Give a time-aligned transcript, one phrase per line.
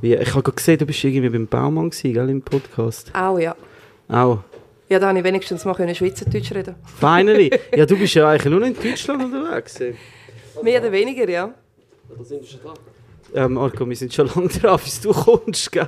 [0.00, 3.10] Wie, ich habe gerade gesehen, du bist irgendwie beim Baumann gewesen, gell, im Podcast.
[3.14, 3.56] Auch, ja.
[4.08, 4.40] Auch.
[4.88, 7.50] Ja, da habe ich wenigstens mal können Schweizerdeutsch reden Finally.
[7.76, 9.80] ja, du bist ja eigentlich nur noch in Deutschland unterwegs.
[10.62, 11.52] Mehr oder weniger, ja.
[12.14, 12.74] Oder sind wir schon da?
[13.40, 15.86] Ja, Marco, wir sind schon lange dran, bis du kommst, gell?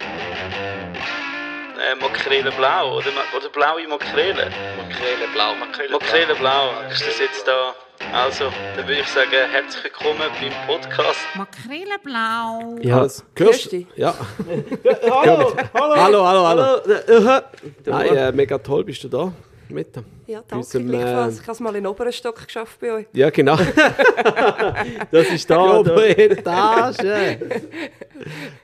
[0.00, 4.50] Äh, Makrele blau, oder, oder blaue Makrele?
[4.78, 5.54] Makrele blau.
[5.56, 7.74] Makrele blau, ist das jetzt da?
[8.14, 8.44] Also,
[8.76, 11.18] dann würde ich sagen, herzlich willkommen beim Podcast.
[11.34, 12.76] Makreleblau.
[12.80, 13.24] Ja, Alles.
[13.36, 13.84] Hörst du?
[13.96, 14.14] Ja.
[15.10, 16.62] hallo, hallo, Hallo, hallo, hallo.
[17.08, 17.40] hallo.
[17.86, 19.32] Nein, äh, mega toll bist du da.
[19.68, 19.88] Mit.
[20.26, 21.34] Ja, danke Unserem, gleichfalls.
[21.34, 23.06] äh, Ich habe es mal in den oberen Stock geschafft bei euch.
[23.14, 23.56] Ja, genau.
[25.10, 25.56] Das ist da.
[25.56, 25.78] da.
[25.80, 27.38] Obere Etage.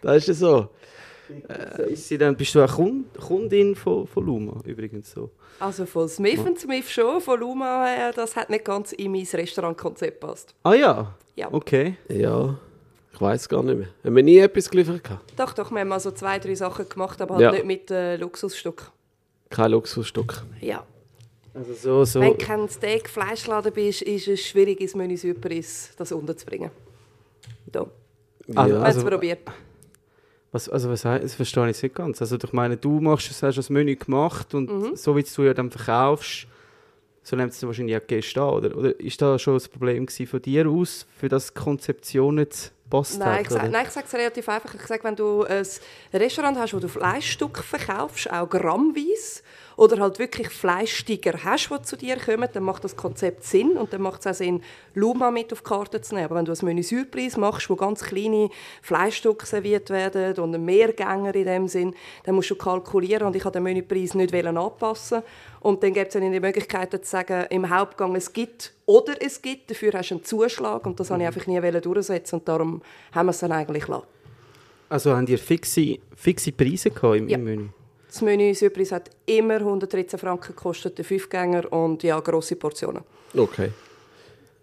[0.03, 0.69] Das ist ja
[1.77, 1.83] so.
[1.85, 5.31] Ist sie dann, bist du auch Kund, Kundin von, von Luma übrigens so?
[5.59, 10.21] Also von Smith Smith schon, von Luma her, das hat nicht ganz in mein Restaurantkonzept
[10.21, 10.55] passt.
[10.63, 11.15] Ah ja?
[11.37, 11.49] Ja.
[11.53, 11.97] Okay.
[12.09, 12.59] Ja.
[13.13, 13.89] Ich weiß gar nicht mehr.
[14.05, 15.33] Haben wir nie etwas geliefert gehabt?
[15.39, 17.53] Doch, doch, wir haben mal so zwei, drei Sachen gemacht, aber halt Ja.
[17.53, 18.91] nicht mit äh, Luxusstück.
[19.51, 20.43] Kein Luxusstück.
[20.61, 20.85] Ja.
[21.53, 22.21] Also so, so.
[22.21, 26.71] Wenn du kein Steak-Fleischladen bist, ist es schwierig, ins Menü Surprise das unterzubringen.
[27.67, 27.87] Da.
[28.55, 29.41] Also- Wir haben es probiert.
[30.53, 32.21] Was, also was heißt, das verstehe ich nicht ganz.
[32.21, 34.97] Also ich meine, du machst es, hast das Menü gemacht und Mhm.
[34.97, 36.47] so wie du ja dann verkaufst,
[37.23, 38.77] so nimmt es wahrscheinlich auch Gäste an, oder?
[38.77, 43.29] Oder ist da schon das Problem von dir aus, für das Konzeption nicht passt Nein,
[43.35, 43.41] hat?
[43.43, 43.71] ich sag, oder?
[43.71, 44.75] nein, ich sage es relativ einfach.
[44.75, 45.65] Ich sage, wenn du ein
[46.13, 49.43] Restaurant hast, wo du Fleischstücke verkaufst, auch grammweise,
[49.81, 53.91] oder halt wirklich Fleischsteiger hast, die zu dir kommen, dann macht das Konzept Sinn und
[53.95, 56.27] dann macht es auch Sinn, Luma mit auf die Karte zu nehmen.
[56.27, 58.51] Aber wenn du ein Menü Surprise machst, wo ganz kleine
[58.83, 63.43] Fleischstücke serviert werden und ein Mehrgänger in dem Sinn, dann musst du kalkulieren und ich
[63.43, 65.23] habe den Menüpreis nicht anpassen
[65.61, 69.41] und dann gibt es dann die Möglichkeit zu sagen, im Hauptgang es gibt oder es
[69.41, 72.83] gibt, dafür hast du einen Zuschlag und das wollte ich einfach nie durchsetzen und darum
[73.15, 74.05] haben wir es dann eigentlich gelassen.
[74.91, 77.39] Also haben die fixe, fixe Preise gehabt im, Ja.
[77.39, 77.69] im Menü?
[78.11, 83.05] Das Menü Surprise hat immer 113 Franken gekostet, der Fünfgänger und ja, grosse Portionen.
[83.37, 83.71] Okay.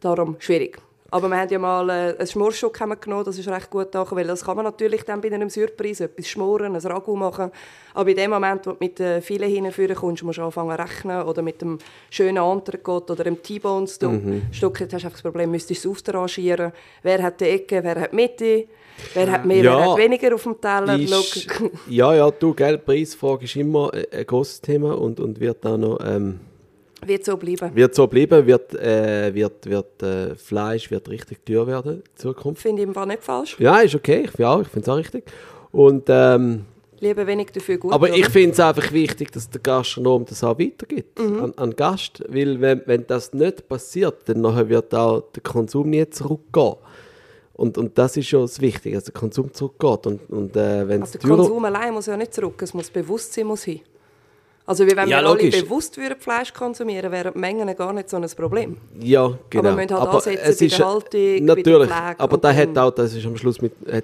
[0.02, 0.78] Darum schwierig.
[1.10, 4.28] Aber wir haben ja mal äh, ein wir genommen, das ist recht gut gedacht, weil
[4.28, 7.50] das kann man natürlich dann bei einem Surprise etwas schmoren, ein Ragout machen.
[7.94, 10.84] Aber in dem Moment, wo du mit den vielen hinführen kommst, musst du anfangen zu
[10.84, 11.80] rechnen oder mit dem
[12.10, 14.12] schönen Entrecote oder dem T-Bone Stück.
[14.12, 14.42] Mhm.
[14.52, 16.74] Stück, hast du einfach das Problem, müsstest du es aufrangieren.
[17.04, 18.68] Wer hat die Ecke, wer hat die Mitte,
[19.14, 19.78] wer hat mehr, Ja.
[19.80, 20.98] wer hat weniger auf dem Teller.
[21.00, 21.48] Ist,
[21.90, 25.78] ja, ja, du, gell, Preisfrage ist immer ein ein großes Thema und, und wird auch
[25.78, 26.40] noch ähm,
[27.06, 27.76] Wird so bleiben.
[27.76, 32.62] wird so bleiben, wird, äh, wird, wird äh, Fleisch wird richtig teuer werden in Zukunft.
[32.62, 33.56] Finde ich im Fall nicht falsch.
[33.60, 35.24] Ja, ist okay, ich finde auch, ich finde es auch richtig.
[35.72, 36.66] Und, ähm,
[37.00, 37.94] Lieber wenig dafür gut.
[37.94, 38.18] aber oder?
[38.18, 42.24] ich finde es einfach wichtig, dass der Gastronom das auch weitergibt an, an den Gast,
[42.28, 46.74] weil wenn, wenn das nicht passiert, dann nachher wird auch der Konsum nie zurückgehen.
[47.58, 50.06] Und, und das ist schon das Wichtige, dass der Konsum zurückgeht.
[50.08, 52.90] Und, und äh, wenn es Also der Konsum allein muss ja nicht zurück, es muss
[52.90, 53.82] Bewusstsein muss hin.
[54.66, 55.64] Also wie wenn Ja, wir alle logisch.
[55.64, 58.78] bewusst würden Fleisch konsumieren, wären die Mengen gar nicht so ein Problem.
[59.00, 59.64] Ja, genau.
[59.64, 62.78] wir müssen halt ansetzen bei der Haltung, bei der Natürlich, Pflege aber und da hat
[62.78, 64.04] auch, das ist am Schluss mit, hat,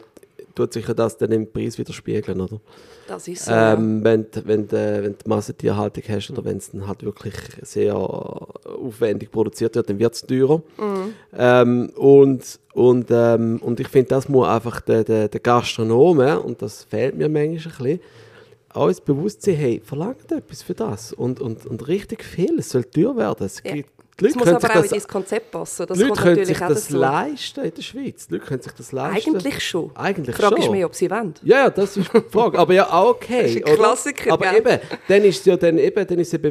[0.55, 2.59] tut sich ja das dann im Preis widerspiegeln, oder?
[3.07, 3.51] Das ist so.
[3.51, 7.33] Ähm, wenn, du- wenn, du- wenn du Massentierhaltung hast oder wenn es dann halt wirklich
[7.61, 10.61] sehr aufwendig produziert wird, dann wird es teurer.
[10.77, 11.13] Mhm.
[11.37, 16.35] Ähm, und, und, ähm, und ich finde, das muss einfach der, der, der Gastronom, ja,
[16.37, 17.99] und das fehlt mir manchmal ein bisschen,
[18.69, 22.83] auch das Bewusstsein, hey, verlangt etwas für das und, und, und richtig viel, es soll
[22.85, 23.45] teuer werden.
[23.45, 23.73] Es Ja.
[23.73, 25.85] gibt, die Leute muss können aber sich auch in das dein Konzept passen.
[25.87, 26.97] Das Leute können sich das dazu.
[26.97, 28.27] leisten in der Schweiz.
[28.27, 29.35] Die Leute können sich das leisten.
[29.35, 29.91] Eigentlich schon.
[29.95, 30.63] Eigentlich Die Frage schon.
[30.65, 31.33] ist mehr, ob sie wollen.
[31.43, 32.59] Ja, ja, das ist die Frage.
[32.59, 33.41] Aber ja, okay.
[33.43, 33.75] Das ist ein oder?
[33.75, 34.57] Klassiker, Aber gell?
[34.59, 36.43] eben, dann ist es ja dann eben, dann ist es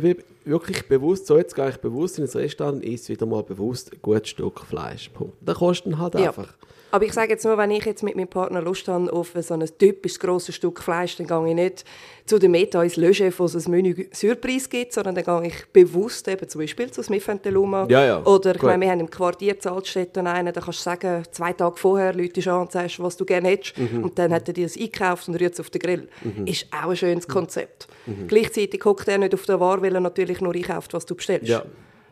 [0.44, 3.92] wirklich bewusst, so jetzt gehe ich bewusst in ein Restaurant und esse wieder mal bewusst
[3.92, 5.08] ein gutes Stück Fleisch.
[5.10, 5.34] Punkt.
[5.40, 6.28] Das kostet halt Ja.
[6.28, 6.48] einfach.
[6.92, 9.54] Aber ich sage jetzt nur, wenn ich jetzt mit meinem Partner Lust habe auf so
[9.54, 11.84] ein typisch grosses Stück Fleisch, dann gehe ich nicht
[12.26, 15.48] zu der Meta ins Le Chef, wo es ein Menü Surprise gibt, sondern dann gehe
[15.48, 17.86] ich bewusst eben zum Beispiel zu Smith Luma.
[17.88, 18.22] Ja, ja.
[18.24, 21.76] Oder ich meine, wir haben im Quartier Zaltstätten einen, da kannst du sagen, zwei Tage
[21.78, 23.78] vorher du an und sagst, was du gerne hättest.
[23.78, 24.04] Mhm.
[24.04, 26.08] Und dann hat er dir das eingekauft und rührt es auf den Grill.
[26.44, 27.32] Ist auch ein schönes Mhm.
[27.32, 27.88] Konzept.
[28.28, 31.48] Gleichzeitig hockt er nicht auf der Ware, weil er natürlich nur einkauft, was du bestellst.
[31.48, 31.62] Ja.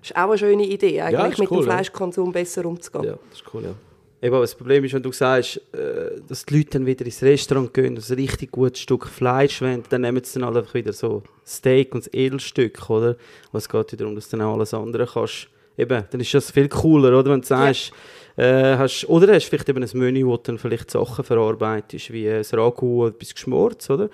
[0.03, 1.75] Ist auch eine schöne Idee, eigentlich ist mit cool, dem ja.
[1.75, 3.05] Fleischkonsum besser umzugehen.
[3.05, 3.75] Ja, das ist cool, ja.
[4.23, 7.73] Eben, das Problem ist, wenn du sagst, äh, dass die Leute dann wieder ins Restaurant
[7.73, 10.93] gehen und ein richtig gutes Stück Fleisch wollen, dann nehmen sie dann halt einfach wieder
[10.93, 13.17] so Steak und das Edelstück, oder?
[13.49, 15.49] Aber es geht wieder darum, dass du dann auch alles andere kannst.
[15.79, 17.31] Eben, dann ist das viel cooler, oder?
[17.31, 17.93] Wenn du sagst,
[18.37, 22.29] äh, hast, oder hast vielleicht eben ein Menü, wo du dann vielleicht Sachen verarbeitest, wie
[22.29, 24.11] ein Ragout oder etwas Geschmortes, oder?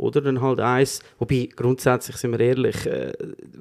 [0.00, 3.12] Oder dann halt eins, wobei grundsätzlich, sind wir ehrlich, äh,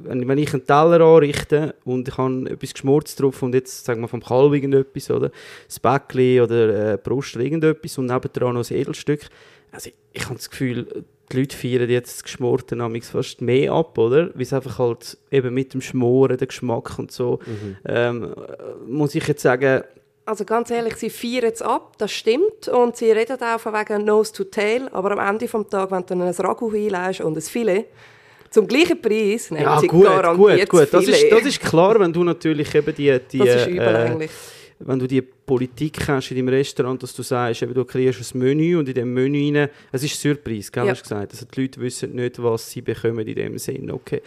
[0.04, 4.02] wenn, wenn ich einen Teller anrichte und ich habe etwas Geschmortes drauf und jetzt, sagen
[4.02, 5.32] wir vom Kalb irgendetwas, oder,
[5.68, 9.30] das Bäckli oder äh, Brust oder irgendetwas und nebendran noch ein Edelstück,
[9.72, 13.72] also ich, ich habe das Gefühl, die Leute feiern jetzt das Geschmorte namens fast mehr
[13.74, 14.34] ab, oder?
[14.34, 17.40] Weil es einfach halt eben mit dem Schmoren, der Geschmack und so,
[17.86, 19.84] ähm, äh, muss ich jetzt sagen,
[20.30, 22.68] Also ganz ehrlich, sie feiern es ab, das stimmt.
[22.68, 24.88] Und sie reden auch von wegen Nose to Tail.
[24.92, 27.86] Aber am Ende des Tages, wenn du dann ein Ragu hinlegst und ein Filet,
[28.52, 30.94] zum gleichen Preis nehmen ja sie gut, garantiert gut, gut.
[30.94, 31.24] Das Filet.
[31.24, 34.32] ist, das ist klar, wenn du natürlich eben die, die Das ist übel äh, eigentlich.
[34.80, 38.40] wenn du die Politik hast in deinem Restaurant, dass du sagst, eben, du kriegst ein
[38.40, 40.92] Menü und in dem Menü rein, es ist Surprise, gell, Ja.
[40.92, 41.32] hast du gesagt.
[41.34, 43.90] Also die Leute wissen nicht, was sie bekommen in dem Sinn.
[43.90, 44.22] Okay.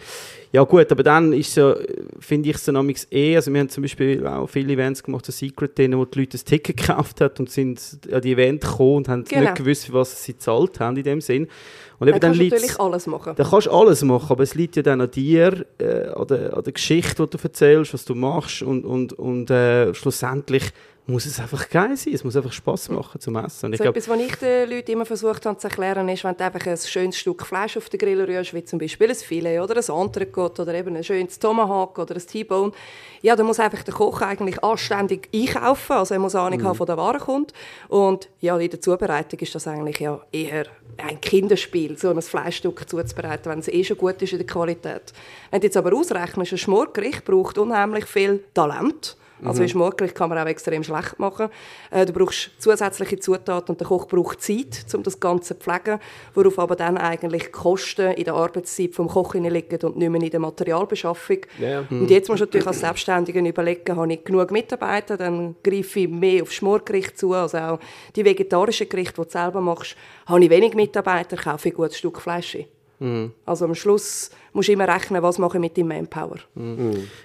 [0.51, 1.75] Ja gut, aber dann ist so,
[2.19, 2.75] finde ich es dann
[3.11, 6.19] eh, also wir haben zum Beispiel auch viele Events gemacht, ein Secret Dinner, wo die
[6.19, 7.79] Leute ein Ticket gekauft haben und sind
[8.11, 9.41] an die Event gekommen und haben Genau.
[9.43, 11.47] nicht gewusst, für was sie gezahlt haben in dem Sinn.
[11.99, 13.33] Und eben Dann kannst du liegt's- natürlich alles machen.
[13.37, 16.57] da kannst du alles machen, aber es liegt ja dann an dir, äh, an, der,
[16.57, 20.63] an der Geschichte, die du erzählst, was du machst und, und, und äh, schlussendlich
[21.05, 23.65] muss es einfach geil sein, es muss einfach Spass machen zum Essen.
[23.65, 26.23] Und ich So glaub, etwas, was ich den Leuten immer versucht habe zu erklären, ist,
[26.23, 29.15] wenn du einfach ein schönes Stück Fleisch auf den Grill rührst, wie zum Beispiel ein
[29.15, 32.71] Filet oder ein Entrecote oder eben ein schönes Tomahawk oder ein T-Bone,
[33.21, 36.65] ja, dann muss einfach der Koch eigentlich anständig einkaufen, also er muss Ahnung Mhm.
[36.67, 37.51] haben, von der Ware kommt.
[37.89, 40.67] Und ja, in der Zubereitung ist das eigentlich ja eher
[40.97, 45.11] ein Kinderspiel, so ein Fleischstück zuzubereiten, wenn es eh schon gut ist in der Qualität.
[45.51, 49.17] Wenn du jetzt aber ausrechnest, ein Schmorgericht braucht unheimlich viel Talent.
[49.41, 49.65] Also Mhm.
[49.65, 51.49] ein Schmorgericht kann man auch extrem schlecht machen.
[51.91, 55.99] Äh, du brauchst zusätzliche Zutaten und der Koch braucht Zeit, um das Ganze zu pflegen,
[56.33, 60.21] worauf aber dann eigentlich die Kosten in der Arbeitszeit vom Koch liegen und nicht mehr
[60.21, 61.39] in der Materialbeschaffung.
[61.59, 61.83] Ja.
[61.89, 66.09] Und jetzt musst du natürlich als Selbstständiger überlegen, habe ich genug Mitarbeiter, dann greife ich
[66.09, 67.79] mehr auf Schmorgericht zu, also auch
[68.15, 69.95] die vegetarischen Gerichte, die du selber machst.
[70.25, 72.65] Habe ich wenig Mitarbeiter, kaufe ich ein gutes Stück Fleisch ein.
[73.45, 76.37] Also am Schluss musst du immer rechnen, was mache ich mit dem Manpower.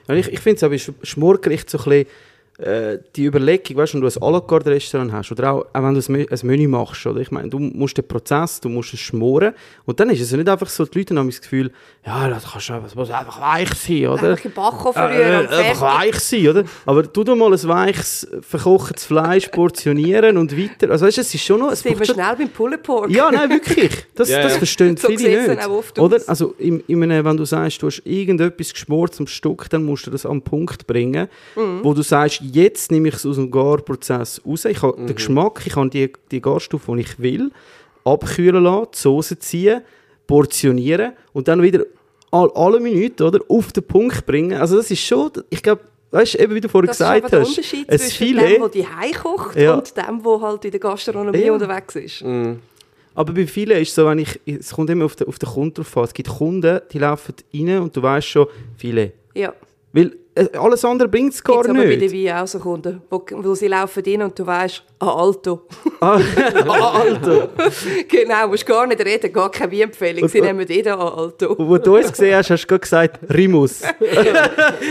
[0.09, 2.07] ja, ich, ich finde es aber Sch- Schmorgericht so ein bisschen
[2.59, 5.67] äh, die Überlegung, weißt du, wenn du ein à la carte Restaurant hast oder auch,
[5.73, 7.21] auch wenn du ein, Menü, ein Menü machst, oder?
[7.21, 10.37] Ich meine, du musst den Prozess, du musst es schmoren und dann ist es ja
[10.37, 11.71] nicht einfach so, die Leute haben das Gefühl,
[12.05, 14.31] ja, das kannst du, es muss einfach weich sein, oder?
[14.31, 16.65] Einfach in den Backofen Äh, äh, einfach weich sein, oder?
[16.85, 20.91] Aber tu doch mal ein weiches, verkochtes Fleisch portionieren und weiter.
[20.91, 21.71] Also weißt du, es ist schon noch...
[21.71, 23.11] Es Sind wir schnell beim Pulled Pork?
[23.11, 23.93] ja, nein, wirklich.
[24.15, 24.59] Das, Ja, das ja.
[24.59, 25.65] verstehen So viele nicht.
[25.67, 26.17] auch oft Oder?
[26.17, 26.29] aus.
[26.29, 30.07] Also, in, in einem, wenn du sagst, du hast irgendetwas geschmort zum Stück, dann musst
[30.07, 31.81] du das am Punkt bringen, Mhm.
[31.85, 34.65] wo du sagst, jetzt nehme ich es aus dem Garprozess raus.
[34.65, 37.51] Ich habe den Geschmack, ich habe die, die Garstufe, die ich will,
[38.05, 39.83] abkühlen lassen, die Soße ziehen,
[40.27, 41.85] portionieren und dann wieder
[42.31, 44.59] all, alle Minuten oder, auf den Punkt bringen.
[44.61, 47.33] Also das ist schon, ich glaube, weißt du, eben wie du vorhin Das ist gesagt
[47.33, 48.57] der hast, Unterschied ein zwischen Filet...
[48.57, 49.75] dem, der die kocht Ja.
[49.75, 51.53] und dem, der halt in der Gastronomie Ja.
[51.53, 52.25] unterwegs ist.
[53.15, 55.49] Aber bei vielen ist es so, wenn ich, es kommt immer auf den, auf den
[55.49, 56.05] Kunden drauf an.
[56.05, 58.47] Es gibt Kunden, die laufen rein und du weißt schon,
[58.77, 59.13] viele.
[59.35, 59.53] Ja.
[59.93, 60.17] Weil
[60.59, 62.27] alles andere bringt es gar Gibt's aber bei den nicht.
[62.27, 65.63] Wein auch so Kunden, wo, wo sie laufen rein und du weißt, ah, Alto.
[66.01, 66.21] Ah,
[66.69, 67.49] Alter!
[68.09, 70.29] genau, musst gar nicht reden, gar keine Weinempfehlung.
[70.29, 71.57] Sie nehmen jeder an Alto.
[71.59, 73.83] Wo du uns gesehen hast, hast du gesagt, Rimus.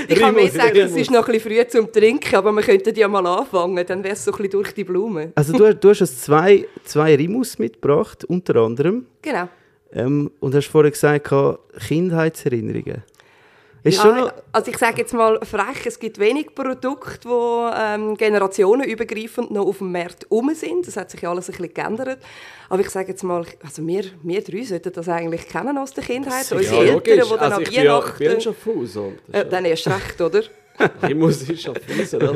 [0.08, 2.96] Ich kann mir sagen, es ist noch ein bisschen früh zum Trinken, aber wir könnten
[2.96, 5.32] ja mal anfangen, dann wäre es so ein bisschen durch die Blume.
[5.36, 9.06] Also du, du hast uns zwei, zwei Rimus mitgebracht, unter anderem.
[9.22, 9.48] Genau.
[9.94, 11.34] Ähm, und hast vorhin gesagt,
[11.88, 13.04] Kindheitserinnerungen.
[13.88, 19.52] Ist Ja, also ich sage jetzt mal frech, es gibt wenig Produkte, die ähm, generationenübergreifend
[19.52, 20.88] noch auf dem Markt rum sind.
[20.88, 22.20] Das hat sich ja alles ein bisschen geändert.
[22.70, 26.04] Aber ich sage jetzt mal, also wir, wir drei sollten das eigentlich kennen aus der
[26.04, 26.52] Kindheit.
[26.52, 28.18] Unsere Eltern, die dann also ich bin ja, ich Weihnachten...
[28.18, 28.96] bin ja schon Fuß.
[28.98, 30.44] und das äh, ist dann erst recht, oder?
[31.08, 32.36] Ich muss ist schon Fuß, oder?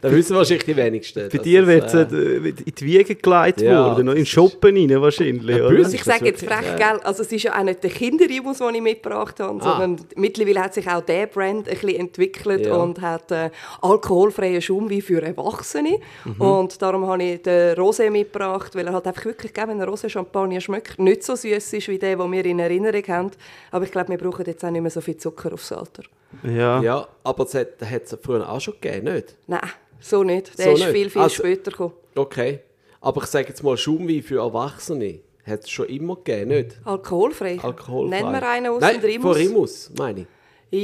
[0.00, 1.28] Da wissen wahrscheinlich die wenigsten.
[1.30, 4.28] bei dir das, wird es äh, äh, in die Wiege gelegt Ja, worden, in ist-
[4.28, 5.56] Shoppen rein wahrscheinlich.
[5.56, 5.78] Ja, oder?
[5.78, 6.76] Also ich sage jetzt frech, ja.
[6.92, 7.00] gell?
[7.02, 9.78] Also es ist ja auch nicht der Kinderrimus, den ich mitgebracht habe, Ah.
[9.80, 12.74] sondern mittlerweile hat sich auch der Brand ein bisschen entwickelt Ja.
[12.76, 15.98] und hat äh, alkoholfreien Schaumwein für Erwachsene.
[16.24, 16.40] Mhm.
[16.40, 19.88] Und darum habe ich den Rosé mitgebracht, weil er halt einfach wirklich, gell, wenn ein
[19.88, 23.30] Rosé-Champagner schmeckt, nicht so süß ist wie der, den wir in Erinnerung haben.
[23.70, 26.02] Aber ich glaube, wir brauchen jetzt auch nicht mehr so viel Zucker aufs Alter.
[26.42, 26.82] Ja.
[26.82, 29.36] Ja, aber es hat es ja früher auch schon gegeben, nicht?
[29.46, 29.60] Nein,
[30.00, 30.58] so nicht.
[30.58, 30.90] Der So ist nicht?
[30.92, 31.92] viel, viel Also- später gekommen.
[32.14, 32.60] Okay.
[33.00, 36.76] Aber ich sage jetzt mal, Schaumwein für Erwachsene hat es schon immer gegeben, nicht?
[36.84, 37.58] Alkoholfrei.
[37.62, 38.20] Alkoholfrei.
[38.20, 39.22] Nennen wir einen aus Nein, dem Rimus.
[39.22, 40.26] von Rimus, meine ich.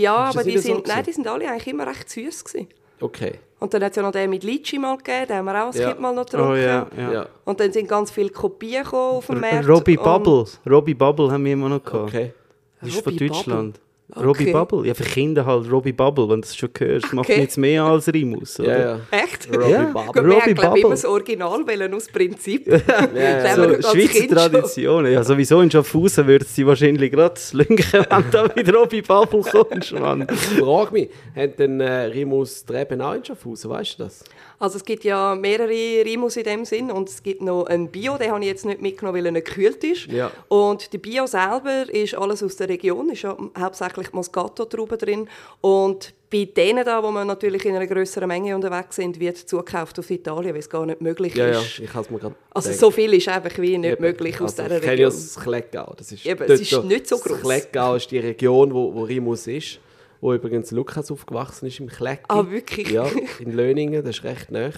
[0.00, 2.44] Ja, das aber die nicht so sind, nein, die sind alle eigentlich immer recht süß
[2.44, 2.68] gewesen.
[3.00, 3.40] Okay.
[3.58, 5.66] Und dann hat es ja noch den mit Litchi mal gegeben, den haben wir auch
[5.66, 5.88] als Ja.
[5.88, 6.52] Kind mal noch getrunken.
[6.52, 7.12] Oh ja, ja.
[7.12, 7.26] Ja.
[7.44, 9.68] Und dann sind ganz viele Kopien gekommen auf dem Markt.
[9.68, 10.44] Robbie Bubble.
[10.68, 12.08] Robbie Bubble haben wir immer noch gehabt.
[12.10, 12.32] Okay.
[12.80, 13.76] Das ist von Robbie Deutschland.
[13.76, 13.80] Robbie
[14.14, 14.52] Okay.
[14.52, 14.86] Bubble.
[14.86, 17.12] Ja, für Kinder halt Robbie Bubble, wenn du das schon hörst.
[17.12, 17.40] Macht Okay.
[17.40, 18.78] nichts mehr als Rimus, oder?
[18.78, 19.00] Ja, ja.
[19.24, 19.48] Echt?
[19.54, 19.84] Robbie Ja.
[19.84, 20.22] Bubble.
[20.22, 20.80] Gut, Robbie Bubble.
[20.80, 22.66] immer das Original wählen, aus Prinzip.
[23.16, 24.30] Ja, Das So Schweizer Kind.
[24.32, 25.12] Traditionen.
[25.12, 29.92] Ja, sowieso in Schaffhausen würde sie wahrscheinlich gerade slünken, wenn du mit Robbie Bubble kommst,
[29.92, 30.26] Mann.
[30.58, 34.24] Frag mich, haben denn äh, Rimus Treben auch in Schaffhausen, weißt du das?
[34.62, 38.16] Also es gibt ja mehrere Rimus in dem Sinn und es gibt noch einen Bio,
[38.16, 40.06] den habe ich jetzt nicht mitgenommen, weil er nicht gekühlt ist.
[40.06, 40.30] Ja.
[40.46, 45.28] Und der Bio selber ist alles aus der Region, ist ja hauptsächlich Moscato-Trauben drin
[45.60, 49.98] und bei denen da, wo wir natürlich in einer größeren Menge unterwegs sind, wird zugekauft
[49.98, 51.80] aus Italien, weil es gar nicht möglich Ja, ja, ist.
[51.80, 52.80] ich habe mir gerade Also gedacht.
[52.80, 54.02] so viel ist einfach wie nicht Eben.
[54.02, 55.10] möglich aus Also, dieser ich kenne Region.
[55.10, 55.94] ja das Kleckgau.
[55.96, 57.40] Das ist, Eben, es ist so- nicht so Das gross.
[57.42, 59.78] Kleckgau ist die Region, wo, wo Rimus ist,
[60.22, 62.22] wo übrigens Lukas aufgewachsen ist im Kleck.
[62.28, 62.88] Ah, wirklich?
[62.90, 63.04] Ja,
[63.40, 64.70] in Löningen, das ist recht nah.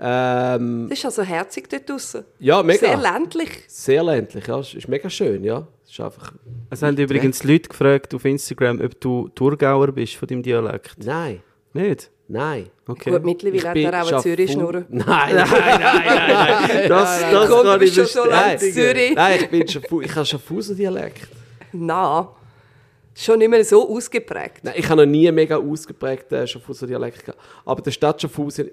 [0.00, 2.24] Ähm, Das ist also herzig dort draussen.
[2.40, 2.80] ja, mega.
[2.80, 3.50] Sehr ländlich.
[3.68, 4.58] Sehr ländlich, ja.
[4.58, 5.68] Es ist mega schön, ja.
[5.84, 6.32] Es ist einfach...
[6.70, 10.96] Es haben übrigens Leute gefragt auf Instagram, ob du Thurgauer bist von deinem Dialekt.
[11.04, 11.42] Nein,
[11.74, 12.10] Nicht?
[12.26, 12.70] nein.
[12.88, 13.10] Okay.
[13.12, 14.84] Gut, mittlerweile hat er auch eine Zürich-Schnurr.
[14.88, 16.88] Nein, nein, nein, nein, nein.
[16.88, 18.74] Das, das Komm, kann du ich bist schon so lange in bestätigen.
[18.74, 19.14] Zürich.
[19.14, 21.28] Nein, ich bin Schaffu ich habe Schaffhauser Dialekt.
[21.72, 22.26] Nein.
[23.16, 24.64] Schon nicht mehr so ausgeprägt.
[24.64, 27.40] Nein, ich habe noch nie einen mega ausgeprägten Schaffhauser Dialekt gehabt.
[27.64, 28.70] Aber der Stadt Schaffhausen,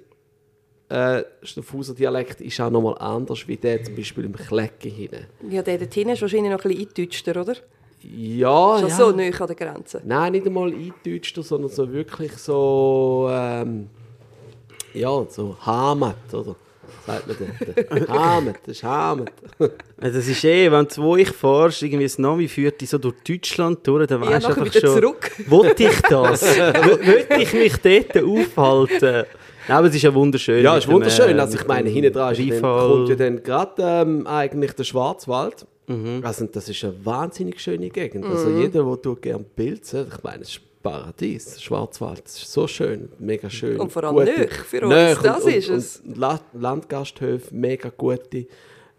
[0.89, 5.27] äh, Schaffhauser Dialekt ist auch nochmal anders, wie der zum Beispiel im Klecken hinten.
[5.49, 7.55] Ja, der dort hinten ist wahrscheinlich noch ein bisschen eingedeutschter, oder?
[8.03, 8.95] Ja, Schon ja.
[8.95, 10.01] so nah an der Grenze.
[10.03, 13.89] Nein, nicht einmal eingedeutschter, sondern so wirklich so, ähm,
[14.93, 16.55] ja, so Hamet, oder?
[17.05, 17.37] Sagt man
[17.89, 18.09] dort.
[18.09, 19.31] Hamet, das ist Hamet.
[19.59, 19.67] Ja,
[19.97, 23.15] Das ist eh, wenn du wo ich fahrst, irgendwie das Navi führt dich so durch
[23.27, 25.31] Deutschland durch, dann Ja, weißt du einfach schon, zurück.
[25.47, 26.41] wollte ich das?
[26.57, 29.25] Wollte ich mich dort aufhalten?
[29.67, 30.63] Nein, aber es ist ja wunderschön.
[30.63, 31.37] Ja, mit ist dem, wunderschön.
[31.37, 32.41] äh, Also ich meine, dem hinten dran ja
[32.87, 35.65] kommt ja dann gerade ähm, eigentlich der Schwarzwald.
[35.87, 36.21] Mhm.
[36.23, 38.25] Also das ist eine wahnsinnig schöne Gegend.
[38.25, 42.23] Also jeder, der gerne Pilze, ich meine, es ist Paradies, Schwarzwald.
[42.25, 43.79] Das ist so schön, mega schön.
[43.79, 45.97] Und vor allem Gute- nöch für uns, Nöch das und, ist und, es.
[46.05, 48.47] Und La Landgasthöfe, mega gute.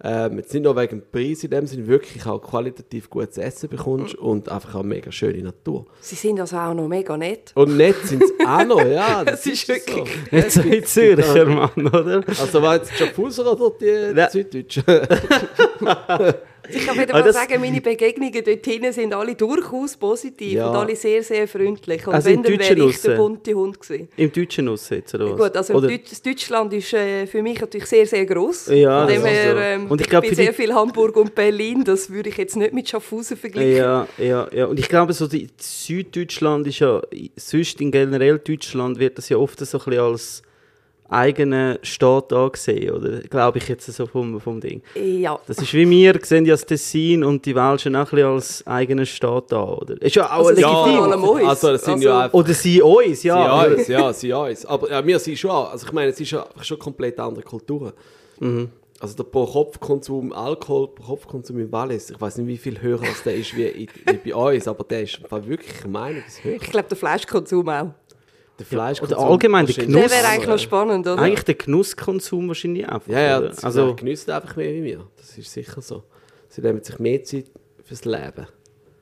[0.04, 3.68] Ähm, jetzt nicht nur wegen dem Preis in dem Sinne, wirklich auch qualitativ gutes Essen
[3.68, 5.86] bekommst und einfach auch mega schöne Natur.
[6.00, 7.52] Sie sind also auch noch mega nett.
[7.54, 9.22] Und nett sind sie auch noch, ja.
[9.24, 10.36] Das ist wirklich- So.
[10.36, 12.24] Nicht so in Zürcher, Mann, oder?
[12.26, 14.28] Also war jetzt die Schaffhauser oder die Nein.
[14.32, 14.82] Süddeutschen?
[16.68, 20.68] Ich kann wieder mal sagen, meine Begegnungen dort hinten sind alle durchaus positiv Ja.
[20.70, 22.06] und alle sehr, sehr freundlich.
[22.06, 24.08] Und Also wenn, dann wäre ich der bunte Hund gewesen.
[24.16, 25.38] Im Deutschen aussetzen, oder was?
[25.40, 28.68] Gut, also oder, Deutsch, Deutschland ist äh, für mich natürlich sehr, sehr gross.
[28.68, 31.82] Ja, Von dem her, ähm, Und ich ich glaub, bin sehr viel Hamburg und Berlin,
[31.84, 33.76] das würde ich jetzt nicht mit Schaffhausen vergleichen.
[33.76, 34.66] Ja, ja, ja.
[34.66, 37.02] Und ich glaube, so die Süddeutschland ist ja,
[37.36, 40.42] sonst in generell Deutschland wird das ja oft so ein bisschen als
[41.12, 43.20] eigenen Staat angesehen, oder?
[43.20, 44.82] Glaube ich jetzt so vom, vom Ding.
[44.94, 45.38] Ja.
[45.46, 48.66] Das ist wie wir sehen ja das Tessin und die Welschen auch ein bisschen als
[48.66, 50.00] eigenen Staat an, oder?
[50.02, 51.22] Ist ja auch Also legitim.
[51.24, 51.48] uns.
[51.48, 53.64] also das sind Also- ja einfach Oder sie uns, ja.
[53.68, 54.66] sie uns, ja, sie uns.
[54.66, 55.50] Aber ja, wir sind schon.
[55.50, 57.92] Also ich meine, es ist ja schon komplett andere Kulturen.
[58.40, 58.70] Mhm.
[59.00, 63.34] Also der Pro-Kopf-Konsum, Alkohol, Pro-Kopf-Konsum im Wallis, ich weiß nicht, wie viel höher als der
[63.34, 63.88] ist wie, in,
[64.22, 66.54] wie bei uns, aber der ist wirklich einiges höher.
[66.54, 67.88] Ich glaube, der Fleischkonsum auch.
[68.58, 69.16] Der Fleischkonsum...
[69.18, 70.18] oder allgemein der wahrscheinlich- Der Genuss.
[70.22, 71.18] wäre eigentlich noch spannend, oder?
[71.22, 73.08] Eigentlich der Genusskonsum wahrscheinlich einfach.
[73.12, 73.48] Ja, ja, oder?
[73.48, 75.06] das also, geniessen einfach mehr wie wir.
[75.16, 76.02] Das ist sicher so.
[76.48, 77.46] Sie nehmen sich mehr Zeit
[77.82, 78.46] fürs Leben.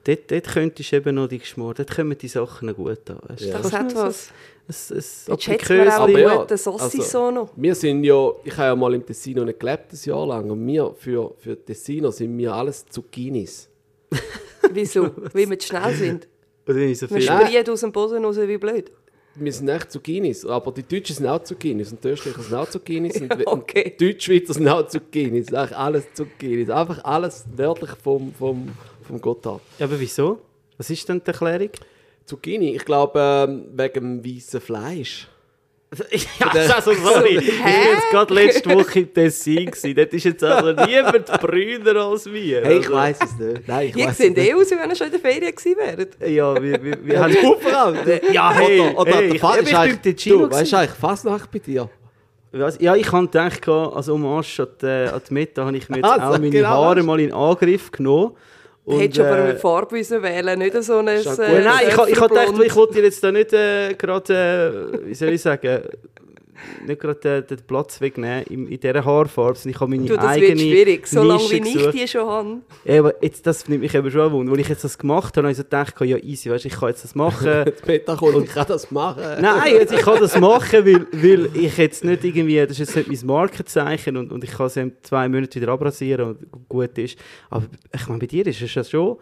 [0.04, 3.18] dort, dort könntest du eben noch die Geschmack, dort kommen die Sachen gut an.
[3.28, 3.42] Weißt?
[3.42, 3.58] Ja.
[3.58, 4.28] Das hat was.
[4.68, 4.96] Ein, ein
[5.34, 7.50] Jetzt schätzt man auch einen guten Saucisson also- noch.
[7.56, 10.48] Wir sind ja, ich habe ja mal im Tessino nicht gelebt, ein Jahr lang.
[10.48, 13.68] Und wir, für, für Tessino sind wir alles Zucchinis.
[14.72, 15.10] Wieso?
[15.32, 16.28] Weil wir zu schnell sind.
[16.68, 17.26] Oder nicht so Wir viel.
[17.26, 17.46] Nein.
[17.46, 18.92] sprieren aus dem Boden raus wie blöd.
[19.36, 22.68] Wir sind echt Zucchinis, aber die Deutschen sind auch Zucchinis und die Österreicher sind auch
[22.68, 23.84] Zucchinis und, okay.
[23.84, 25.52] und die Deutschschweizer sind auch Zucchinis.
[25.52, 26.68] Eigentlich alles Zucchinis.
[26.68, 28.68] Einfach alles nördlich vom, vom,
[29.02, 29.62] vom Gotthard.
[29.78, 30.40] Ja, aber wieso?
[30.76, 31.70] Was ist denn die Erklärung?
[32.26, 35.28] Zucchini, ich glaube ähm, wegen dem weißen Fleisch.
[36.38, 37.38] ja, also sorry.
[37.38, 39.66] Ich war jetzt gerade letzte Woche im Tessin.
[39.66, 39.94] gewesen.
[39.96, 42.62] Dort ist jetzt also niemand brüner als wir.
[42.64, 43.66] Hey, ich Also, weiß es nicht.
[43.68, 45.52] Nein, ich Ihr weiss seht es eh aus, wie wenn ihr schon in der Ferien
[45.54, 46.28] gewesen wärt.
[46.30, 47.32] Ja, wir, wir, wir haben...
[47.60, 48.20] Überall.
[48.32, 50.90] Ja, hey, oder, oder hey, der ich- ich ist bin Ticino du, weißt du eigentlich
[50.92, 51.90] Fasnacht bei dir?
[52.52, 52.78] Was?
[52.80, 56.04] Ja, ich habe gedacht, als Hommage an die, an die Meta habe ich mir jetzt
[56.04, 58.36] Also, auch meine genau, Haare mal in Angriff genommen.
[58.90, 61.08] Und, Hättest du aber äh, eine Farbe müssen wählen nicht so ein...
[61.08, 62.64] Äh, Nein, ich, ich gedacht, Surferblond.
[62.64, 65.82] ich wollte dir jetzt da nicht äh, gerade, äh, wie soll ich sagen,
[66.86, 70.16] nicht gerade äh, den Platz wegnehmen in, in dieser Haarfarbe, sondern ich habe meine Du,
[70.16, 71.94] das eigene wird schwierig, solange wie ich gesucht.
[71.94, 72.58] die schon habe.
[72.84, 74.52] Ja, aber jetzt, das nimmt mich eben schon an Wunder.
[74.52, 76.88] Als ich jetzt das gemacht habe, habe ich so gedacht, ja easy, weißt, ich kann
[76.88, 77.64] jetzt das machen.
[77.66, 79.22] Die Meta kommt und ich kann das machen.
[79.40, 82.96] Nein, jetzt, ich kann das machen, weil, weil ich jetzt nicht irgendwie, das ist jetzt
[82.96, 86.96] nicht mein Markenzeichen und, und ich kann es in zwei Monaten wieder abrasieren und gut
[86.98, 87.18] ist.
[87.50, 89.16] Aber ich meine, bei dir ist es ja schon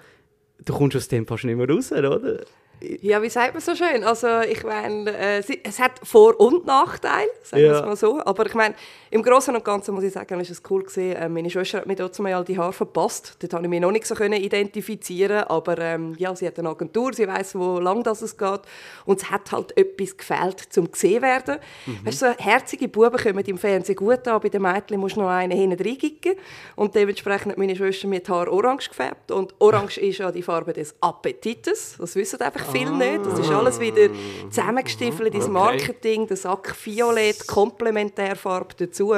[0.64, 2.40] du kommst aus dem fast nicht mehr raus, oder?
[2.80, 4.04] Ja, wie sagt man so schön?
[4.04, 7.80] Also ich meine, äh, es hat Vor- und Nachteile, sagen wir Ja.
[7.80, 8.20] es mal so.
[8.24, 8.74] Aber ich meine,
[9.10, 11.16] im Großen und Ganzen muss ich sagen, ist es cool gewesen.
[11.16, 13.36] Äh, meine Schwester hat mir dort mal die Haare verpasst.
[13.40, 16.68] Dort habe ich mich noch nicht so können identifizieren, aber ähm, ja, sie hat eine
[16.68, 18.60] Agentur, sie weiß, wo lang das es geht
[19.06, 21.56] und es hat halt etwas gefehlt, zum gesehen werden.
[22.04, 25.20] Weißt du, so herzige Buben kommen im Fernsehen gut an, bei den Mädchen musst du
[25.22, 26.34] noch einen hinten reingicken
[26.76, 30.42] und dementsprechend hat meine Schwester mir die Haare orange gefärbt und orange ist ja die
[30.42, 31.96] Farbe des Appetites.
[31.98, 33.26] Das wissen einfach viele nicht.
[33.26, 34.08] Das ist alles wieder
[34.50, 39.14] zusammengestiefelt ins Marketing, der Sack Violett, Komplementärfarbe dazu.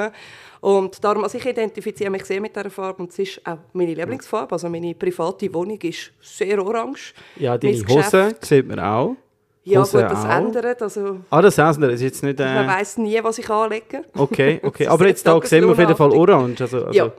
[0.60, 3.94] Und darum, also ich identifiziere mich sehr mit dieser Farbe und es ist auch meine
[3.94, 4.52] Lieblingsfarbe.
[4.52, 7.14] Also meine private Wohnung ist sehr orange.
[7.36, 9.16] Ja, deine Geschäft- Hose sieht man auch.
[9.64, 10.28] Ja Hose gut, das auch.
[10.30, 10.82] ändert.
[10.82, 11.92] Also Ah, das ändert.
[11.92, 12.38] Ist jetzt nicht...
[12.38, 14.04] man Äh, weiß nie, was ich anlege.
[14.16, 14.86] okay, okay.
[14.88, 16.60] Aber jetzt da sehen wir auf jeden Fall orange.
[16.62, 17.10] Also, also, Ja.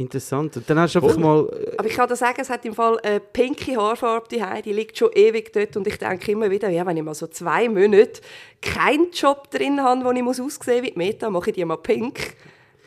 [0.00, 0.56] Interessant.
[0.56, 1.46] Und dann hast du einfach mal...
[1.52, 4.72] äh, Aber ich kann dir sagen, es hat im Fall eine pinke Haarfarbe daheim, die
[4.72, 7.68] liegt schon ewig dort und ich denke immer wieder, ja, wenn ich mal so zwei
[7.68, 8.22] Monate
[8.62, 11.76] keinen Job drin habe, wo ich muss aussehen wie die Meta, mache ich die mal
[11.76, 12.34] pink.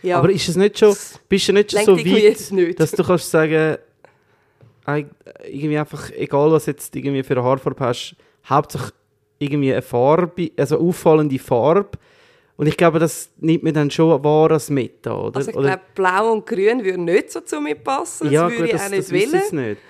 [0.01, 0.17] Ja.
[0.17, 0.96] Aber ist es nicht schon...
[1.29, 2.79] Bist du nicht schon so weit, jetzt nicht.
[2.79, 3.77] dass du kannst sagen...
[4.88, 5.05] eig-
[5.46, 8.15] Irgendwie einfach, egal was jetzt irgendwie für eine Haarfarbe hast,
[8.50, 8.91] hauptsächlich
[9.38, 11.91] irgendwie eine Farbe, also auffallende Farbe.
[12.56, 15.38] Und ich glaube, das nimmt mir dann schon wahr als Meta, oder?
[15.38, 18.58] also ich glaube, blau und grün würden nicht so zu mir passen, das ja, würde
[18.58, 19.44] gut, ich das, auch das nicht wissen wollen.
[19.50, 19.82] sie nicht.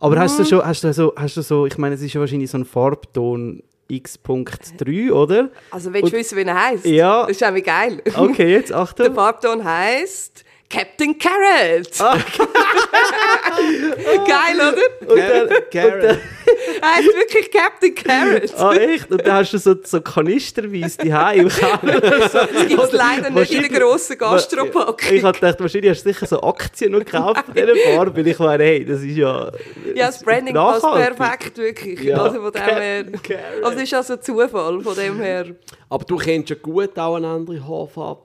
[0.00, 2.20] Aber hast du schon, hast du so, hast du so, ich meine, es ist ja
[2.20, 5.50] wahrscheinlich so ein Farbton X.3, oder?
[5.70, 6.84] Also willst du Und- wissen, wie er heisst?
[6.86, 7.22] Ja.
[7.22, 8.02] Das ist irgendwie geil.
[8.16, 9.14] Okay, jetzt Der Achtung.
[9.14, 11.90] Farbton heisst Captain Carrot.
[12.00, 12.16] Ah.
[14.26, 15.12] geil, oder?
[15.12, 16.18] Und dann, Garrett.
[16.82, 18.54] Er heißt wirklich Captain Carrot.
[18.56, 19.10] ah, echt?
[19.10, 22.00] Und dann hast du so, so kanisterweise die im Keller.
[22.00, 25.22] Das gibt es leider nicht in der grossen Ich Gastropackung.
[25.22, 28.38] habe gedacht, wahrscheinlich hast du sicher so Aktien noch gekauft von dieser Farbe, weil ich
[28.38, 29.50] meine, hey, das ist ja...
[29.94, 32.00] Ja, das Branding passt perfekt, wirklich.
[32.00, 32.22] Ja.
[32.22, 33.64] Also von dem her, Captain Carrot.
[33.64, 35.46] also es ist also Zufall, von dem her.
[35.88, 38.22] Aber du kennst ja gut auch eine andere Haarfarbe.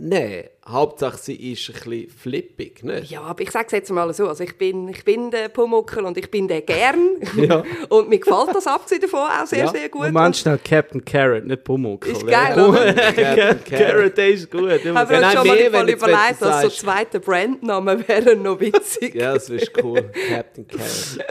[0.00, 3.10] Nein, Hauptsache sie ist ein bisschen flippig, nicht?
[3.10, 6.04] Ja, aber ich sage es jetzt mal so, also ich bin, ich bin der Pumuckel
[6.04, 7.16] und ich bin der gern.
[7.36, 7.62] Ja.
[7.88, 9.68] Und mir gefällt das abgesehen davon auch sehr, Ja.
[9.68, 10.06] sehr gut.
[10.06, 12.10] Moment schnell, Captain Carrot, nicht Pumuckl.
[12.10, 12.92] Ist geil, oder?
[12.92, 14.70] Captain Carrot, der ist gut.
[14.72, 18.42] Ich habe Nein, mir schon mal mehr, du jetzt überlegt, dass so zweite Brandnamen wären
[18.42, 19.14] noch witzig.
[19.14, 20.10] Ja, das ist cool.
[20.28, 21.26] Captain Carrot.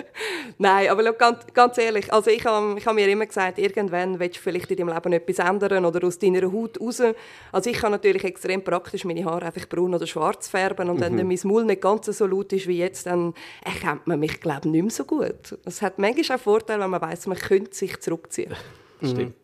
[0.57, 4.19] Nein, aber schau, ganz, ganz ehrlich, also ich habe ich hab mir immer gesagt, irgendwann
[4.19, 7.01] willst du vielleicht in deinem Leben etwas ändern oder aus deiner Haut raus.
[7.51, 11.17] Also ich kann natürlich extrem praktisch meine Haare einfach braun oder schwarz färben und wenn
[11.17, 14.61] dann mein Maul nicht ganz so laut ist wie jetzt, dann erkennt man mich, glaube
[14.65, 15.57] ich, nicht mehr so gut.
[15.65, 18.55] Es hat manchmal auch Vorteile, wenn man weiß, man könnte sich zurückziehen.
[19.03, 19.35] Stimmt.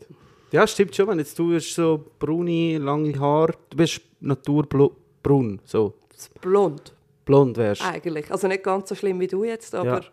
[0.51, 1.07] Ja, stimmt schon.
[1.07, 5.95] Wenn jetzt du hast so braune, lange Haare, du bist naturbraun, so
[6.41, 6.92] Blond
[7.25, 7.83] blond wärst.
[7.85, 8.31] eigentlich.
[8.31, 10.01] Also nicht ganz so schlimm wie du jetzt, aber...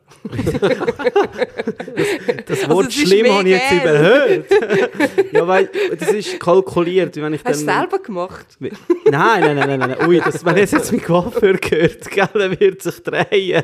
[2.46, 4.46] Das Also Wort es ist schlimm habe ich jetzt überhört.
[5.33, 7.16] ja, weil das ist kalkuliert.
[7.16, 8.46] Wenn ich Hast du dann, selber gemacht?
[8.59, 8.75] Nein,
[9.11, 10.09] nein, nein, nein, nein.
[10.09, 13.62] Ui, das, wenn jetzt jetzt mein Coiffeur gehört, gell, dann wird sich drehen.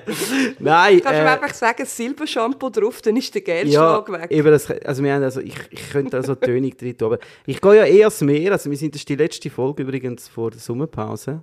[0.58, 4.30] Nein, Kannst du mir äh, einfach sagen, Silbershampoo drauf, dann ist der ja, Geldschlag weg.
[4.30, 7.60] eben das, also wir haben also, ich, ich könnte also Tönung drin tun, aber ich
[7.60, 10.60] gehe ja eher ans Meer, also wir sind, das die letzte Folge übrigens vor der
[10.60, 11.42] Sommerpause.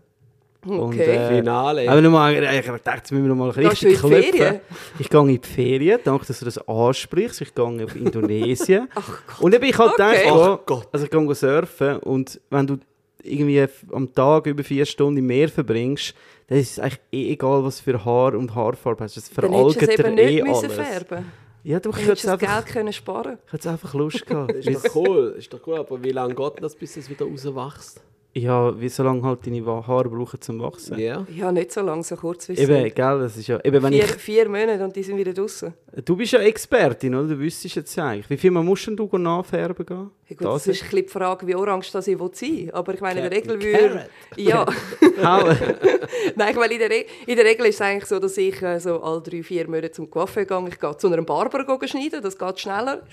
[0.65, 1.01] Und, Okay.
[1.03, 1.89] äh, Finale.
[1.89, 4.21] Aber nochmal, ich habe gedacht, jetzt müssen wir noch mal Gehst richtig du in die
[4.29, 4.39] klopfen.
[4.39, 4.61] Ferien?
[4.99, 7.41] Ich gehe in die Ferien, danke, dass du das ansprichst.
[7.41, 8.87] Ich gehe auf Indonesien.
[9.39, 10.23] Und eben, ich halt Okay.
[10.23, 10.87] gedacht, Ach Gott.
[10.91, 12.77] also ich gehe surfen und wenn du
[13.23, 16.13] irgendwie am Tag über vier Stunden im Meer verbringst,
[16.47, 19.15] dann ist es eigentlich eh egal, was für Haar und Haarfarbe hast.
[19.17, 20.73] Das Dann es eben dir nicht eh müssen alles.
[20.87, 21.31] färben
[21.63, 24.51] Ja, du, Dann ich hättest das einfach, Geld können sparen ich hätte einfach Lust gehabt.
[24.51, 25.77] Ist doch cool, ist doch cool.
[25.77, 28.01] Aber wie lange geht das, bis es wieder rauswächst?
[28.35, 30.97] Ja, wie so lange halt deine Haare brauchen zum Wachsen.
[30.97, 31.25] Ja.
[31.35, 32.95] Ja, nicht so lange, so kurz wie es Eben, sind.
[32.95, 33.59] gell, das ist ja...
[33.63, 35.71] Eben, wenn Vier, ich, vier Monate und die sind wieder draußen.
[36.03, 37.27] du bist ja Expertin, oder?
[37.27, 38.27] Du wüsstest jetzt eigentlich.
[38.31, 40.09] Wie viel Mal musst denn du nachfärben gehen?
[40.29, 43.01] Ja, gut, das ist ein bisschen die Frage, wie orange das ich sein Aber ich
[43.01, 44.09] meine, in der Regel würde...
[44.35, 44.65] Ja.
[46.35, 48.59] Nein, ich meine, in der, Re in der Regel ist es eigentlich so, dass ich
[48.63, 50.69] äh, so alle drei, vier Monate zum Coiffeur gehe.
[50.69, 53.03] Ich gehe zu einem Barber schneiden, das geht schneller.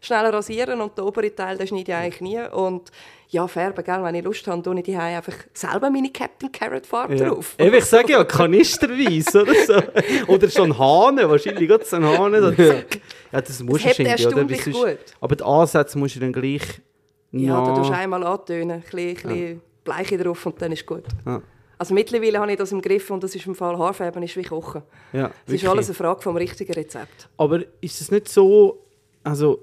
[0.00, 2.40] Schneller rasieren und den oberen Teil den schneide ich eigentlich nie.
[2.52, 2.90] Und
[3.30, 6.86] ja, färben, gell, wenn ich Lust habe, tue ich die einfach selber meine Captain Carrot
[6.86, 7.28] Farbe Ja.
[7.28, 7.54] drauf.
[7.58, 9.82] Eben, ich sage ja, kanisterweise oder so.
[10.32, 12.32] Oder so ein Hahn, wahrscheinlich gerade so ein Hahn.
[12.32, 12.62] So.
[12.62, 14.48] Ja, das musst du irgendwie, oder?
[14.48, 14.98] Weil sonst- gut.
[15.20, 16.62] Aber die Ansätze musst du dann gleich
[17.32, 20.86] Ja, da nach- tust du einmal antönen, ein bisschen, bisschen Bleiche drauf und dann ist
[20.86, 21.04] gut.
[21.26, 21.42] Ja.
[21.76, 24.42] Also mittlerweile habe ich das im Griff und das ist im Fall Haarfärben ist wie
[24.42, 24.82] Kochen.
[25.12, 27.28] Ja, Es ist alles eine Frage vom richtigen Rezept.
[27.36, 28.82] Aber ist es nicht so,
[29.22, 29.60] also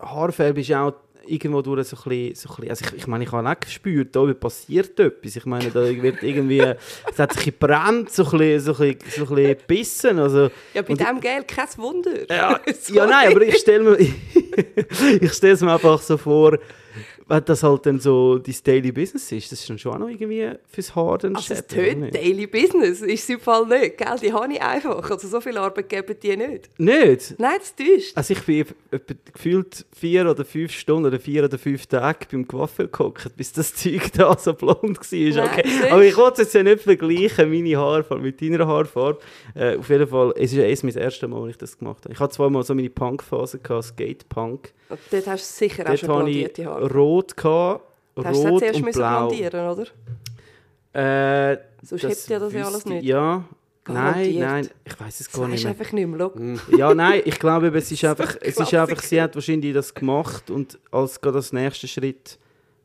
[0.00, 0.94] Haarfarbe ist auch
[1.26, 3.60] irgendwo durch so ein bisschen, so ein bisschen also ich, ich meine, ich habe auch
[3.60, 5.36] gespürt, da passiert etwas.
[5.36, 6.60] Ich meine, da wird irgendwie,
[7.12, 10.18] es hat sich gebrannt, so ein bisschen, so ein bisschen, so ein bisschen gebissen.
[10.18, 12.30] Also, Ja, bei dem Geld kein Wunder.
[12.30, 12.60] ja,
[12.92, 13.98] ja, nein, aber ich stelle mir,
[15.20, 16.58] ich stelle es mir einfach so vor,
[17.28, 20.08] wenn das halt dann so dein Daily Business ist, das ist dann schon auch noch
[20.08, 22.14] irgendwie fürs Haar dann Also das tönt?
[22.14, 23.98] Daily Business, ist es im Fall nicht.
[23.98, 24.16] Gell?
[24.22, 25.10] Die habe ich einfach.
[25.10, 26.70] Also so viel Arbeit geben die nicht.
[26.78, 27.34] Nicht?
[27.38, 28.16] Nein, das täuscht.
[28.16, 28.66] Also ich bin
[29.32, 33.74] gefühlt vier oder fünf Stunden oder vier oder fünf Tage beim Coiffeur gehockt, bis das
[33.74, 35.44] Zeug da so blond war.
[35.44, 35.90] Okay.
[35.90, 39.18] Aber ich wollte es jetzt ja nicht vergleichen, meine Haarfarbe mit deiner Haarfarbe.
[39.54, 42.14] Äh, auf jeden Fall, es ist erst mein erstes Mal, als ich das gemacht habe.
[42.14, 44.72] Ich hatte zweimal so meine Punk-Phase, Skate-Punk.
[45.10, 46.86] Dort hast du sicher auch schon blondierte Haare.
[47.16, 47.82] Rot, gehabt,
[48.24, 49.26] Hast du zuerst und müssen blau.
[49.28, 49.86] blondieren, oder?
[50.92, 53.04] Äh, Sonst hätte ja das ja alles nicht.
[53.04, 53.44] Ja,
[53.86, 54.40] nein, Garantiert.
[54.40, 55.72] nein, ich weiß es Das gar nicht weisst mehr.
[55.72, 56.30] einfach nicht mehr.
[56.68, 56.76] Schau.
[56.76, 60.50] Ja, nein, ich glaube, es ist einfach, es ist einfach, sie hat wahrscheinlich das gemacht
[60.50, 62.38] und als gerade als nächster Schritt,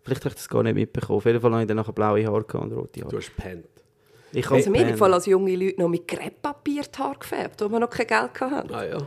[0.04, 1.18] vielleicht habe ich das gar nicht mitbekommen.
[1.18, 3.18] Auf jeden Fall habe ich dann nachher blaue Haare und rote Du Haare.
[3.18, 3.66] hast pennt.
[4.34, 7.18] Ich Also habe wir haben im Fall als junge Leute noch mit Krepppapier die Haare
[7.20, 8.74] gefärbt, wo wir noch kein Geld hatten.
[8.74, 8.98] Ah ja.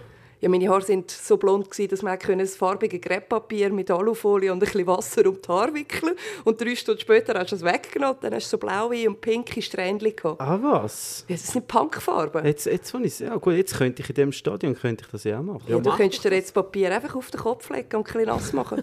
[0.44, 4.52] Ja, meine Haare sind so blond, gewesen, dass man können das farbige Krepppapier mit Alufolie
[4.52, 6.12] und ein bisschen Wasser um die Haare wickeln
[6.44, 8.18] Und drei Stunden später hast du es weggenommen.
[8.20, 10.38] Dann hast du so blaue und pinke Strähnchen gehabt.
[10.40, 11.24] Ah, was?
[11.28, 12.44] Ja, das sind Punkfarben.
[12.44, 15.24] Jetzt, jetzt, wo ich's- ja gut, jetzt könnte ich in dem Stadion könnte ich das
[15.24, 15.62] ja auch machen.
[15.66, 18.02] Ja, du mach könntest dir jetzt das Papier einfach auf den Kopf legen und ein
[18.04, 18.82] bisschen nass machen.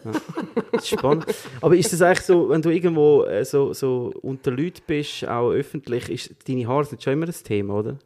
[0.71, 1.25] Das ist spannend.
[1.61, 5.51] Aber ist das eigentlich so, wenn du irgendwo äh, so, so unter Leuten bist, auch
[5.51, 7.97] öffentlich, ist deine Haare sind schon immer ein Thema, oder?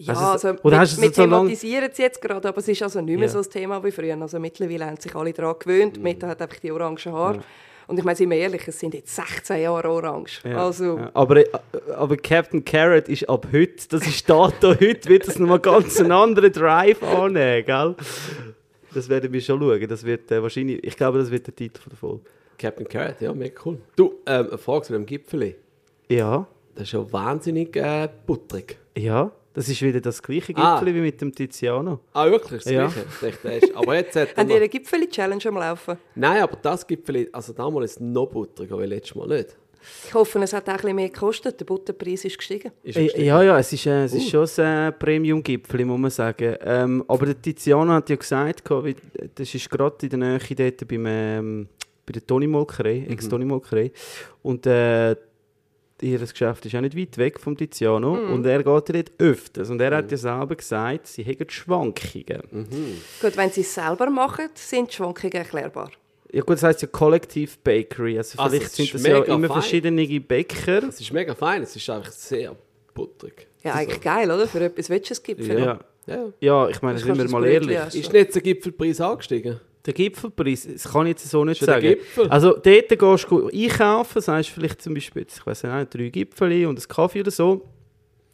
[0.00, 2.82] Ja, Also, also, oder wir, es wir so thematisieren es jetzt gerade, aber es ist
[2.82, 3.32] also nicht mehr Ja.
[3.32, 4.20] so ein Thema wie früher.
[4.20, 5.96] Also mittlerweile haben sich alle daran gewöhnt.
[5.98, 6.02] Mhm.
[6.02, 7.40] Meta hat einfach die orangen Haare.
[7.86, 10.40] Und ich meine, sind wir ehrlich, es sind jetzt 16 Jahre orange.
[10.44, 11.10] Ja, Also, ja.
[11.12, 11.46] Aber, äh,
[11.96, 16.12] aber Captain Carrot ist ab heute, das ist Dato, heute wird das nochmal ganz einen
[16.12, 17.96] anderen Drive annehmen, gell?
[18.94, 19.88] Das werden wir schon schauen.
[19.88, 22.20] Das wird äh, wahrscheinlich, ich glaube, das wird der Titel von der Folge.
[22.58, 23.78] Captain Carrot, ja, mega cool.
[23.96, 25.56] Du, ähm, eine Frage zu dem Gipfel.
[26.08, 28.78] Ja, Das ist ja wahnsinnig äh, butterig.
[28.96, 29.32] ja.
[29.52, 30.80] Das ist wieder das gleiche Gipfel Ah.
[30.86, 31.98] wie mit dem Tiziano.
[32.12, 32.62] Ah, wirklich?
[32.62, 32.92] Das Ja.
[33.42, 33.76] Gleiche?
[33.76, 35.96] Aber jetzt hat er haben die eine Gipfeli-Challenge am Laufen?
[36.14, 39.56] Nein, aber das Gipfel, also damals ist es noch butteriger, wie letztes Mal nicht.
[40.06, 41.58] Ich hoffe, es hat auch ein bisschen mehr gekostet.
[41.58, 42.70] Der Butterpreis ist gestiegen.
[42.82, 43.24] Ist Äh, gestiegen?
[43.26, 44.46] Ja, ja, es ist, äh, es ist Uh.
[44.46, 46.54] schon ein Premium-Gipfel, muss man sagen.
[46.60, 48.62] Ähm, aber der Tiziano hat ja gesagt,
[49.34, 51.68] das ist gerade in der Nähe dort beim, ähm,
[52.04, 53.12] bei der Toni-Molkerei, Mhm.
[53.14, 53.90] Ex-Toni-Molkerei.
[54.42, 55.16] Und äh,
[56.02, 58.14] ihr Geschäft ist auch nicht weit weg vom Tiziano.
[58.14, 58.32] Mhm.
[58.32, 59.70] Und er geht ja dort öfters.
[59.70, 62.42] Und er hat ja selber gesagt, sie hätten Schwankungen.
[62.50, 63.00] Mhm.
[63.20, 65.90] Gut, wenn sie es selber machen, sind die Schwankungen erklärbar.
[66.32, 68.16] Ja gut, das heisst ja Collective Bakery.
[68.18, 69.60] Also Also vielleicht es sind das ja immer fein.
[69.62, 70.84] verschiedene Bäcker.
[70.88, 72.54] Es ist mega fein, es ist einfach sehr
[72.94, 73.48] butterig.
[73.64, 74.46] Ja, eigentlich geil, oder?
[74.46, 75.58] Für etwas willst du es Gipfel.
[75.58, 75.80] Ja.
[76.06, 76.24] Ja.
[76.40, 77.78] Ja, ich meine, sind wir mal ehrlich.
[77.94, 79.60] Ist nicht der Gipfelpreis angestiegen?
[79.86, 81.80] Der Gipfelpreis, das kann ich jetzt so nicht sagen.
[81.80, 82.28] Gipfel?
[82.28, 86.78] Also dort gehst du einkaufen, sagst vielleicht zum Beispiel, ich weiß nicht, drei Gipfel und
[86.78, 87.66] einen Kaffee oder so.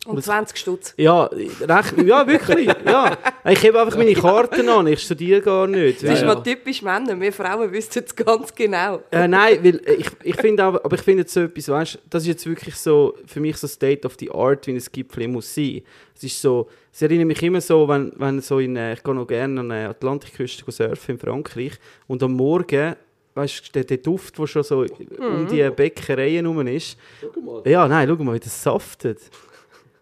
[0.07, 0.95] Und 20 Stutz.
[0.97, 3.17] Ja, recht, ja wirklich, ja.
[3.49, 6.03] Ich habe einfach meine Karten an, ich studiere gar nicht.
[6.03, 6.41] Das ist Ja, mal ja.
[6.43, 7.19] typisch Männer.
[7.21, 9.03] Wir Frauen wissen es ganz genau.
[9.11, 12.23] Äh, nein, weil ich, ich finde aber, aber ich finde jetzt so etwas, weißt, das
[12.23, 15.53] ist jetzt wirklich so für mich so State of the Art, wie ein Gipfel muss
[15.53, 15.83] sein.
[16.15, 19.15] Es ist so, es erinnert mich immer so, wenn, wenn so in, äh, ich gehe
[19.15, 21.73] noch gerne an der Atlantikküste surfen in Frankreich
[22.07, 22.97] und am Morgen,
[23.35, 24.87] weißt du, der, der Duft, der schon so
[25.19, 26.97] um die Bäckereien herum ist.
[27.21, 27.63] Guck mal.
[27.67, 29.21] Ja, nein, schau mal, wie das saftet.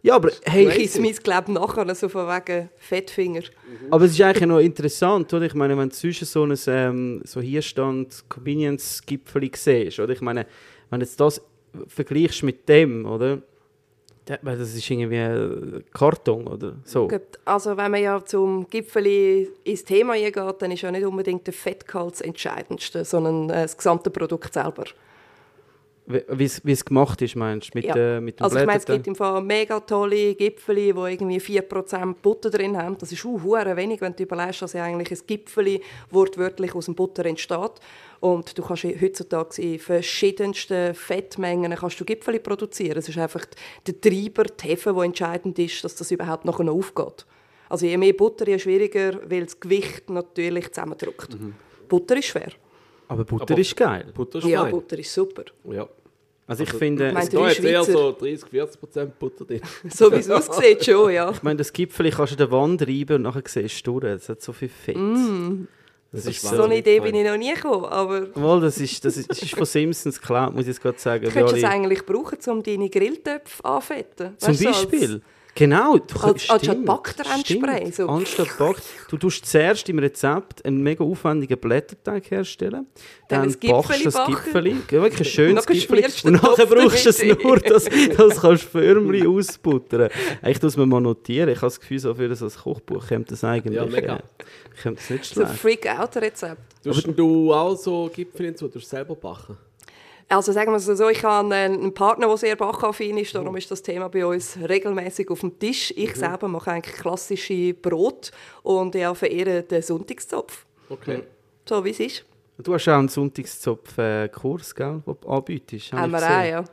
[0.03, 3.43] Ja, aber hey, Ich esse mein Glaube nachher, so von wegen Fettfinger.
[3.91, 5.47] Aber es ist eigentlich noch interessant, oder?
[5.47, 10.13] Ich meine, wenn du zwischen so einem ähm, so Hierstand Convenience-Gipfel siehst, oder?
[10.13, 10.47] Ich meine,
[10.91, 11.43] wenn du jetzt das
[11.89, 13.43] vergleichst mit dem, oder?
[14.27, 16.77] Das ist irgendwie äh, Karton, oder?
[16.85, 17.09] So.
[17.45, 21.53] Also wenn man ja zum Gipfeli ins Thema geht, dann ist ja nicht unbedingt der
[21.53, 24.85] Fettgehalt das Entscheidendste, sondern äh, das gesamte Produkt selber.
[26.07, 27.79] Wie es gemacht ist, meinst du?
[27.79, 27.97] Mit, Ja.
[27.97, 31.39] äh, mit dem Also ich meine, es gibt im Fall mega tolle Gipfeli, die irgendwie
[31.39, 32.99] 4% Butter drin haben.
[32.99, 36.87] Das ist uh, hure wenig, wenn du überlegst, dass ja eigentlich ein Gipfeli wortwörtlich aus
[36.87, 37.73] dem Butter entsteht.
[38.25, 42.97] Und du kannst heutzutage in verschiedensten Fettmengen kannst du Gipfeli produzieren.
[42.97, 43.45] Es ist einfach
[43.87, 47.27] der Treiber, die Hefe, der entscheidend ist, dass das überhaupt nachher noch aufgeht.
[47.69, 51.37] Also je mehr Butter, je schwieriger, weil das Gewicht natürlich zusammendrückt.
[51.87, 52.49] Butter ist schwer.
[53.09, 54.07] Aber Butter Aber- ist geil.
[54.15, 54.71] Butter ist Ja, fein.
[54.71, 55.45] Butter ist super.
[55.71, 55.87] Ja.
[56.47, 59.61] Also ich Also, finde, es- Da eher so 30, 40 Prozent Butter drin.
[59.91, 61.31] So wie es aussieht, schon, ja.
[61.31, 64.15] ich meine, das Gipfel kannst du an der Wand reiben und nachher siehst du durch.
[64.15, 64.97] Es hat so viel Fett.
[64.97, 65.03] Das,
[66.15, 69.05] Das ist ist So eine Idee bin ich noch nie gekommen, aber Mal, das ist,
[69.05, 71.25] das ist, das ist von Simpsons geklaut, muss ich jetzt gerade sagen.
[71.25, 74.39] Du könntest es eigentlich brauchen, um deine Grilltöpfe anfetten.
[74.39, 75.23] Zum Weißt Beispiel.
[75.57, 75.99] Genau.
[75.99, 78.09] Du, Als- anstatt Backtrendspray, so.
[78.09, 78.77] Anstatt Back.
[79.09, 82.87] Du tust zuerst im Rezept einen mega aufwendigen Blätterteig herstellen.
[83.29, 84.27] Dann Dann backst du Gipfeli das.
[84.27, 84.77] Gipfeli.
[84.91, 86.03] Ja, wirklich ein schönes Gipfeli.
[86.03, 90.11] du Und nachher Topf brauchst du es nur, dass, das kannst du Förmchen ausbuttern.
[90.43, 91.49] Eigentlich muss man mal notieren.
[91.51, 93.77] Ich habe das Gefühl, so für ein Kochbuch kommt das eigentlich.
[93.77, 94.17] Ja, mega.
[94.17, 94.21] äh,
[94.83, 95.61] kommt das nicht So ein schlecht.
[95.61, 96.83] Freak-Out-Rezept.
[96.85, 99.57] Tust du auch so Gipfel hinzu, du selber backen?
[100.29, 103.71] Also sagen wir es so, ich habe einen Partner, der sehr bachaffin ist, darum ist
[103.71, 105.93] das Thema bei uns regelmäßig auf dem Tisch.
[105.97, 108.31] Ich selber mache eigentlich klassische Brot
[108.63, 110.65] und ich verehre den Sonntagszopf.
[110.89, 111.23] Okay.
[111.69, 112.25] So wie es ist.
[112.59, 115.93] Du hast auch einen Sonntagszopf-Kurs, gell, den du anbietest.
[115.93, 116.65] habe Haben wir auch, ja.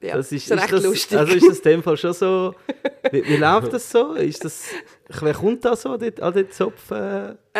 [0.00, 1.18] Ja, Das ist, ist recht das, lustig.
[1.18, 2.54] Also ist das in dem Fall schon so.
[3.10, 4.14] Wie, wie läuft das so?
[4.14, 4.68] Ist das,
[5.08, 6.48] wer kommt da so an den, an den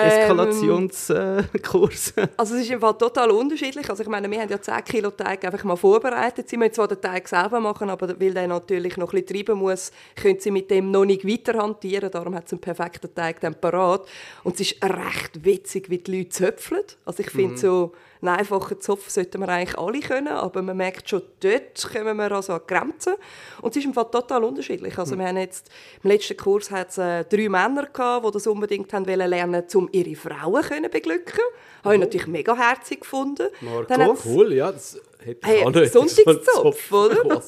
[0.02, 2.14] Zopf-Eskalationskurs?
[2.36, 3.88] Also es ist im Fall total unterschiedlich.
[3.88, 6.48] Also ich meine, wir haben ja 10 Kilo Teig einfach mal vorbereitet.
[6.48, 9.58] Sie müssen zwar den Teig selber machen, aber weil der natürlich noch ein bisschen treiben
[9.58, 12.10] muss, können sie mit dem noch nicht weiter hantieren.
[12.10, 14.06] Darum hat sie einen perfekten Teig dann parat.
[14.44, 16.84] Und es ist recht witzig, wie die Leute zöpfeln.
[17.04, 21.08] Also ich finde so einen einfachen Zopf sollten wir eigentlich alle können, aber man merkt
[21.08, 23.14] schon, dort kommen wir also an Grenzen.
[23.62, 24.98] Und es ist im Fall total unterschiedlich.
[24.98, 25.70] Also wir haben jetzt,
[26.02, 29.68] im letzten Kurs hat es äh, drei Männer gehabt, die das unbedingt haben wollen lernen,
[29.88, 31.40] um ihre Frauen können beglücken.
[31.84, 33.48] Habe ich natürlich mega herzig gefunden.
[33.60, 34.18] Marco?
[34.24, 35.92] Cool, ja, das hätte Hey, auch nicht.
[35.92, 37.42] Sonntagszopf, oder?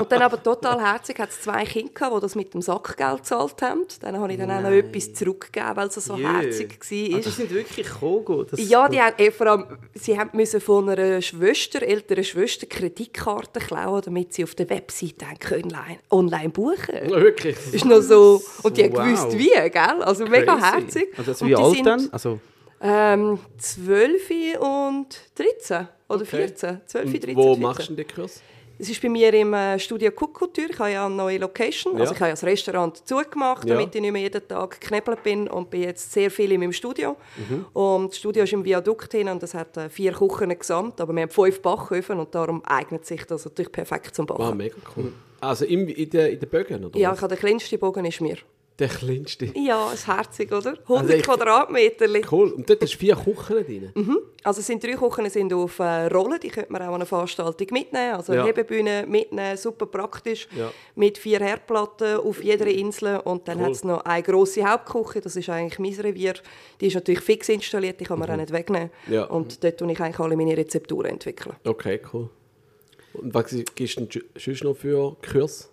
[0.00, 3.18] Und dann aber total herzig hat es zwei Kinder gehabt, die das mit dem Sackgeld
[3.18, 3.84] gezahlt haben.
[4.00, 6.26] Dann habe ich dann auch noch etwas zurückgegeben, weil es so Jö.
[6.26, 7.20] herzig Ah, war.
[7.20, 7.88] die sind wirklich.
[8.50, 12.66] Das, Ja, die haben, eh, vor allem, sie haben müssen von einer Schwester, älteren Schwester
[12.66, 15.76] Kreditkarten klauen, damit sie auf der Webseite haben können
[16.10, 17.56] online- buchen Ja, Wirklich.
[17.72, 19.04] ist noch so und die haben Wow.
[19.04, 20.02] gewusst wie, gell?
[20.02, 20.72] Also mega Crazy.
[20.82, 21.08] herzig.
[21.18, 22.08] Also das wie alt dann?
[22.12, 22.38] Also,
[22.80, 26.36] Ähm, 12 und 13 oder Okay.
[26.48, 26.80] 14.
[26.86, 27.62] 12, Und 13, Wo 14.
[27.62, 28.40] machst du den Kurs?
[28.76, 30.66] Es ist bei mir im äh, Studio Couture.
[30.68, 31.92] Ich habe ja eine neue Location.
[31.92, 32.10] Also Ja.
[32.12, 33.74] ich habe ja das Restaurant zugemacht, Ja.
[33.76, 36.72] damit ich nicht mehr jeden Tag geknebelt bin und bin jetzt sehr viel in meinem
[36.72, 37.16] Studio.
[37.36, 37.66] Mhm.
[37.72, 41.14] Und das Studio ist im Viadukt hin und es hat äh, vier Küchen gesamt, aber
[41.14, 44.42] wir haben fünf Backöfen und darum eignet sich das natürlich perfekt zum Backen.
[44.42, 45.12] Wow, mega cool.
[45.40, 46.98] Also im, in den in der Bögen, oder?
[46.98, 48.38] ja, ich habe den kleinsten Bogen ist mir.
[48.80, 49.52] Der kleinste.
[49.54, 50.70] Ja, ist herzig, oder?
[50.88, 52.06] 100 Also Quadratmeter.
[52.32, 52.50] Cool.
[52.54, 53.92] Und dort hast du vier Kuchen drin.
[54.42, 57.06] Also es sind drei Kuchen sind auf äh, Rollen, die könnte man auch an einer
[57.06, 58.14] Veranstaltung mitnehmen.
[58.14, 58.44] Also Ja.
[58.44, 60.48] Hebebühne mitnehmen, super praktisch.
[60.58, 60.72] Ja.
[60.96, 63.20] Mit vier Herdplatten auf jeder Insel.
[63.20, 63.64] Und dann Cool.
[63.66, 66.34] hat es noch eine grosse Hauptküche, das ist eigentlich mein Revier.
[66.80, 68.90] Die ist natürlich fix installiert, die kann man auch nicht wegnehmen.
[69.08, 69.24] Ja.
[69.26, 71.54] Und dort tue ich eigentlich alle meine Rezepturen entwickeln.
[71.64, 72.28] Okay, cool.
[73.12, 75.70] Und was gibst du denn sonst noch für Kurs?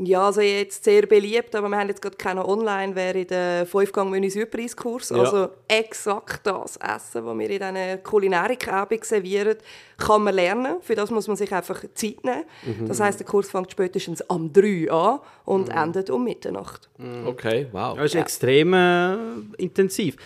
[0.00, 5.10] Ja, also jetzt sehr beliebt, aber wir haben jetzt gerade keinen online, wäre der Fünfgang-Menü-Surprise-Kurs.
[5.10, 5.16] Ja.
[5.18, 9.56] Also exakt das Essen, das wir in diesen Kulinarik-Abend servieren,
[9.96, 10.76] kann man lernen.
[10.82, 12.44] Für das muss man sich einfach Zeit nehmen.
[12.64, 12.86] Mhm.
[12.86, 16.88] Das heisst, der Kurs fängt spätestens am 3 an und endet um Mitternacht.
[17.26, 17.96] Okay, wow.
[17.96, 19.16] das ist extrem äh,
[19.56, 20.16] intensiv.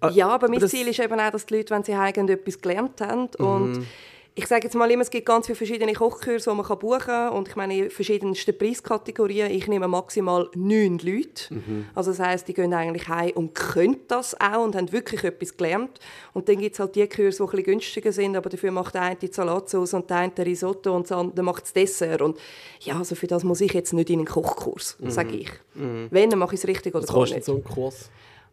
[0.00, 2.28] Ah, Ja, aber mein das- Ziel ist eben auch, dass die Leute, wenn sie heim
[2.28, 3.86] etwas gelernt haben und
[4.34, 7.32] ich sage jetzt mal immer, es gibt ganz viele verschiedene Kochkurse, die man buchen kann.
[7.32, 9.50] Und ich meine, in verschiedensten Preiskategorien.
[9.50, 11.60] Ich nehme maximal neun Leute.
[11.94, 15.56] Also das heisst, die gehen eigentlich heim und können das auch und haben wirklich etwas
[15.56, 15.98] gelernt.
[16.32, 18.94] Und dann gibt es halt die Kurse, die ein bisschen günstiger sind, aber dafür macht
[18.94, 22.22] der eine die Salatsauce und der eine den Risotto und der andere macht das Dessert.
[22.22, 22.38] Und
[22.80, 25.50] ja, also für das muss ich jetzt nicht in einen Kochkurs, sage ich.
[25.74, 27.46] Wenn, dann mache ich es richtig oder Was gar kostet nicht.
[27.46, 28.10] so ein Kurs?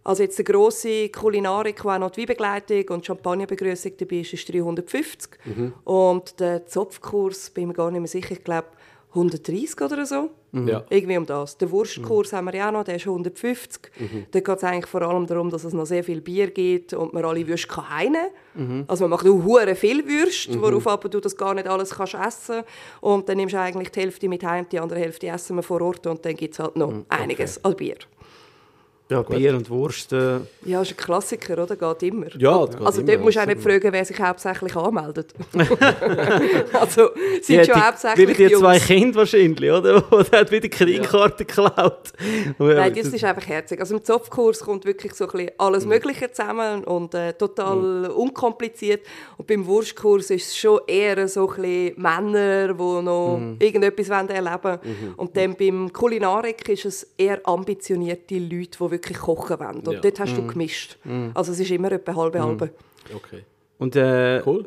[0.08, 4.48] Also jetzt eine grosse Kulinarik, wo auch noch die Weinbegleitung und Champagnerbegrüßung dabei ist, ist
[4.54, 5.32] 350.
[5.84, 8.68] Und der Zopfkurs, bin mir gar nicht mehr sicher, ich glaube
[9.10, 10.30] 130 oder so.
[10.54, 10.86] Ja.
[10.90, 11.58] Irgendwie um das.
[11.58, 13.92] Den Wurstkurs haben wir ja auch noch, der ist 150.
[14.32, 17.14] Da geht es eigentlich vor allem darum, dass es noch sehr viel Bier gibt und
[17.14, 21.20] man alle Würste kann heimnehmen Also man macht auch hure viel Würste, worauf aber du
[21.20, 22.64] das gar nicht alles kannst essen
[23.02, 25.82] Und dann nimmst du eigentlich die Hälfte mit heim, die andere Hälfte essen wir vor
[25.82, 27.98] Ort und dann gibt es halt noch einiges an Bier.
[29.10, 30.12] Ja, Bier und Wurst.
[30.12, 31.76] Äh, Ja, ist ein Klassiker, oder?
[31.78, 32.26] Geht immer.
[32.38, 35.34] Ja, das geht also immer, dort musst du auch nicht fragen, wer sich hauptsächlich anmeldet.
[36.74, 37.10] also
[37.42, 38.80] sind die, schon die, hauptsächlich die, die zwei.
[38.80, 40.04] Kinder wahrscheinlich, oder?
[40.12, 42.12] Oder hat wieder die Kreditkarte geklaut.
[42.58, 43.80] Nein, das ist einfach herzig.
[43.80, 45.90] Also im Zopfkurs kommt wirklich so ein bisschen alles Mhm.
[45.90, 49.06] Mögliche zusammen und äh, total unkompliziert.
[49.38, 53.56] Und beim Wurstkurs ist es schon eher so ein bisschen Männer, die noch Mhm.
[53.60, 54.80] irgendetwas erleben wollen.
[55.18, 59.80] Und dann beim Kulinarik ist es eher ambitionierte Leute, die wirklich kochen wollen.
[59.88, 60.00] Und Ja.
[60.02, 60.36] dort hast Mhm.
[60.36, 60.98] du gemischt.
[61.34, 62.70] Also es ist immer etwa halbe halbe.
[63.14, 63.44] Okay.
[63.80, 64.66] Und äh, Cool.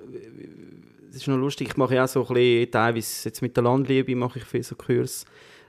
[1.10, 3.64] es ist noch lustig, ich mache ja auch so ein bisschen, teilweise jetzt mit der
[3.64, 5.24] Landliebe mache ich viel so Kurs.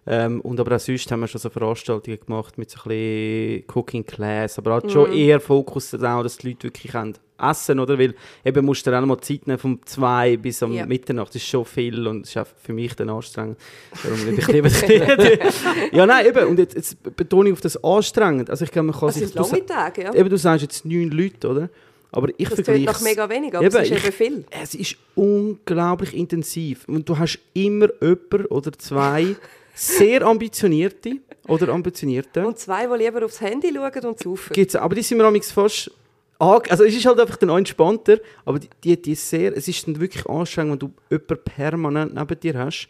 [0.07, 3.63] Ähm, und aber auch sonst haben wir schon so Veranstaltungen gemacht mit so ein bisschen
[3.73, 7.97] Cooking Class, aber halt schon eher Fokus darauf, dass die Leute wirklich können essen oder?
[7.99, 10.85] Weil eben musst du dann auch noch mal Zeit nehmen vom 2 bis um Ja.
[10.87, 13.57] Mitternacht, das ist schon viel und das ist auch für mich dann anstrengend.
[14.03, 14.69] Darum liebe ich lieber
[15.91, 18.49] Ja, nein, eben, und jetzt, jetzt betone ich auf das anstrengend.
[18.49, 19.33] Also ich glaube, man kann Das sich...
[19.35, 20.13] lange Tage, ja.
[20.15, 21.69] Eben, du sagst jetzt neun Leute, oder?
[22.11, 24.45] Aber ich Das vergleiche nach mega wenig, aber Eben, es ist ich- eben viel.
[24.49, 26.87] es ist unglaublich intensiv.
[26.87, 29.35] Und du hast immer jemanden oder zwei
[29.81, 31.17] sehr ambitionierte
[31.47, 32.45] oder ambitionierte.
[32.45, 34.53] Und zwei, die lieber aufs Handy schauen und saufen.
[34.53, 35.91] Gibt's, aber die sind mir amigs fast...
[36.37, 39.55] Also es ist halt einfach dann auch entspannter, aber die, die, die ist sehr...
[39.55, 42.87] Es ist dann wirklich anstrengend, wenn du jemanden permanent neben dir hast,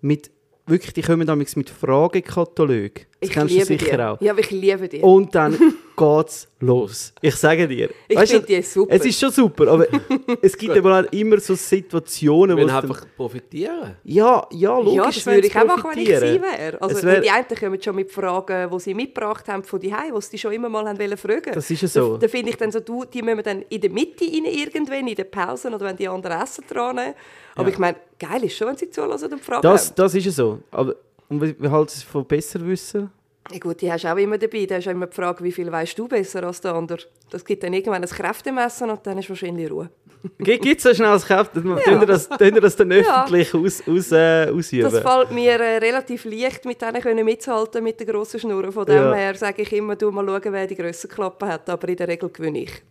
[0.00, 0.30] mit...
[0.66, 3.06] Wirklich, die kommen amigs mit Fragekatalogen.
[3.20, 4.02] Das Ich kennst liebe du sicher die.
[4.02, 4.20] auch.
[4.20, 5.00] Ja, aber ich liebe die.
[5.00, 5.58] Und dann
[5.96, 7.12] geht's los.
[7.20, 7.90] Ich sage dir.
[8.08, 8.94] Ich finde die super.
[8.94, 9.86] Es ist schon super, aber
[10.42, 13.96] es gibt aber halt immer so Situationen, wo Wir einfach profitieren.
[14.04, 16.80] ja, ja, logisch, ja, das würde ich auch machen, wenn ich sie wäre.
[16.80, 20.20] Also, wär- die einen kommen schon mit Fragen, die sie mitgebracht haben von die die
[20.22, 21.52] sie schon immer mal haben wollen fragen.
[21.52, 22.12] Das ist ja so.
[22.14, 24.44] Da, da finde ich dann so, du, die müssen wir dann in der Mitte rein
[24.46, 27.14] irgendwann, in den Pausen oder wenn die anderen Essen dran nehmen.
[27.54, 27.72] Aber Ja.
[27.72, 29.62] ich meine, geil ist schon, wenn sie zulassen und fragen.
[29.62, 30.58] Das, das ist ja so.
[30.70, 30.94] Aber
[31.28, 33.10] und wie, wie halt es von besser wissen?
[33.50, 34.66] Ja, gut, die hast du auch immer dabei.
[34.66, 36.98] Da hast du auch immer die Frage, wie viel weißt du besser als der andere.
[37.30, 39.90] Das gibt dann irgendwann ein Kräftemessen und dann ist wahrscheinlich Ruhe.
[40.38, 41.56] Gibt es so schnell das Kraft?
[41.56, 41.62] Ja.
[41.62, 43.24] Tun das, tun das dann Ja.
[43.24, 44.90] öffentlich aus, aus, äh, ausüben?
[44.92, 48.70] Das fällt mir äh, relativ leicht, mit denen können mitzuhalten mit der grossen Schnur.
[48.70, 49.14] Von dem Ja.
[49.14, 51.68] her sage ich immer, du mal schauen, wer die grösste Klappe hat.
[51.70, 52.82] Aber in der Regel gewinne ich.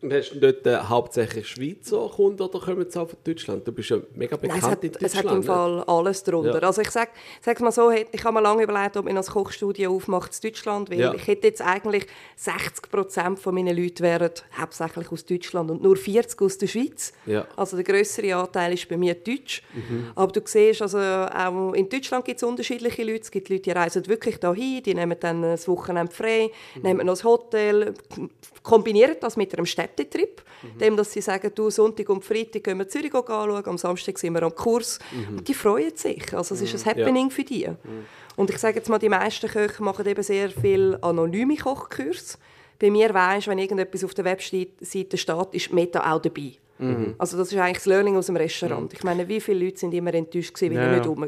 [0.00, 3.66] Und hast du dort äh, hauptsächlich Schweizer Kunden oder kommen sie auch von Deutschland?
[3.66, 5.36] Du bist ja mega Nein, bekannt es hat, in es hat Deutschland.
[5.38, 6.60] im Fall alles drunter.
[6.62, 6.68] Ja.
[6.68, 7.10] Also ich sage
[7.44, 10.50] es mal so, ich habe mir lange überlegt, ob ich noch ein Kochstudio aufmache in
[10.50, 11.14] Deutschland, weil Ja.
[11.14, 12.06] ich hätte jetzt eigentlich
[12.36, 17.12] 60 Prozent von meinen Leuten wären hauptsächlich aus Deutschland und nur 40 aus der Schweiz.
[17.26, 17.48] Ja.
[17.56, 19.62] Also der größere Anteil ist bei mir Deutsch.
[20.14, 23.22] Aber du siehst, also auch in Deutschland gibt es unterschiedliche Leute.
[23.22, 27.18] Es gibt Leute, die reisen wirklich dahin, die nehmen dann ein Wochenende frei, nehmen noch
[27.18, 27.94] ein Hotel,
[28.62, 30.42] kombinieren das mit einem Städtetrip,
[30.80, 34.34] dem, dass sie sagen, du, Sonntag und Freitag gehen wir Zürich anschauen, am Samstag sind
[34.34, 34.98] wir am Kurs.
[35.36, 36.32] Und die freuen sich.
[36.34, 37.68] Also es ist ein Happening für die.
[38.36, 42.38] Und ich sage jetzt mal, die meisten Köche machen eben sehr viel anonyme Kochkurs.
[42.78, 46.52] Bei mir weisst, wenn irgendetwas auf der Webseite steht, ist Meta auch dabei.
[47.18, 48.92] Also das ist eigentlich das Learning aus dem Restaurant.
[48.92, 51.10] Ich meine, wie viele Leute sind immer enttäuscht gewesen, weil Ja, ich nicht ja.
[51.10, 51.20] rum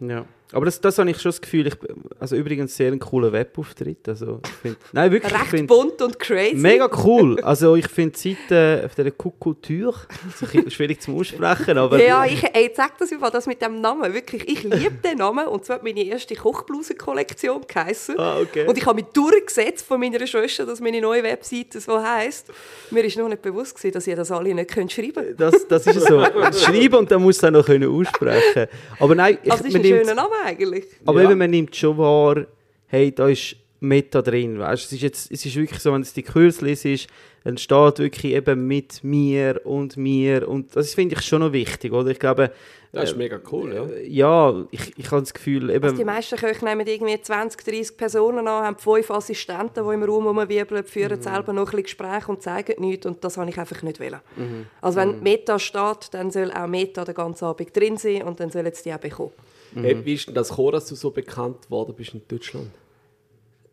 [0.00, 0.08] war.
[0.08, 0.24] Ja.
[0.52, 1.74] Aber das, das habe ich schon das Gefühl, ich,
[2.20, 4.08] also übrigens sehr ein cooler Webauftritt.
[4.08, 6.56] Also, ich find, nein, wirklich, ich Recht find, bunt und crazy.
[6.56, 7.40] mega cool.
[7.40, 12.64] Also ich finde die Seite auf dieser bisschen schwierig zum Aussprechen, aber Ja, ich, ey,
[12.64, 15.76] jetzt sag das einfach, das mit dem Namen, wirklich, ich liebe den Namen und zwar
[15.76, 18.18] hat meine erste Kochblusen-Kollektion geheissen.
[18.18, 18.66] Ah, okay.
[18.66, 22.48] Und ich habe mich durchgesetzt von meiner Schwester, dass meine neue Webseite so heisst.
[22.90, 25.40] Mir ist noch nicht bewusst gewesen, dass ihr das alle nicht könnt schreiben könnt.
[25.40, 26.24] das, das ist so.
[26.52, 28.66] Schreiben und dann musst du es auch noch können aussprechen
[28.98, 30.84] Aber nein, ich, Also, das ist ein schöner Name eigentlich.
[31.06, 31.30] Aber Ja.
[31.30, 32.46] eben, man nimmt schon wahr,
[32.86, 34.58] hey, da ist Meta drin.
[34.58, 34.84] Weißt?
[34.86, 37.08] Es, ist jetzt, es ist wirklich so, wenn es die Kurs ist,
[37.44, 40.48] dann steht wirklich eben mit mir und mir.
[40.48, 42.10] Und das finde ich schon noch wichtig, oder?
[42.10, 42.52] Ich glaube,
[42.92, 43.84] Das ist mega cool, ja.
[43.86, 47.64] äh, ja, ich, ich habe das Gefühl, eben, Also die meisten Köche nehmen irgendwie 20,
[47.64, 51.22] 30 Personen an, haben fünf Assistenten, die im Raum rumwirbeln, führen Mhm.
[51.22, 53.04] selber noch ein bisschen Gespräche und zeigen nichts.
[53.06, 54.20] Und das habe ich einfach nicht wollen.
[54.36, 54.66] Mhm.
[54.80, 58.50] Also wenn Meta steht, dann soll auch Meta den ganzen Abend drin sein und dann
[58.50, 59.32] sollen sie die auch bekommen.
[59.74, 62.70] Hey, wie ist denn das gekommen, dass du so bekannt worden bist in Deutschland?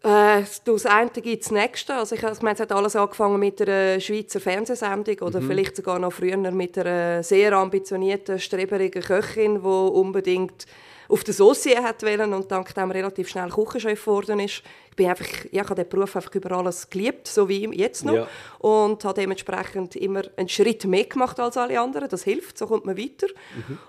[0.02, 1.96] Äh, das eine gibt das nächste.
[1.96, 6.00] Also ich, ich meine, es hat alles angefangen mit einer Schweizer Fernsehsendung oder vielleicht sogar
[6.00, 10.66] noch früher mit einer sehr ambitionierten, streberigen Köchin, die unbedingt
[11.10, 14.62] auf der Saucier hat wollen und dank dem relativ schnell Küchenchef geworden ist.
[14.92, 18.06] Ich bin einfach, ja, ich habe den Beruf einfach über alles geliebt, so wie jetzt
[18.06, 18.14] noch.
[18.14, 18.28] Ja.
[18.60, 22.10] Und habe dementsprechend immer einen Schritt mehr gemacht als alle anderen.
[22.10, 23.28] Das hilft, so kommt man weiter.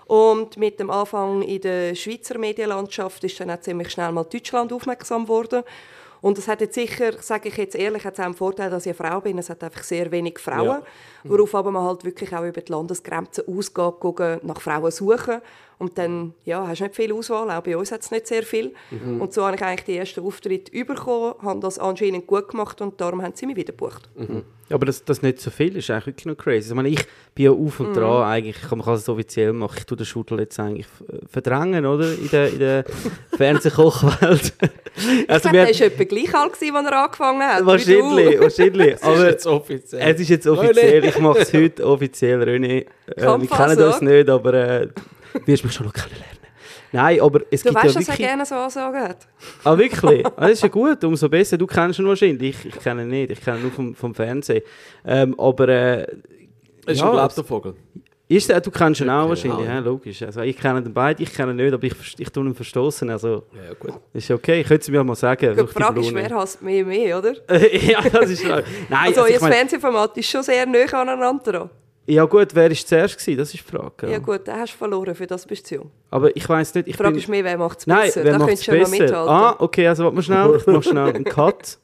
[0.07, 4.73] Und mit dem Anfang in der Schweizer Medienlandschaft ist dann auch ziemlich schnell mal Deutschland
[4.73, 5.63] aufmerksam geworden.
[6.21, 8.85] Und es hat jetzt sicher, sage ich jetzt ehrlich, hat es auch einen Vorteil, dass
[8.85, 9.37] ich eine Frau bin.
[9.37, 10.83] Es hat einfach sehr wenig Frauen, Ja.
[11.23, 15.41] Worauf aber man halt wirklich auch über die Landesgrenzen ausgeht, gucken, nach Frauen suchen.
[15.77, 18.43] Und dann ja, hast du nicht viel Auswahl, auch bei uns hat es nicht sehr
[18.43, 18.71] viel.
[19.19, 23.01] Und so habe ich eigentlich die ersten Auftritte bekommen, habe das anscheinend gut gemacht und
[23.01, 24.07] darum haben sie mich wieder gebucht.
[24.69, 26.69] aber das, das nicht so viel ist eigentlich wirklich noch crazy.
[26.69, 27.03] Ich meine, ich
[27.33, 27.85] bin ja auf Mhm.
[27.87, 30.59] und dran, eigentlich, ich kann- man kann es offiziell machen, ich tue den Schudel jetzt
[30.59, 30.85] eigentlich
[31.27, 32.13] verdrängen, oder?
[32.13, 32.83] In der, in der
[33.37, 34.53] Fernsehkochwelt.
[34.95, 37.65] Ich also glaube, der war etwa gleich alt, gewesen, als er angefangen hat.
[37.65, 38.91] Wahrscheinlich, wahrscheinlich.
[39.01, 40.13] Das ist Aber jetzt offiziell.
[40.13, 42.85] es ist jetzt offiziell, ich mache es heute offiziell, René.
[43.07, 46.37] Äh, wir kennen uns nicht, aber äh, du wirst mich schon noch kennenlernen.
[46.93, 48.27] Nein, aber es Du gibt weißt, ja dass er wirklich...
[48.27, 49.27] gerne so Ansagen hat.
[49.63, 50.25] Ah, wirklich?
[50.25, 51.57] Ah, das ist ja gut, umso besser.
[51.57, 52.65] Du kennst ihn wahrscheinlich.
[52.65, 54.61] Ich, ich kenne ihn nicht, ich kenne ihn nur vom, vom Fernsehen.
[55.05, 56.07] Ähm, aber äh,
[56.87, 57.75] ist ja, ein Blättervogel.
[58.31, 59.79] Ist der, du kennst ihn auch wahrscheinlich, ja.
[59.79, 60.21] logisch.
[60.21, 63.09] Also, ich kenne den beiden, ich kenne ihn nicht, aber ich, ich tue ihn verstoßen.
[63.09, 63.93] Also, Ja, gut.
[64.13, 65.49] ist okay, ich könnte es mir mal sagen.
[65.49, 67.33] Die durch die Frage ist, wer hasst mehr mehr, oder?
[67.75, 71.69] ja, das ist Nein, Also, also, euer mein, Fernsehformat ist schon sehr nah aneinander dran.
[72.07, 73.37] Ja gut, wer war zuerst gewesen?
[73.37, 74.07] Das ist die Frage.
[74.07, 74.13] Ja.
[74.13, 74.17] Ja.
[74.19, 75.91] gut, dann hast du verloren, für das bist du zu jung.
[76.09, 77.19] Aber ich weiß nicht, ich Die Frage bin...
[77.21, 78.23] ist mehr, wer macht es Nein, besser?
[78.23, 79.03] wer da könntest es du ja noch besser?
[79.03, 79.29] mithalten.
[79.33, 81.77] Ah, okay, also warte mal schnell, ich mache schnell einen Cut.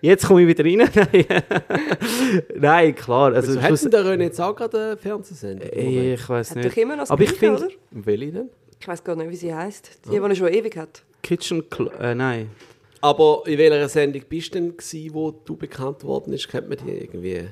[0.00, 0.88] Jetzt komme ich wieder rein.
[2.56, 3.32] Nein, Nein klar.
[3.34, 5.68] Also, Also, Schluss- hätten der René jetzt auch gerade eine Fernsehsendung?
[5.70, 6.76] Äh, ich weiß Hat doch nicht.
[6.76, 7.74] immer noch das Aber ich Gleiche, finde, oder?
[8.06, 8.50] Welche denn?
[8.80, 9.90] Ich weiß gar nicht, wie sie heisst.
[10.04, 11.02] Die, die er schon ewig hat.
[11.22, 11.64] Kitchen...
[11.70, 12.50] Cl äh, nein.
[13.00, 16.48] Aber in welcher Sendung bist du denn, gewesen, wo du bekannt worden ist?
[16.48, 17.48] Kennt man die irgendwie?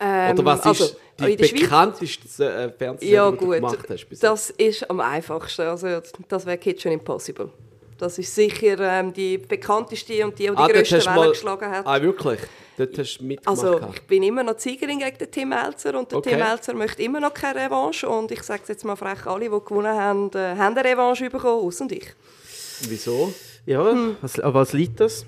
[0.00, 3.54] Ähm, Oder was also, ist die der Schweiz- bekannteste äh, Fernsehsendung, Ja die du gut,
[3.56, 4.04] gemacht hast?
[4.08, 5.62] bis das ist am einfachsten.
[5.62, 5.86] Also,
[6.28, 7.50] das wäre Kitchen Impossible.
[7.98, 11.28] Das ist sicher ähm, die bekannteste und die, die die Ah, hast du Wellen mal-
[11.30, 11.86] geschlagen hat.
[11.86, 12.40] Ah, wirklich?
[12.76, 13.64] Dort hast du mitgemacht?
[13.64, 16.30] Also ich bin immer noch die Siegerin gegen den Tim Melzer und der Okay.
[16.30, 19.44] Tim Melzer möchte immer noch keine Revanche und ich sage es jetzt mal frech, alle,
[19.44, 22.08] die gewonnen haben, äh, haben eine Revanche bekommen, außer ich.
[22.88, 23.32] Wieso?
[23.66, 24.16] Ja, Hm.
[24.22, 25.24] was, an was liegt das?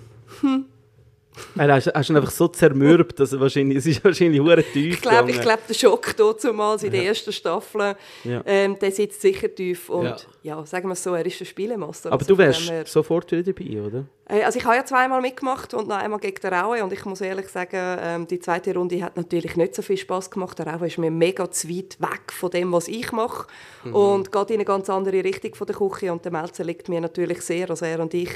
[1.56, 4.94] Er hast, hast ihn einfach so zermürbt, dass er wahrscheinlich, es ist wahrscheinlich hure tief
[4.94, 5.56] Ich glaube, ich gegangen.
[5.58, 8.42] glaub, der Schock damals in der ersten Staffel, Ja.
[8.46, 10.16] ähm, der sitzt sicher tief und Ja.
[10.42, 12.12] ja, sagen wir es so, er ist der Spielemaster.
[12.12, 14.04] Aber Also du wärst sofort wieder dabei, oder?
[14.28, 16.82] Äh, Also ich habe ja zweimal mitgemacht und noch einmal gegen den Raue.
[16.82, 20.30] Und ich muss ehrlich sagen, ähm, die zweite Runde hat natürlich nicht so viel Spaß
[20.30, 20.58] gemacht.
[20.58, 23.46] Der Raue ist mir mega zu weit weg von dem, was ich mache.
[23.92, 26.12] Und geht in eine ganz andere Richtung von der Küche.
[26.12, 27.68] Und der Melzer liegt mir natürlich sehr.
[27.68, 28.30] Also er und ich,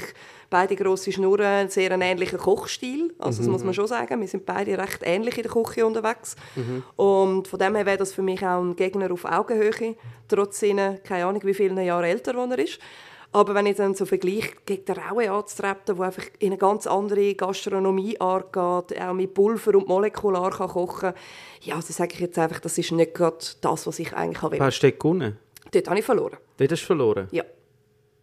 [0.49, 4.19] beide grosse Schnurren, sehr einen ähnlichen Kochstil, also das muss man schon sagen.
[4.19, 6.35] Wir sind beide recht ähnlich in der Küche unterwegs.
[6.95, 9.95] Und von dem her wäre das für mich auch ein Gegner auf Augenhöhe,
[10.27, 12.79] trotz seiner, keine Ahnung wie viele Jahre älter wo er ist.
[13.31, 16.87] Aber wenn ich dann so vergleiche, gegen den Raue anzutreten, der einfach in eine ganz
[16.87, 21.13] andere Gastronomieart geht, auch mit Pulver und molekular kann kochen
[21.61, 24.59] ja, dann sage ich jetzt einfach, das ist nicht gerade das, was ich eigentlich will.
[24.59, 25.37] Hast du dort gewonnen?
[25.71, 26.37] Dort habe ich verloren.
[26.57, 27.27] Dort hast du verloren?
[27.31, 27.43] Ja,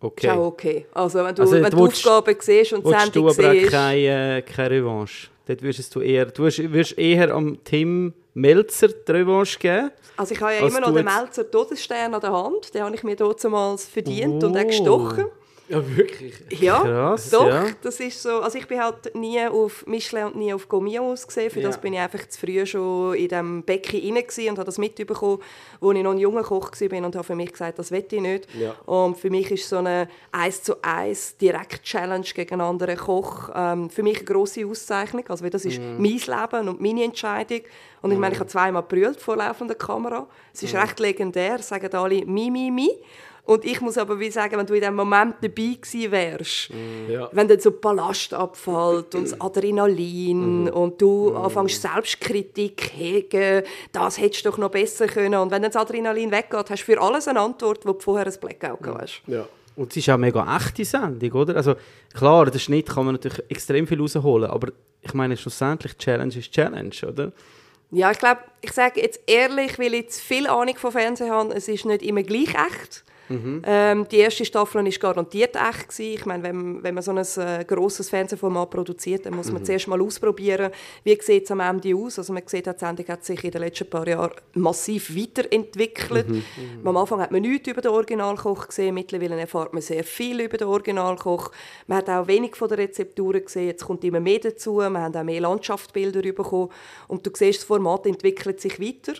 [0.00, 0.26] Okay.
[0.26, 0.86] ist auch okay.
[0.92, 3.48] Also wenn du, Also, wenn du du willst- Aufgaben siehst und die du Sendung aber
[3.48, 3.70] auch siehst...
[3.70, 5.28] keine, äh, keine Revanche?
[5.46, 9.90] Dort würdest du eher, du würdest, würdest eher am Tim Melzer die Revanche geben.
[10.18, 12.74] Also ich habe ja immer noch den Melzer Todesstern an der Hand.
[12.74, 14.58] Den habe ich mir damals verdient und Oh.
[14.60, 15.24] auch gestochen.
[15.68, 16.34] Ja, wirklich?
[16.60, 17.48] Ja, Krass, doch.
[17.48, 17.66] ja.
[17.82, 18.40] Das ist so.
[18.40, 21.50] Also ich bin halt nie auf Michelin und nie auf Gourmet ausgesehen.
[21.50, 21.80] Für das Ja.
[21.80, 25.40] bin ich einfach zu früh schon in diesem Becken rein gewesen und habe das mitbekommen,
[25.80, 28.20] wo ich noch ein junger Koch war und habe für mich gesagt, das will ich
[28.20, 28.46] nicht.
[28.54, 28.74] Ja.
[28.86, 33.90] Und für mich ist so eine 1 zu 1 Direkt-Challenge gegen einen anderen Koch ähm,
[33.90, 35.24] für mich eine grosse Auszeichnung.
[35.28, 35.96] Also weil das ist Mhm.
[36.00, 37.60] mein Leben und meine Entscheidung.
[38.02, 38.84] Und ich meine, ich habe zweimal
[39.18, 40.28] vor laufender Kamera.
[40.54, 40.68] Es Mhm.
[40.68, 42.90] ist recht legendär, sagen alle «Mi, mi, mi».
[43.46, 46.70] Und ich muss aber wie sagen, wenn du in diesem Moment dabei gewesen wärst,
[47.08, 47.28] Ja.
[47.32, 54.44] wenn dann so Ballast abfällt und das Adrenalin und du anfängst Selbstkritik hegen, das hättest
[54.44, 55.34] du doch noch besser können.
[55.40, 58.26] Und wenn dann das Adrenalin weggeht, hast du für alles eine Antwort, wo du vorher
[58.26, 59.22] ein Blackout gehabt hast.
[59.28, 59.46] Ja.
[59.76, 61.54] Und es ist auch eine mega echte Sendung, oder?
[61.54, 61.74] Also
[62.14, 64.72] klar, der Schnitt kann man natürlich extrem viel rausholen, aber
[65.02, 67.30] ich meine, schlussendlich Challenge ist Challenge, oder?
[67.92, 71.54] Ja, ich glaube, ich sage jetzt ehrlich, weil ich zu viel Ahnung von Fernsehen habe,
[71.54, 73.04] es ist nicht immer gleich echt.
[73.28, 75.88] Ähm, die erste Staffel war garantiert echt.
[75.88, 76.14] Gewesen.
[76.14, 79.88] Ich meine, wenn, wenn man so ein äh, grosses Fernsehformat produziert, dann muss man zuerst
[79.88, 80.70] mal ausprobieren,
[81.04, 82.18] wie sieht es am Ende aus.
[82.18, 86.26] Also man sieht, die Sendung hat sich in den letzten paar Jahren massiv weiterentwickelt.
[86.84, 90.56] Am Anfang hat man nichts über den Originalkoch gesehen, mittlerweile erfahrt man sehr viel über
[90.56, 91.50] den Originalkoch.
[91.86, 95.14] Man hat auch wenig von den Rezepturen gesehen, jetzt kommt immer mehr dazu, wir haben
[95.14, 96.70] auch mehr Landschaftsbilder bekommen
[97.08, 99.14] und du siehst, das Format entwickelt sich weiter.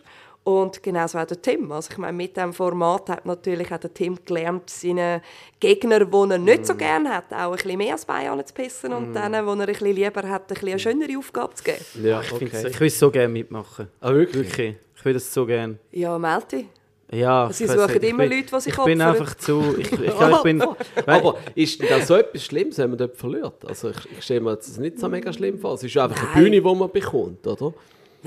[0.47, 1.73] Und genauso auch der Tim.
[1.73, 5.21] Also ich meine, mit diesem Format hat natürlich auch der Tim gelernt, seinen
[5.59, 8.93] Gegner, die er nicht so gerne hat, auch ein bisschen mehr als Bein zu pissen
[8.93, 11.79] und denen, die er ein bisschen lieber hat, ein bisschen eine schönere Aufgabe zu geben.
[12.01, 12.69] Ja, Ich, find's- okay.
[12.71, 13.89] ich es so gerne mitmachen.
[14.01, 14.47] Ah, wirklich?
[14.49, 14.77] Wirklich.
[14.97, 15.79] Ich will das so gerne.
[15.91, 16.67] Ja, melde dich.
[17.11, 19.17] Ja, Sie ich suchen nicht, ich immer bin- Leute, die sich Ich bin opfern.
[19.17, 19.75] einfach zu...
[19.79, 20.63] Ich, ich, ich, ich bin,
[21.07, 23.65] Aber ist denn das so etwas Schlimmes, wenn man dort verliert?
[23.67, 25.75] Also ich, ich stelle mir das nicht so mega schlimm vor.
[25.75, 26.33] Es ist einfach Nein.
[26.35, 27.75] eine Bühne, die man bekommt, oder?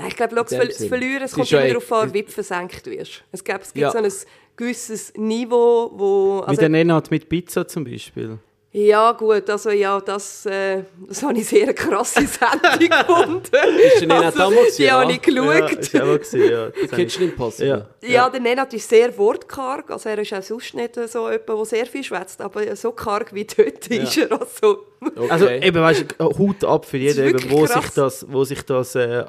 [0.00, 0.88] Nein, ich glaube, das Ver- das Sinn.
[0.88, 3.22] Verlieren, es Es kommt ist ja immer eh- darauf an, wie du versenkt wirst.
[3.32, 3.90] Es gibt, es gibt Ja.
[3.92, 4.12] so ein
[4.56, 6.40] gewisses Niveau, wo...
[6.42, 8.38] wie Also, der Nenad mit Pizza zum Beispiel.
[8.72, 13.42] ja gut, also ja, das, äh, das habe ich sehr eine krasse Sendung gefunden.
[13.86, 15.00] Ist der Nenad also, damals, Die ja?
[15.00, 15.78] habe ich Ja, geschaut.
[15.80, 16.66] ist auch gesehen, ja.
[16.66, 17.86] Das habe ich- Kitchen Impossible.
[18.02, 18.08] Ja.
[18.08, 19.90] Ja, der Nenad ist sehr wortkarg.
[19.90, 23.34] Also er ist auch sonst nicht so jemand, der sehr viel schwätzt, aber so karg
[23.34, 24.30] wie dort ist er.
[24.40, 25.30] Also, Okay.
[25.30, 27.82] Also eben, weißt du, Hut ab für jeden, eben, wo krass.
[27.84, 29.24] sich das, wo sich das äh,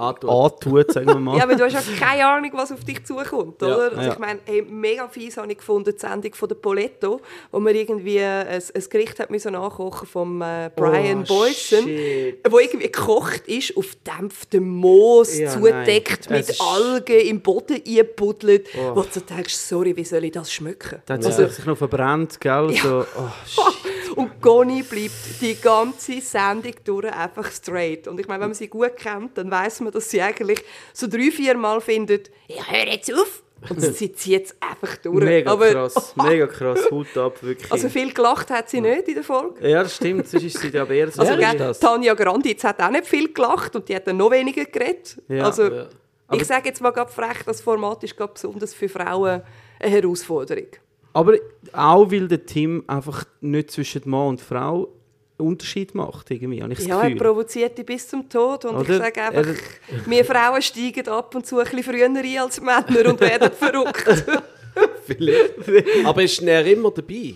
[0.00, 0.30] Antut.
[0.30, 1.36] antut, sagen wir mal.
[1.36, 3.68] Ja, aber du hast ja keine Ahnung, was auf dich zukommt, Ja.
[3.68, 3.84] oder?
[3.90, 4.12] Also Ja.
[4.12, 7.20] ich meine, hey, mega fies habe ich gefunden, die Sendung von der Poletto,
[7.50, 12.38] wo man irgendwie ein, ein Gericht hat müssen nachkochen vom äh, Brian Oh, Boyson, shit.
[12.50, 16.40] wo irgendwie gekocht ist auf dämpftem Moos, Ja, zugedeckt nein.
[16.40, 18.96] Mit ist- Algen im Boden eingebuddelt, Oh.
[18.96, 21.02] wo du denkst, sorry, wie soll ich das schmecken?
[21.06, 22.72] Da hat Also, sie sich noch verbrannt, gell?
[22.82, 23.62] So, oh,
[24.16, 28.08] und Goni bleibt die ganze Sendung durch einfach straight.
[28.08, 30.62] Und ich meine, wenn man sie gut kennt, dann weiß man, dass sie eigentlich
[30.92, 33.42] so drei, vier Mal findet, ich höre jetzt auf.
[33.68, 35.22] Und sie zieht es einfach durch.
[35.22, 37.70] Mega Aber, krass, mega krass, Hut ab, wirklich.
[37.70, 39.68] Also viel gelacht hat sie nicht in der Folge.
[39.68, 41.20] ja, das stimmt, sonst ist sie aber eher so...
[41.20, 41.78] Also, das?
[41.78, 45.20] Tanja Granditz hat auch nicht viel gelacht und die hat dann noch weniger geredet.
[45.28, 45.88] Ja, also, ja.
[46.32, 49.42] ich sage jetzt mal gerade frech, das Format ist gerade besonders für Frauen
[49.78, 50.68] eine Herausforderung.
[51.12, 51.34] Aber
[51.72, 54.88] auch, weil der Tim einfach nicht zwischen Mann und Frau
[55.40, 57.18] Unterschied macht, irgendwie, habe ich das Ja, er Gefühl.
[57.26, 58.64] provoziert dich bis zum Tod.
[58.64, 58.90] Und Oder?
[58.90, 62.60] ich sage einfach, Er- wir Frauen steigen ab und zu ein bisschen früher ein als
[62.60, 64.24] Männer und werden verrückt.
[65.06, 65.54] Vielleicht.
[66.04, 67.34] Aber ist er immer dabei?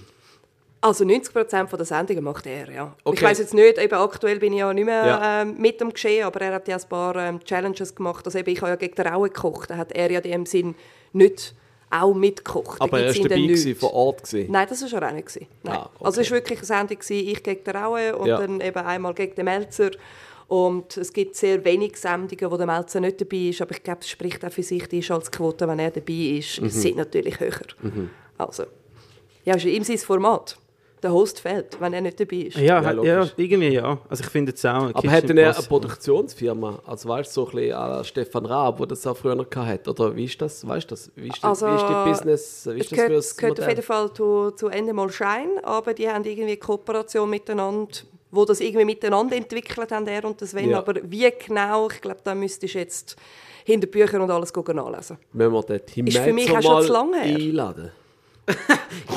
[0.81, 2.95] Also 90% der Sendungen macht er, ja.
[2.99, 3.25] Ich Okay.
[3.25, 5.43] weiß jetzt nicht, eben aktuell bin ich ja nicht mehr Ja.
[5.43, 8.25] ähm, mit dem Geschehen, aber er hat ja ein paar ähm, Challenges gemacht.
[8.27, 9.71] Also eben, ich habe ja gegen die Rauen gekocht.
[9.71, 10.75] Da hat er ja in dem Sinn
[11.15, 11.55] nicht
[12.03, 12.81] auch mitgekocht.
[12.81, 13.49] Aber er war dabei, nicht.
[13.49, 14.25] gewesen, vor Ort.
[14.25, 14.51] Gewesen.
[14.53, 15.37] Nein, das war er auch nicht.
[15.63, 15.77] Nein.
[15.77, 16.05] Ah, okay.
[16.05, 18.39] Also es war wirklich eine Sendung, gewesen, ich gegen den Raue und Ja.
[18.41, 19.91] dann eben einmal gegen den Melzer.
[20.47, 24.01] Und es gibt sehr wenige Sendungen, wo der Melzer nicht dabei ist, aber ich glaube,
[24.03, 26.69] es spricht auch für sich, die Schaltquote, wenn er dabei ist, Mhm.
[26.69, 27.53] sind natürlich höher.
[28.37, 28.65] Also,
[29.45, 30.57] ja, ist ihm sein Format.
[31.05, 32.57] Der Host fehlt, wenn er nicht dabei ist.
[32.57, 33.99] Ja, Ja, ja, irgendwie ja.
[34.09, 34.91] Also ich finde es auch.
[34.95, 35.67] Aber denn er eine.
[35.67, 36.81] Produktionsfirma?
[36.87, 39.47] Also weißt du, so ein bisschen à la Stefan Raab, der das auch früher noch
[39.55, 39.91] hatte?
[39.91, 40.67] Oder wie ist das?
[40.67, 41.13] Weißt du das?
[41.15, 42.67] Wie ist, das, Also, wie ist die Business?
[42.67, 45.11] Wie Es ist das gehört, für es gehört auf jeden Fall zu, zu Ende mal
[45.11, 47.93] Schein, aber die haben irgendwie Kooperation miteinander,
[48.31, 50.71] wo das irgendwie miteinander entwickelt haben, er und der Sven.
[50.71, 50.79] Ja.
[50.79, 53.17] Aber wie genau, ich glaube, da müsstest du jetzt
[53.65, 55.19] hinter Büchern und alles gucken nachlesen.
[55.35, 57.37] Wenn wir den Tim Ist für mich auch schon zu lange her.
[57.37, 57.93] einladen.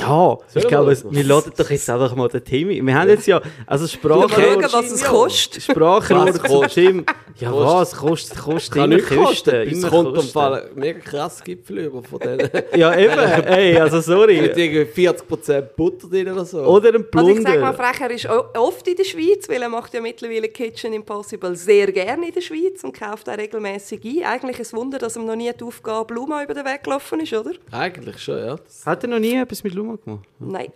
[0.00, 2.84] Ja, ich wir glaube, es- wir laden doch jetzt einfach mal den Timmy.
[2.84, 4.28] Wir haben jetzt ja, also Sprache...
[4.40, 5.62] Schauen, was es kostet.
[5.62, 6.72] Sprachrohr Was kostet?
[6.72, 7.06] Tim.
[7.38, 7.94] Ja, was?
[7.96, 9.54] Kostet, kostet Kann immer nicht kosten.
[9.54, 10.24] Es Immer kommt am.
[10.24, 12.48] Fall mega krass Gipfel über von denen.
[12.76, 13.18] Ja, eben.
[13.18, 14.36] Ey, also Mit sorry.
[14.38, 16.60] irgendwie 40% Butter drin oder so.
[16.62, 17.92] Oder ein Also ich sage mal, Plunder.
[17.94, 18.26] frech, er ist
[18.56, 22.40] oft in der Schweiz, weil er macht ja mittlerweile Kitchen Impossible sehr gerne in der
[22.40, 24.24] Schweiz und kauft auch regelmäßig ein.
[24.24, 27.32] Eigentlich ein Wunder, dass ihm noch nie die Aufgabe Bluma über den Weg gelaufen ist,
[27.32, 27.52] oder?
[27.70, 28.56] Eigentlich schon, ja.
[28.56, 30.28] Das- Hat er noch nie etwas mit Luma gemacht?
[30.38, 30.72] Nein.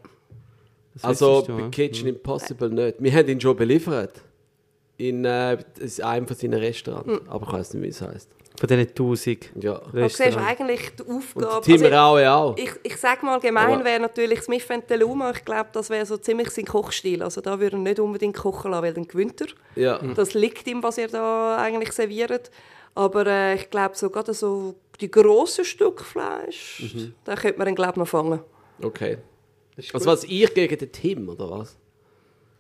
[0.95, 1.69] Das Also bei ja.
[1.69, 2.97] Kitchen Impossible nicht.
[2.99, 4.23] Wir haben ihn schon beliefert.
[4.99, 7.09] In äh, in einem von seinen Restaurants.
[7.09, 7.21] Hm.
[7.29, 8.29] Aber ich weiß nicht, wie es heißt.
[8.59, 9.81] Von diesen 1000 Ja.
[9.93, 11.65] Du siehst eigentlich die Und Aufgabe...
[11.65, 12.57] Tim also, Raue auch.
[12.57, 15.31] ich, ich sage mal, gemein wäre natürlich Smith Luma.
[15.31, 17.23] Ich glaube, das wäre so ziemlich sein Kochstil.
[17.23, 19.49] Also da würde er nicht unbedingt kochen lassen, weil dann gewinnt er.
[19.75, 19.99] Ja.
[20.15, 22.51] Das liegt ihm, was ihr da eigentlich serviert.
[22.95, 27.15] Aber äh, ich glaube, so gerade so die grossen Stück Fleisch, Mhm.
[27.25, 28.41] da könnte man ihn, glaube noch fangen.
[28.83, 29.19] Okay.
[29.93, 31.77] Also was, ich gegen den Tim, oder was?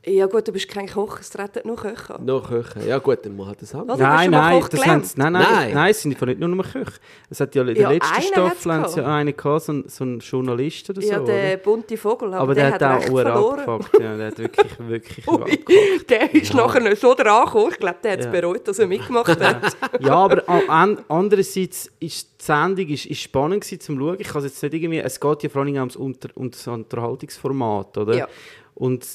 [0.04, 2.16] Ja gut, du bist kein Koch, es treten nur Köche.
[2.16, 2.24] an.
[2.24, 2.80] Noch Köche.
[2.88, 3.88] Ja gut, dann muss halt das haben.
[3.88, 5.02] Hast Nein, nein, Koch das gelernt?
[5.02, 5.74] haben sie, nein, nein, Nein.
[5.74, 6.90] nein, es sind von nicht nur noch Köche.
[7.30, 9.06] Es hat ja in der Ja, letzten einen Staffel haben ja gehabt.
[9.08, 11.06] einen gehabt, so, einen- so einen Journalist oder so.
[11.08, 11.56] Ja, der oder?
[11.58, 14.00] bunte Vogel, aber, Aber der, der, hat hat auch abgefuckt.
[14.02, 16.10] Ja, der hat wirklich, wirklich Ui, abgefuckt.
[16.10, 17.68] der ist nachher nicht so dran gekommen.
[17.70, 18.30] Ich glaube, der hat es Ja.
[18.32, 19.76] bereut, dass er mitgemacht hat.
[20.00, 24.16] Ja, aber an, andererseits ist die Sendung ist, ist spannend gewesen, zum schauen.
[24.18, 27.98] Ich kann jetzt nicht irgendwie, es geht ja vor allem ums Unter, um das Unterhaltungsformat,
[27.98, 28.14] oder?
[28.16, 28.28] Ja.
[28.74, 29.06] Und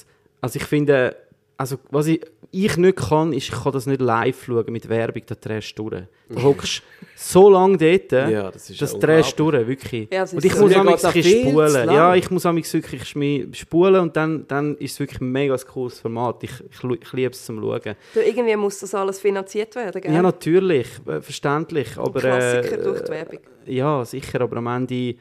[0.41, 1.15] also ich finde,
[1.57, 2.21] also was ich,
[2.51, 5.89] ich nicht kann, ist, ich kann das nicht live schauen mit Werbung, da drehst du
[5.89, 6.03] durch.
[6.29, 6.83] Du hockst
[7.15, 10.07] so lange dort, Ja, das ist das ja drehst du durch, wirklich.
[10.11, 10.61] Ja, und ich so.
[10.61, 11.89] muss Mir amigs spulen.
[11.89, 13.07] Ja, ich muss amigs wirklich
[13.53, 16.43] spulen und dann, dann ist es wirklich ein mega cooles Format.
[16.43, 17.95] Ich, ich, ich liebe es zum Schauen.
[18.13, 20.13] Du, irgendwie muss das alles finanziert werden, gell?
[20.13, 21.97] Ja, natürlich, äh, verständlich.
[21.97, 23.39] Aber, Klassiker äh, durch die Werbung.
[23.65, 25.15] Ja, sicher, aber am Ende,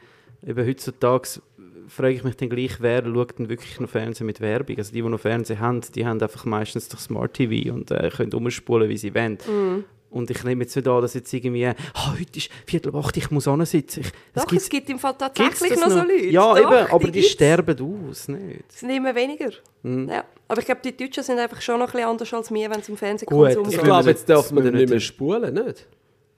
[0.45, 1.41] eben heutzutage,
[1.87, 4.77] frage ich mich dann gleich, wer schaut denn wirklich noch Fernsehen mit Werbung?
[4.77, 8.09] Also die, die noch Fernsehen haben, die haben einfach meistens doch Smart TV und äh,
[8.15, 9.37] können umspulen, wie sie wollen.
[9.47, 9.83] Mhm.
[10.09, 11.75] Und ich nehme jetzt nicht an, dass jetzt irgendwie, ah,
[12.13, 13.99] heute ist Viertel acht, ich muss sitzen.
[14.01, 16.25] Ich, das Doch, gibt's- es gibt im Fall tatsächlich noch so Leute.
[16.27, 17.31] Ja, Doch, eben, aber die, gibt's.
[17.31, 18.63] sterben aus, nicht?
[18.69, 19.49] Es sind immer weniger.
[19.83, 20.07] Mhm.
[20.09, 20.23] Ja.
[20.47, 22.79] Aber ich glaube, die Deutschen sind einfach schon noch ein bisschen anders als wir, wenn
[22.79, 23.77] es im Gut, Fernsehkonsum Ich geht.
[23.79, 25.85] will- glaube, jetzt darf man nicht mehr spulen, nicht?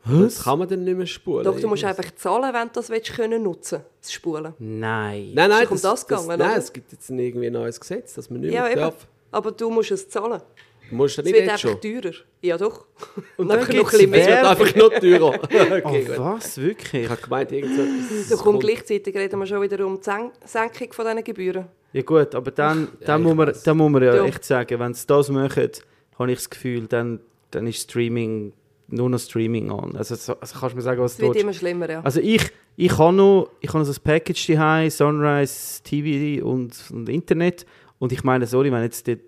[0.05, 1.43] Das kann man dann nicht mehr spulen.
[1.43, 2.05] Doch, du musst Irgendwas.
[2.05, 4.53] einfach zahlen, wenn du das willst, können nutzen das Spulen.
[4.57, 5.31] Nein.
[5.33, 6.57] Nein, nein, Ist um das gegangen, nein, oder?
[6.57, 8.79] es gibt jetzt irgendwie ein neues Gesetz, dass man nicht Ja, mehr eben.
[8.81, 9.07] darf.
[9.31, 10.41] Aber du musst es zahlen.
[10.89, 11.81] Du musst ja Es nicht wird einfach schon.
[11.81, 12.15] teurer.
[12.41, 12.85] Ja, doch.
[13.37, 14.49] Und dann dann noch ein bisschen Es wird mehr.
[14.49, 15.33] Einfach noch teurer.
[15.85, 16.57] okay, oh, was?
[16.57, 17.03] Wirklich?
[17.03, 20.03] Ich habe gemeint, irgend so etwas- Da kommt gleichzeitig reden wir schon wieder um die
[20.03, 21.65] Sen- Senkung von diesen Gebühren.
[21.93, 24.25] Ja gut, aber dann, Ja, dann, ich muss, man, dann muss man ja Ja.
[24.25, 25.69] echt sagen, wenn sie das machen,
[26.17, 27.19] habe ich das Gefühl, dann,
[27.51, 28.53] dann ist Streaming
[28.91, 29.95] nur noch Streaming an.
[29.95, 31.43] Also, so, also kannst du mir sagen, was Es du wird willst.
[31.43, 32.01] immer schlimmer, ja.
[32.01, 36.73] Also ich, ich habe noch, ich habe noch so ein Package daheim, Sunrise TV und,
[36.91, 37.65] und Internet.
[37.99, 39.19] Und ich meine, sorry, wenn jetzt dort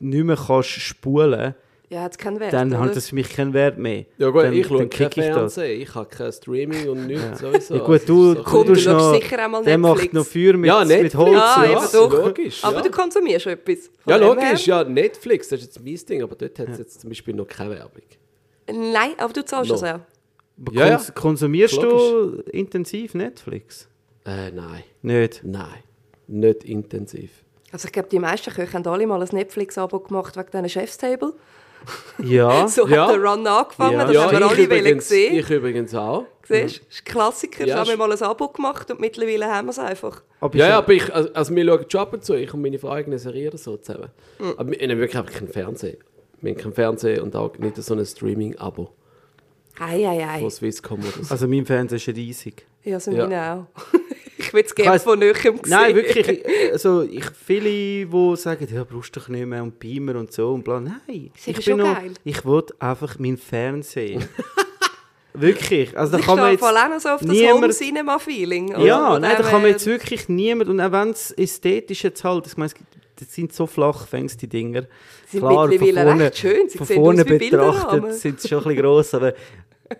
[0.00, 1.54] nicht mehr kannst spulen
[1.88, 2.80] Ja, hat es keinen Wert, dann oder?
[2.80, 4.04] hat das für mich keinen Wert mehr.
[4.18, 5.54] Ja gut, dann, ich schaue kein kick ich das.
[5.54, 7.74] Fernsehen, ich habe kein Streaming und nichts sowieso.
[7.76, 10.02] Ja, gut, Also, du, es so- Komm, du du noch, sicher einmal der Netflix.
[10.04, 11.32] macht noch Feuer mit, Ja, mit Holz.
[11.32, 12.12] Ja, ja, doch.
[12.26, 12.82] logisch, Aber ja.
[12.82, 13.90] du konsumierst etwas.
[14.06, 17.08] Ja, logisch, ja, Netflix, das ist jetzt mein Ding, aber dort hat es jetzt zum
[17.10, 18.02] Beispiel noch keine Werbung.
[18.72, 19.76] Nein, aber du zahlst No.
[19.76, 20.00] das auch.
[20.72, 20.96] Ja, ja.
[20.96, 23.88] kons- Konsumierst du intensiv Netflix?
[24.26, 25.40] Äh, nein, Nicht.
[25.44, 25.68] nein,
[26.26, 27.30] nicht intensiv.
[27.72, 31.32] Also ich glaube, die meisten Köche haben alle mal ein Netflix-Abo gemacht wegen diesen Chefstable.
[32.18, 32.66] Ja.
[32.68, 33.06] So Ja.
[33.06, 34.04] hat der Run angefangen, Ja.
[34.04, 35.36] das haben wir alle übrigens, sehen.
[35.38, 36.24] ich übrigens auch.
[36.42, 37.60] Siehst du, das ist ein Klassiker.
[37.64, 40.22] Ja, Ja, haben wir ist- mal ein Abo gemacht und mittlerweile haben wir es einfach.
[40.40, 42.62] Aber Ja, ja, aber ich, also, also wir schauen schon ab und zu, ich und
[42.62, 44.10] meine Frau eigene Serie oder so zusammen.
[44.56, 45.98] Aber wir haben wirklich keinen Fernseher.
[46.40, 48.90] Wir haben keinen Fernseher und auch nicht so ein Streaming-Abo
[49.80, 50.40] Ei, ei, ei.
[50.40, 51.32] von Swisscom oder so.
[51.32, 52.66] Also mein Fernseher ist riesig.
[52.84, 53.26] Ja, so Ja.
[53.28, 53.82] meine auch.
[54.38, 55.60] ich würde es gerne weiss- von näherem sehen.
[55.66, 56.44] Nein, wirklich.
[56.72, 60.52] Also ich, viele, die sagen, ja, brauchst du doch nicht mehr und Beamer und so
[60.54, 60.80] und bla.
[60.80, 62.12] Nein, Sicher ich schon bin noch, geil.
[62.24, 64.20] ich will einfach meinen Fernseher.
[65.34, 65.96] wirklich.
[65.96, 68.74] Also da Ich kann man jetzt auch noch so auf das niemand- Home-Cinema-Feeling.
[68.74, 72.24] Also Ja, nein, da kann man jetzt wirklich niemand, und auch wenn es ästhetisch jetzt
[72.24, 74.82] halt, ich meine, es gibt- das sind so flach, fängst die Dinger.
[75.26, 78.00] Sie sind mittlerweile recht schön, sie von sehen vorne aus wie Bilderrahmen.
[78.02, 79.34] betrachtet sind sie schon ein bisschen gross, aber,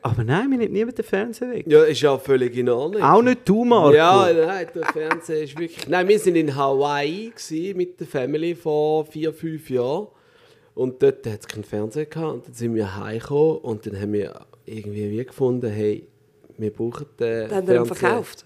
[0.03, 1.65] aber nein, wir nimmt niemand den Fernseher weg.
[1.67, 3.03] Ja, ist ja völlig in Ordnung.
[3.03, 3.95] Auch nicht du, Marco.
[3.95, 5.89] Ja, nein, der Fernseher ist wirklich...
[5.89, 7.33] Nein, wir waren in Hawaii
[7.75, 10.09] mit der Family vor vier, fünf Jahren.
[10.75, 12.33] Und dort hat es keinen Fernseher gehabt.
[12.35, 16.07] Und dann sind wir heimgekommen und dann haben wir irgendwie wie gefunden, hey,
[16.57, 17.97] wir brauchen den Dann haben wir ihn Fernseher.
[17.97, 18.45] verkauft.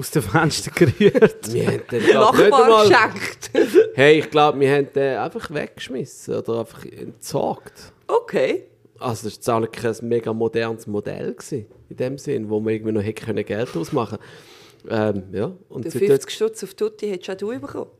[0.00, 1.52] Aus dem Fenster gerührt.
[1.52, 3.50] Wir haben den Nachbar geschenkt.
[3.94, 7.92] Hey, ich glaube, wir haben den einfach weggeschmissen oder einfach entsorgt.
[8.06, 8.64] Okay.
[8.98, 12.60] Also das war jetzt auch nicht kein mega modernes Modell gewesen, in dem Sinn, wo
[12.60, 14.16] man irgendwie noch hätte können Geld ausmachen
[14.88, 15.52] ähm, ja.
[15.68, 17.90] Und Der seitdem- 50 Stutz auf Tutti hättest auch du bekommen.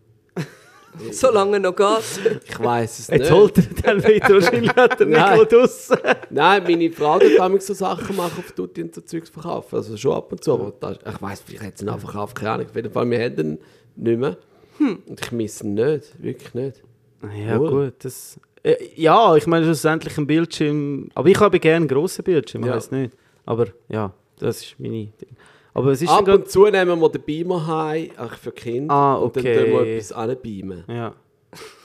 [1.12, 2.40] Solange er noch geht.
[2.48, 3.30] ich weiß es Jetzt nicht.
[3.30, 5.38] holt er dann wieder, wahrscheinlich hat er Nein.
[5.38, 5.96] nicht draussen.
[6.30, 9.76] Nein, meine Frau hat damals so Sachen machen auf Tutti und so Zeugs verkaufen.
[9.76, 10.52] Also schon ab und zu.
[10.52, 12.66] Aber das, ich weiß, vielleicht hat sie ihn auch verkauft, keine Ahnung.
[12.66, 13.58] Auf jeden Fall, wir haben ihn
[13.96, 14.36] nicht mehr.
[14.78, 16.82] Und ich misse ihn nicht, wirklich nicht.
[17.46, 17.70] Ja, Cool.
[17.86, 17.94] gut.
[18.00, 21.08] Das, äh, ja, ich meine, schlussendlich ein Bildschirm.
[21.14, 22.74] Aber ich habe gerne einen grossen Bildschirm, ich Ja.
[22.76, 23.12] weiß nicht.
[23.46, 25.36] Aber ja, das ist meine Ding.
[25.74, 28.92] Aber es ist Ab und zu nehmen wir den Beamer heim, auch für Kinder.
[28.94, 29.54] Ah, Und okay.
[29.54, 30.84] dann tun wir etwas anbeamen.
[30.88, 31.14] Ja.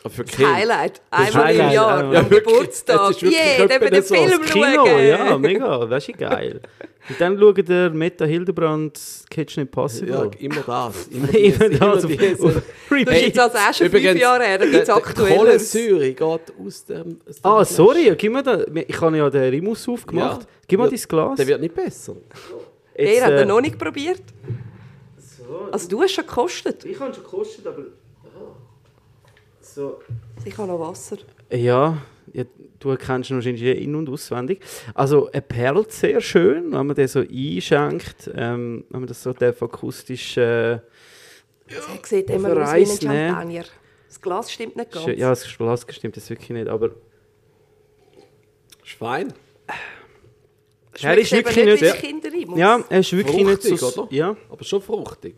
[0.04, 0.54] Aber für Das Kinder.
[0.54, 1.02] Highlight.
[1.10, 2.08] Das Einmal im Highlight, Jahr, ja.
[2.08, 2.22] am Ja.
[2.22, 3.22] Geburtstag.
[3.24, 5.06] Yeah, dann den so Film Kino, schauen.
[5.08, 5.86] ja, mega.
[5.86, 6.62] Das ist geil.
[7.10, 10.10] Und dann schaut der Meta Hildebrand Kitchen Impossible.
[10.12, 11.08] Ja, immer das.
[11.12, 12.40] Immer Immer dies, das auf- immer dies.
[12.42, 12.62] auf
[13.06, 15.38] Das ist also auch schon fünf Übrigens, Jahre her, da gibt es aktuell.
[15.38, 17.20] Kohlensäure geht aus dem...
[17.28, 18.60] Aus dem Ah, sorry, gib mir da.
[18.88, 20.42] Ich habe ja den Rimus aufgemacht.
[20.42, 20.48] Ja.
[20.68, 21.38] Gib mir Ja, dein Glas.
[21.38, 22.16] Der wird nicht besser.
[22.98, 24.22] Jetzt, Er hat äh, noch nicht probiert.
[25.72, 26.86] Also du hast schon gekostet.
[26.86, 27.84] Ich habe schon gekostet, aber.
[29.62, 30.00] So.
[30.46, 31.18] Ich habe noch Wasser.
[31.52, 31.98] Ja,
[32.34, 32.44] ja,
[32.80, 34.64] du kennst ihn wahrscheinlich in- und auswendig.
[34.94, 38.30] Also, er perlt sehr schön, wenn man den so einschenkt.
[38.34, 40.38] Ähm, wenn man das so darf, akustisch.
[40.38, 40.82] Äh, Er
[42.04, 43.28] sieht immer aus wie ein nehmen.
[43.30, 43.64] Champagner.
[44.08, 45.06] Das Glas stimmt nicht ganz.
[45.08, 46.92] ja, das Glas stimmt das wirklich nicht, aber.
[48.84, 49.34] Schwein.
[51.04, 51.82] Er ist wirklich nicht.
[51.82, 52.58] wie Kinderrimus.
[52.60, 54.04] Ja, er ist wirklich Fruchtig, nicht so.
[54.04, 54.14] oder?
[54.14, 55.36] Ja, Aber schon fruchtig.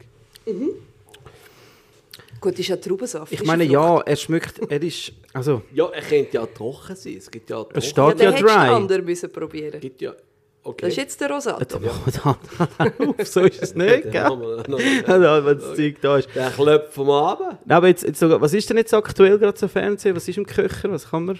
[2.39, 3.31] Gut, ist ja Traubensaft.
[3.33, 4.59] ich ist meine, eine ja, er schmeckt.
[4.69, 5.11] Er ist.
[5.33, 7.15] Also, Ja, er könnte ja trocken sein.
[7.17, 7.77] Es gibt ja trocken.
[7.77, 8.53] Es steht- Ja, ja hättest du dry.
[8.69, 9.79] anderen müssen probieren.
[9.79, 10.13] gibt ja...
[10.63, 10.81] Okay.
[10.81, 11.79] Das ist jetzt der Rosato.
[11.79, 12.25] Mach
[12.79, 14.65] mal auf, so ist es nicht, gell?
[15.07, 16.27] Ja, wenn das Zeug da ist.
[16.35, 17.57] Der klopft vom Abend.
[17.69, 20.13] Aber jetzt, jetzt was ist denn jetzt aktuell gerade so Fernsehen?
[20.15, 20.91] Was ist im Köcher?
[20.91, 21.39] Was kann man?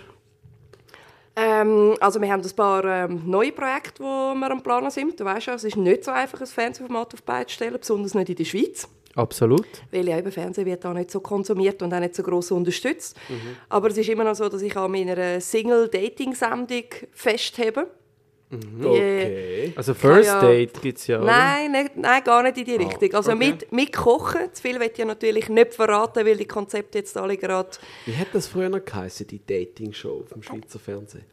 [1.40, 5.20] Ähm, also wir haben ein paar ähm, neue Projekte, die wir am Planen sind.
[5.20, 7.78] Du weißt ja, es ist nicht so einfach, ein Fernsehformat auf die Beine zu stellen,
[7.80, 8.88] besonders nicht in der Schweiz.
[9.16, 9.68] Absolut.
[9.92, 13.16] Weil ja eben Fernsehen wird da nicht so konsumiert und auch nicht so gross unterstützt.
[13.70, 17.88] Aber es ist immer noch so, dass ich an meiner Single-Dating-Sendung festhebe.
[18.50, 19.74] Die- Okay.
[19.76, 21.26] Also First ja- Date gibt es ja, oder?
[21.26, 23.14] Nein, nicht, nein, gar nicht in die Richtung.
[23.14, 23.50] Also okay.
[23.52, 27.18] mit, mit Kochen, zu viel will ich ja natürlich nicht verraten, weil die Konzepte jetzt
[27.18, 27.70] alle gerade...
[28.06, 31.26] Wie hat das früher noch geheißen, die Dating-Show auf dem Schweizer Fernsehen?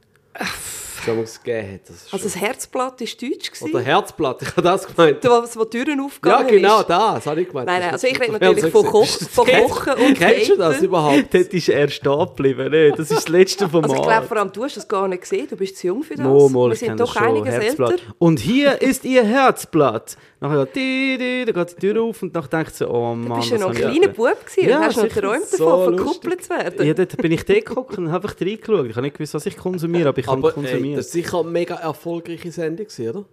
[1.07, 1.80] Das es gegeben hat.
[1.88, 3.50] Das ist Also das Herzblatt war deutsch.
[3.61, 3.84] Oder gewesen.
[3.84, 5.18] Herzblatt, ich habe das gemeint.
[5.24, 6.88] Was, wo die Türen Ja, aufgegangen genau, ist.
[6.90, 7.66] das habe ich gemeint.
[7.66, 9.46] Nein, nein, Das also ist ich rede natürlich von, Koch, von.
[9.46, 11.34] Kochen und Kennst du das überhaupt?
[11.34, 12.98] Dort ist er stehen geblieben, nicht?
[12.98, 13.90] Das ist das letzte Format.
[13.90, 16.02] Also ich glaube, vor allem du hast das gar nicht gesehen, du bist zu jung
[16.02, 16.26] für das.
[16.26, 17.36] Mo, mo, Wir ich sind kenn doch das schon.
[17.36, 17.90] einiges Herzblatt.
[17.92, 18.05] älter.
[18.18, 20.16] Und hier ist ihr Herzblatt.
[20.47, 23.28] Nachher geht die, die, dann geht die Tür auf und dann denkt sie, oh Mann,
[23.28, 25.14] Du bist ja noch ein kleiner Bub gewesen Ja, und hast noch sicher.
[25.20, 26.07] geträumt So davon, lustig.
[26.12, 26.86] verkuppelt zu werden.
[26.86, 28.86] Ja, dort bin ich geguckt und habe einfach reingeschaut.
[28.86, 30.99] Ich habe nicht gewusst, was ich konsumiere, aber ich habe ey, konsumiert.
[30.99, 33.24] das ist sicher eine mega erfolgreiche Sendung, oder?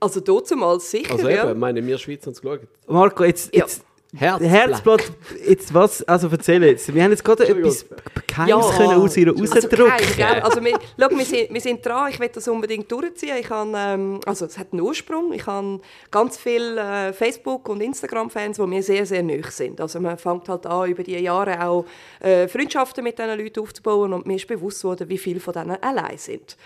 [0.00, 1.50] Also dazumal sicher, Also eben, ja.
[1.52, 2.60] ich meine, wir Schweizer haben es geschaut.
[2.88, 3.62] Marco, jetzt, Ja.
[3.62, 3.82] jetzt
[4.16, 4.50] Herzblatt.
[4.50, 5.12] Herzblatt,
[5.46, 6.94] jetzt was, also erzähl jetzt.
[6.94, 7.84] Wir haben jetzt gerade etwas
[8.26, 8.76] Geheimes Ja.
[8.76, 9.86] können aus ihr Also, rausdrücken.
[9.88, 10.40] kein, gell?
[10.42, 13.36] also wir, schau, wir, sind, wir sind dran, ich will das unbedingt durchziehen.
[13.40, 15.32] Ich habe, ähm, also es hat einen Ursprung.
[15.32, 19.80] Ich habe ganz viele äh, Facebook- und Instagram-Fans, die mir sehr, sehr nahe sind.
[19.80, 21.84] Also man fängt halt an, über die Jahre auch
[22.20, 25.82] äh, Freundschaften mit diesen Leuten aufzubauen und mir ist bewusst geworden, wie viele von denen
[25.82, 26.56] allein sind.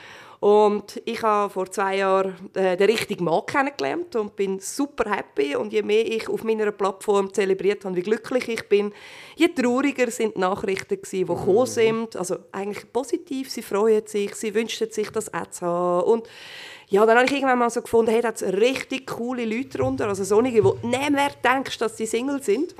[0.40, 5.56] Und ich habe vor zwei Jahren äh, den richtigen Mann kennengelernt und bin super happy.
[5.56, 8.92] Und je mehr ich auf meiner Plattform zelebriert habe, wie glücklich ich bin,
[9.34, 12.14] je trauriger sind die Nachrichten die gekommen sind.
[12.14, 16.04] Also eigentlich positiv, sie freuen sich, sie wünschen sich, das auch zu haben.
[16.04, 16.28] Und
[16.88, 20.08] ja, dann habe ich irgendwann mal so gefunden, hey, da hat richtig coole Leute drunter,
[20.08, 22.74] also solche, wo mehr denkst, dass sie Single sind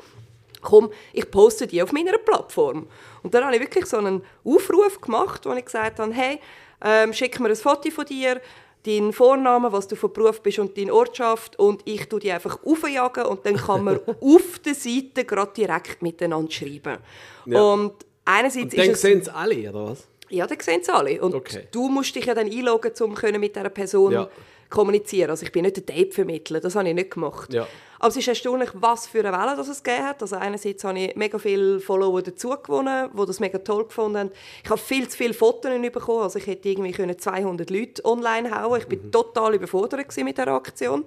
[0.61, 2.88] komm, ich poste die auf meiner Plattform.
[3.22, 6.40] Und dann habe ich wirklich so einen Aufruf gemacht, wo ich gesagt habe, hey,
[6.85, 8.41] ähm, schick mir ein Foto von dir,
[8.87, 12.59] deinen Vornamen, was du von Beruf bist und deine Ortschaft und ich tue die einfach
[12.64, 16.99] aufjagen und dann kann man auf der Seite gerade direkt miteinander schreiben.
[17.47, 17.61] Ja.
[17.61, 19.01] Und einerseits Und dann ist es...
[19.03, 20.07] sehen es alle, oder was?
[20.31, 21.20] Ja, dann sehen sie alle.
[21.20, 21.66] Und Okay.
[21.72, 24.29] du musst dich ja dann einloggen, um können mit dieser Person Ja.
[24.70, 25.31] kommunizieren.
[25.31, 27.53] Also ich bin nicht ein Tape-Vermittler, das habe ich nicht gemacht.
[27.53, 27.66] Ja.
[28.01, 30.22] Aber es ist erstaunlich, was für eine Welle das es gegeben hat.
[30.22, 34.30] Also einerseits habe ich mega viele Follower dazu gewonnen, die das mega toll gefunden haben.
[34.62, 36.22] Ich habe viel zu viele Fotos bekommen.
[36.22, 38.78] Also ich hätte irgendwie können 200 Leute online hauen.
[38.80, 39.11] Ich bin Mhm.
[39.12, 41.05] total überfordert mit dieser Aktion.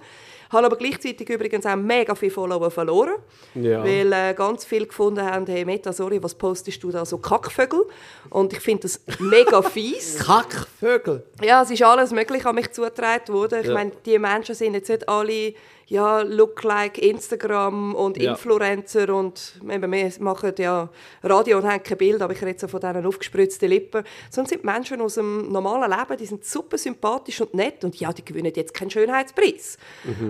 [0.52, 3.14] Habe aber gleichzeitig übrigens auch mega viele Follower verloren.
[3.56, 3.82] Ja.
[3.86, 7.86] Weil äh, ganz viele gefunden haben, hey Meta, sorry, was postest du da so Kackvögel?
[8.30, 10.20] Und ich finde das mega fies.
[10.20, 11.24] Kackvögel.
[11.42, 13.60] Ja, es ist alles möglich an mich zugetragen worden.
[13.62, 13.74] Ich Ja.
[13.74, 15.54] meine, die Menschen sind jetzt nicht alle
[15.92, 18.32] ja, Look-like Instagram und Ja.
[18.32, 20.90] Influencer und eben, wir machen ja
[21.22, 24.06] Radio und haben kein Bild, aber ich rede so von diesen aufgespritzten Lippen.
[24.30, 28.14] Es sind Menschen aus dem normalen Leben, die sind super sympathisch und nett und ja,
[28.14, 29.78] die gewinnen jetzt keinen Schönheitspreis.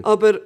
[0.02, 0.40] Aber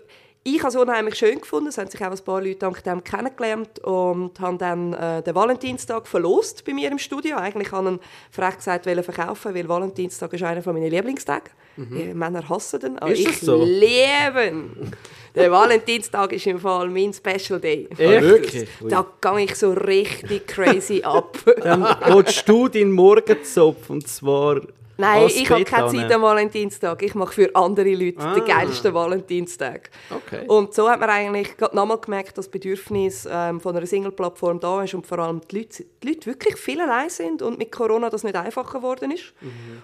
[0.47, 1.69] ich habe es unheimlich schön gefunden.
[1.69, 5.33] Es haben sich auch ein paar Leute dank dem kennengelernt und haben dann äh, den
[5.33, 7.37] Valentinstag verlost bei mir im Studio.
[7.37, 11.49] Eigentlich habe ich ihn frech gesagt wollen verkaufen, weil Valentinstag ist einer meiner Lieblingstage.
[11.77, 13.63] Die Männer hassen den, aber Ist ich das so?
[13.63, 14.91] liebe ihn.
[15.33, 17.89] Der Valentinstag ist im Fall mein Special Day.
[17.95, 18.69] Ah, wirklich?
[18.87, 21.37] Da gehe ich so richtig crazy ab.
[21.61, 24.61] Dann willst du deinen Morgenzopf und zwar
[24.97, 25.89] Nein, als ich habe keine.
[25.89, 27.01] Zeit am Valentinstag.
[27.03, 28.33] Ich mache für andere Leute Ah.
[28.33, 29.89] den geilsten Valentinstag.
[30.09, 30.45] Okay.
[30.47, 34.83] Und so hat man eigentlich nochmal gemerkt, dass das Bedürfnis ähm, von einer Single-Plattform da
[34.83, 38.09] ist und vor allem die Leute, die Leute wirklich viel allein sind und mit Corona
[38.09, 39.33] das nicht einfacher geworden ist.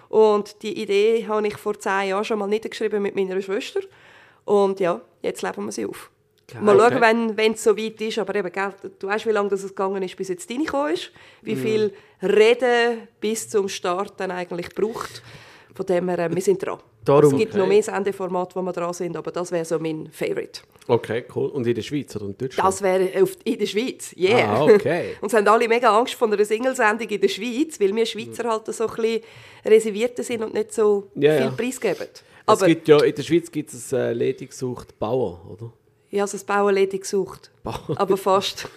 [0.08, 3.80] Und die Idee habe ich vor zehn Jahren schon mal niedergeschrieben mit meiner Schwester.
[4.44, 6.10] Und ja, jetzt leben wir sie auf.
[6.60, 6.90] Mal okay.
[6.90, 8.18] schauen, wenn, wenn es so weit ist.
[8.18, 10.92] Aber eben, gell, du weißt, wie lange das es gegangen ist, bis jetzt deine gekommen
[10.94, 11.10] ist.
[11.42, 15.22] Wie viel Reden bis zum Start dann eigentlich braucht.
[15.74, 16.78] Von dem her, äh, wir sind dran.
[17.04, 17.68] Darum- es gibt noch Okay.
[17.74, 20.60] mehr Sendeformate, wo wir dran sind, aber das wäre so mein Favorite.
[20.86, 21.48] Okay, cool.
[21.48, 22.68] Und in der Schweiz oder in Deutschland?
[22.68, 23.04] Das wäre
[23.44, 24.54] in der Schweiz, yeah.
[24.54, 25.16] Ah, okay.
[25.20, 28.48] Und es haben alle mega Angst vor einer Singlesendung in der Schweiz, weil wir Schweizer
[28.48, 29.20] halt so ein bisschen
[29.64, 31.50] reservierter sind und nicht so Ja, viel ja.
[31.50, 31.96] Preis geben.
[32.12, 35.72] es Aber gibt ja, in der Schweiz gibt es äh, ledig gesucht Bauer, oder?
[36.12, 37.50] Ich habe das Bauen ledig gesucht.
[37.64, 37.96] Bauer.
[37.96, 38.68] Aber fast.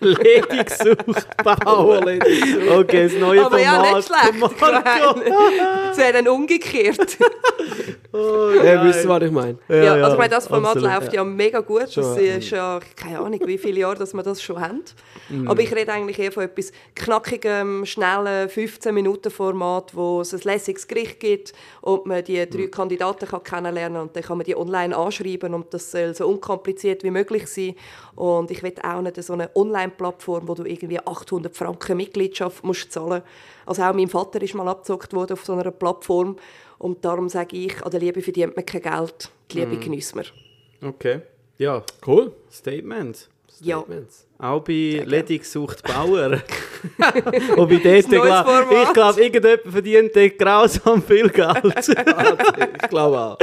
[0.00, 2.00] Ledig gesucht, Bauer.
[2.70, 3.96] Okay, das neue Aber ja, Format.
[3.96, 4.52] nicht schlecht.
[5.92, 7.18] Es wäre dann umgekehrt.
[8.12, 9.56] Äh, wisst ihr, was ich meine?
[9.68, 11.22] Ja, also ich meine, das Format absolut, läuft ja.
[11.22, 11.92] mega gut.
[11.92, 14.82] Schon, das ist ja, keine Ahnung, wie viele Jahre dass wir das schon haben.
[15.28, 15.48] Mhm.
[15.48, 21.20] Aber ich rede eigentlich eher von etwas knackigem, schnellen 15-Minuten-Format, wo es ein lässiges Gericht
[21.20, 22.70] gibt und man die drei Mhm.
[22.72, 27.04] Kandidaten kann kennenlernen und dann kann man die online anschreiben und das soll so unkompliziert
[27.04, 27.74] wie möglich sein.
[28.16, 29.50] Und ich will auch nicht so eine
[29.90, 33.22] Online-Plattform, wo du irgendwie 800 Franken Mitgliedschaft musst zahlen.
[33.66, 36.36] Also auch mein Vater ist mal abgezockt worden auf so einer Plattform
[36.78, 39.80] und darum sage ich, an der Liebe verdient man kein Geld, die Liebe Mhm.
[39.80, 40.24] genießt man.
[40.82, 41.20] Okay.
[41.58, 42.32] Ja, Cool.
[42.50, 43.28] Statement.
[43.62, 43.78] Ja.
[43.80, 44.26] Statements.
[44.38, 46.40] Auch bei Ledig sucht Bauer.
[47.58, 51.88] Und bei dort, glaub, ich glaube, irgendjemand verdient dort grausam viel Geld.
[51.88, 53.38] ich glaube auch.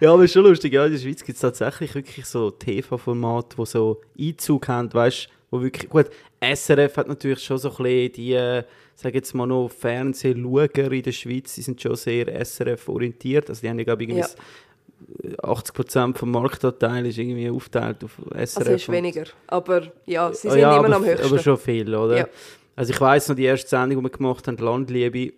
[0.00, 0.72] ja, aber ist schon lustig.
[0.72, 5.28] Ja, in der Schweiz gibt es tatsächlich wirklich so TV-Formate, die so Einzug haben, weißt
[5.52, 6.06] wo wirklich, gut,
[6.40, 8.64] SRF hat natürlich schon so ein bisschen die, äh,
[8.96, 13.68] sag jetzt mal noch, Fernsehschauer in der Schweiz, die sind schon sehr SRF-orientiert, also die
[13.68, 15.42] haben ja, glaube ich, irgendwie Ja.
[15.42, 18.56] 80% vom Marktanteil ist irgendwie aufgeteilt auf SRF.
[18.56, 21.26] Also ist weniger, aber ja, sie Ah sind ja, immer aber, am höchsten.
[21.26, 22.18] Aber schon viel, oder?
[22.18, 22.28] Ja.
[22.76, 25.34] Also ich weiss noch, die erste Sendung, die wir gemacht haben, Landliebe,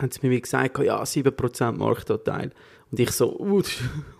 [0.00, 2.50] haben sie mir gesagt, ja, 7% Marktanteil.
[2.92, 3.62] Und ich so, uh,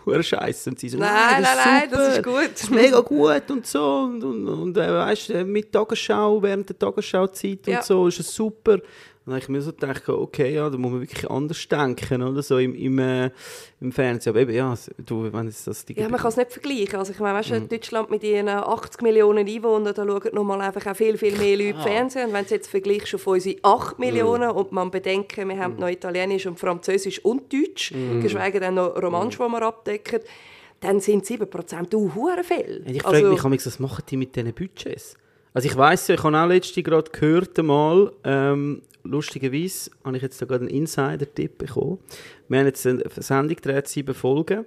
[0.06, 0.70] das ist Scheiße.
[0.70, 2.50] Und sie so, Nein, das nein, nein, das ist super, gut.
[2.52, 4.02] Das ist mega gut und so.
[4.02, 7.78] Und, und, und äh, weißt mit Tagesschau, während der Tagesschauzeit Ja.
[7.78, 8.78] und so, ist es super.
[9.30, 12.20] Und dann habe ich mir so gedacht, okay, ja, da muss man wirklich anders denken,
[12.20, 12.42] oder?
[12.42, 13.30] So im, im, äh,
[13.80, 14.32] im Fernsehen.
[14.32, 14.74] Aber eben, ja,
[15.06, 16.96] du, wenn es das Ja, man kann es nicht vergleichen.
[16.96, 17.68] Also ich meine, weißt, Mhm.
[17.68, 21.56] du, Deutschland mit ihren 80 Millionen Einwohnern, da schauen nochmal einfach auch viel, viel mehr
[21.56, 21.82] Leute Ah.
[21.82, 22.26] Fernsehen.
[22.26, 24.04] Und wenn du jetzt vergleichst auf unsere 8 Mhm.
[24.04, 28.20] Millionen und man bedenken, wir haben noch Italienisch und Französisch und Deutsch, Mhm.
[28.22, 30.20] geschweige denn noch Romansch, die wir abdecken,
[30.80, 32.82] dann sind 7% du hure viel.
[32.84, 35.14] Ich frage mich, manchmal, was machen die mit diesen Budgets?
[35.52, 40.22] Also ich weiß ja, ich habe auch letztens gerade gehört einmal, ähm, lustigerweise habe ich
[40.22, 41.98] jetzt da gerade einen Insider-Tipp bekommen.
[42.48, 44.58] Wir haben jetzt eine Sendung gedreht, sieben Folgen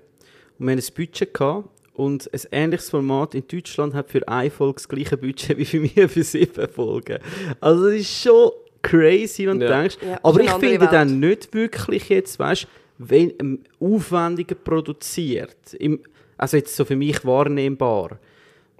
[0.59, 4.49] und wir haben ein Budget gehabt und ein ähnliches Format in Deutschland hat für eine
[4.49, 7.19] Folge das gleiche Budget wie für mich für sieben Folgen.
[7.59, 9.79] Also das ist schon crazy, wenn du Ja.
[9.81, 9.97] denkst.
[10.05, 10.91] Ja, Aber ich finde Welt.
[10.91, 12.67] dann nicht wirklich jetzt, weißt
[12.99, 15.99] wenn ähm, aufwendiger produziert, im,
[16.37, 18.19] also jetzt so für mich wahrnehmbar.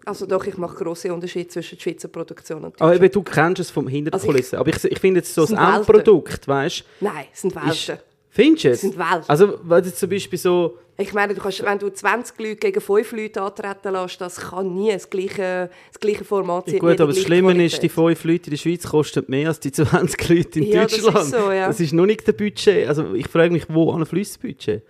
[0.06, 3.04] Also doch, ich mache grosse Unterschiede zwischen der Schweizer Produktion und Aber Deutschland.
[3.04, 4.60] eben, du kennst es vom Hinterkulissen.
[4.60, 5.78] aber ich, ich finde jetzt so das Das.
[5.78, 7.60] Endprodukt, weißt Nein, es sind du?
[7.62, 8.04] Welten.
[8.30, 8.82] Findest du Das jetzt?
[8.82, 9.24] sind Welten.
[9.30, 12.82] Also, weil jetzt zum Beispiel so, Ich meine, du kannst, wenn du 20 Leute gegen
[12.82, 16.80] 5 Leute antreten lässt, das kann nie das gleiche, das gleiche Format sein.
[16.80, 19.47] gut, nie die aber das Schlimme ist, die 5 Leute in der Schweiz kosten mehr
[19.47, 21.28] als die 20 Leute in Ja, das ist Deutschland.
[21.30, 21.68] so, ja.
[21.68, 22.88] Das ist noch nicht der Budget.
[22.89, 24.82] Also, ich frage mich, wo an fließt das Budget?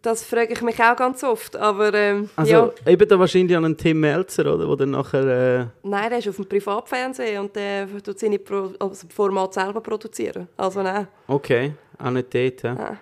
[0.00, 2.70] Das frage ich mich auch ganz oft, aber ähm, Also, ja.
[2.86, 4.68] eben da wahrscheinlich an einen Tim Melzer, oder?
[4.68, 5.60] Wo dann nachher.
[5.60, 9.80] Äh, Nein, der ist auf dem Privatfernsehen und der tut seine Pro also Format selber
[9.80, 10.46] produzieren.
[10.56, 11.08] Also nein.
[11.26, 12.64] okay, auch nicht dort.
[12.64, 12.96] Ah.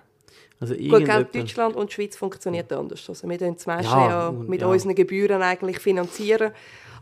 [0.58, 3.04] Also, Gut, irgendjemand- Deutschland und die Schweiz funktioniert anders.
[3.10, 4.66] Also wir das meiste Ja, ja, mit ja.
[4.66, 6.52] unseren Gebühren eigentlich finanzieren.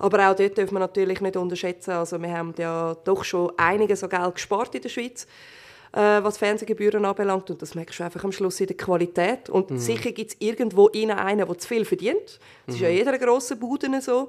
[0.01, 1.93] Aber auch dort dürfen wir natürlich nicht unterschätzen.
[1.93, 5.29] Also wir haben ja doch schon einiges an Geld gespart in der Schweiz,
[5.99, 7.51] was Fernsehgebühren anbelangt.
[7.51, 9.49] Und das merkst du einfach am Schluss in der Qualität.
[9.51, 9.79] Und Mhm.
[9.79, 12.39] sicher gibt es irgendwo einen, der zu viel verdient.
[12.67, 14.29] Das ist ja in jeder grossen Bude so.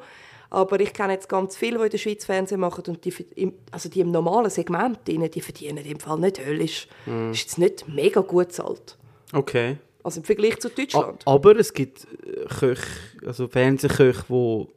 [0.52, 3.54] Aber ich kenne jetzt ganz viele, die in der Schweiz Fernsehen machen und die, im-
[3.72, 6.88] also die im normalen Segment, drin, die verdienen im Fall nicht höllisch.
[7.08, 7.30] Mhm.
[7.30, 8.96] Das ist jetzt nicht mega gut zahlt.
[9.34, 9.78] Okay.
[10.04, 11.24] Also im Vergleich zu A- Deutschland.
[11.26, 12.86] Aber es gibt äh, Köche,
[13.26, 14.68] also Fernsehköche, die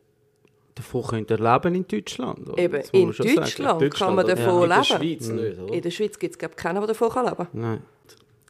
[0.78, 2.48] davon können erleben in Deutschland.
[2.48, 2.58] oder?
[2.58, 3.34] Eben, in sagen.
[3.34, 4.34] Deutschland, kann man oder?
[4.34, 4.84] davon In der leben.
[4.84, 5.74] Schweiz nicht, oder?
[5.74, 7.48] In der Schweiz gibt es keinen, der davon kann leben kann.
[7.52, 7.82] Nein.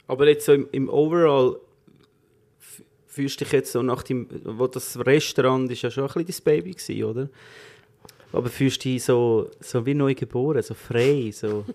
[0.07, 1.57] Aber jetzt so im, im Overall
[3.07, 6.45] fühlst du dich jetzt so nach dem, wo das Restaurant ist ja schon ein bisschen
[6.45, 7.29] dein Baby gewesen, oder?
[8.33, 11.64] Aber fühlst du dich so, so wie neu geboren, so frei, so...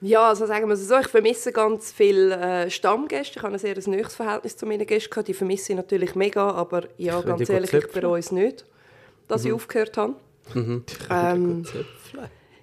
[0.00, 3.38] Ja, also sagen wir es so, ich vermisse ganz viele äh, Stammgäste.
[3.38, 5.26] Ich habe ein sehr nahes Verhältnis zu meinen Gästen gehabt.
[5.26, 8.64] Die vermisse ich natürlich mega, aber ja, Könnt ganz ihr ehrlich, ich bereue es nicht,
[9.28, 10.14] dass ich aufgehört habe.
[10.54, 10.84] Mhm.
[11.10, 11.64] Ähm,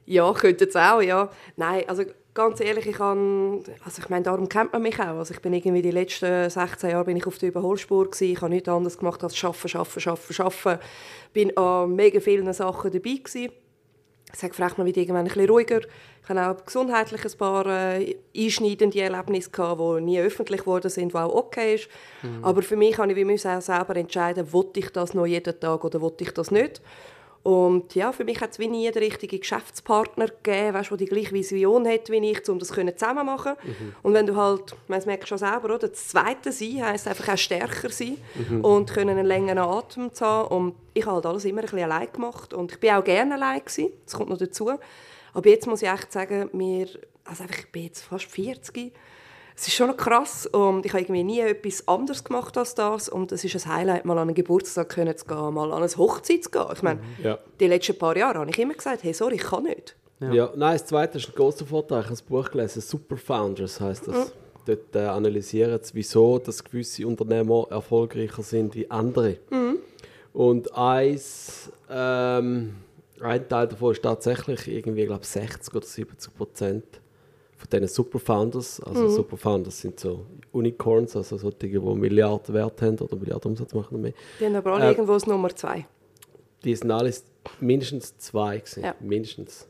[0.06, 1.30] Ja, könnte es auch, ja.
[1.56, 2.04] Nein, also
[2.34, 5.18] ganz ehrlich, ich kann, also ich meine, darum kennt man mich auch.
[5.18, 8.32] Also ich bin irgendwie die letzten 16 Jahre bin ich auf der Überholspur gewesen.
[8.34, 10.80] Ich habe nichts anderes gemacht als arbeiten, arbeiten, arbeiten, arbeiten.
[11.34, 13.52] Bin an mega vielen Sachen dabei gewesen.
[14.36, 15.80] Ich sage vielleicht mal wieder irgendwann ein bisschen ruhiger.
[16.22, 21.14] Ich hatte auch gesundheitlich ein paar äh, einschneidende Erlebnisse, gehabt, die nie öffentlich geworden sind,
[21.14, 21.88] was auch okay ist.
[22.42, 25.86] Aber für mich habe ich wie auch selber entscheiden, wollte ich das noch jeden Tag
[25.86, 26.82] oder ich das nicht.
[27.46, 31.06] Und ja, für mich hat es wie nie den richtigen Geschäftspartner gegeben, weißt, der die
[31.06, 33.54] gleiche Vision hat wie ich, um das können zusammen zu machen.
[34.02, 35.88] Und wenn du halt, man merkt schon selber, oder?
[35.90, 38.18] das Zweite sein heisst einfach auch stärker sein
[38.64, 40.56] und können einen längeren Atem zu haben.
[40.56, 43.36] Und ich habe halt alles immer ein bisschen allein gemacht und ich bin auch gerne
[43.36, 43.90] allein gewesen.
[44.06, 44.72] Das kommt noch dazu.
[45.36, 46.88] Aber jetzt muss ich echt sagen, mir,
[47.26, 48.92] also einfach, ich bin jetzt fast 40
[49.58, 53.32] es ist schon krass und ich habe irgendwie nie etwas anderes gemacht als das und
[53.32, 56.44] es ist ein Highlight, mal an einen Geburtstag können zu gehen, mal an eine Hochzeit
[56.44, 56.66] zu gehen.
[56.74, 57.40] Ich meine, Ja.
[57.60, 59.96] die letzten paar Jahre habe ich immer gesagt, hey, sorry, ich kann nicht.
[60.20, 60.50] Ja.
[60.56, 62.00] nein, das zweite ist ein großer Vorteil.
[62.02, 64.32] Ich habe ein Buch gelesen, Super Founders heisst das.
[64.66, 69.38] Dort äh, analysieren sie, wieso dass gewisse Unternehmer erfolgreicher sind wie andere.
[70.34, 72.76] Und eins, ähm,
[73.22, 76.84] ein Teil davon ist tatsächlich irgendwie, ich glaube 60 oder 70 Prozent
[77.70, 78.80] von diesen Super Founders.
[78.82, 83.74] Also Super Founders sind so Unicorns, also solche, die Milliarden Wert haben oder Milliarden Umsatz
[83.74, 84.14] machen oder mehr.
[84.40, 85.86] Die haben aber alle Äh, irgendwo das Nummer zwei.
[86.64, 87.24] Die sind alles
[87.60, 88.84] mindestens zwei gewesen.
[88.84, 88.96] Ja.
[89.00, 89.68] Mindestens.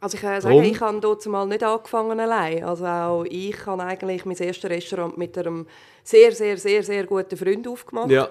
[0.00, 0.68] Also ich kann sagen, Warum?
[0.68, 2.64] ich habe dort mal nicht angefangen allein.
[2.64, 5.66] Also auch ich habe eigentlich mein erstes Restaurant mit einem
[6.02, 8.10] sehr, sehr, sehr, sehr guten Freund aufgemacht.
[8.10, 8.28] Ja.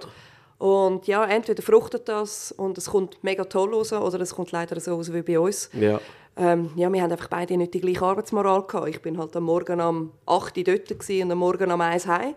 [0.57, 4.79] Und ja, entweder fruchtet das und es kommt mega toll raus oder es kommt leider
[4.79, 5.69] so raus wie bei uns.
[5.73, 5.99] Ja.
[6.43, 8.87] Ähm, ja, wir haben einfach beide nicht die gleiche Arbeitsmoral gehabt.
[8.89, 12.17] Ich bin halt am Morgen um 8 Uhr dort und am Morgen um 1 Uhr
[12.17, 12.33] heim.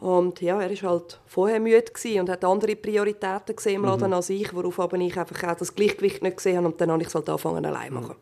[0.00, 1.82] Und ja, er war halt vorher müde
[2.20, 5.74] und hat andere Prioritäten gesehen im Laden als ich, worauf aber ich einfach auch das
[5.74, 8.16] Gleichgewicht nicht gesehen habe und dann habe ich es halt angefangen allein machen.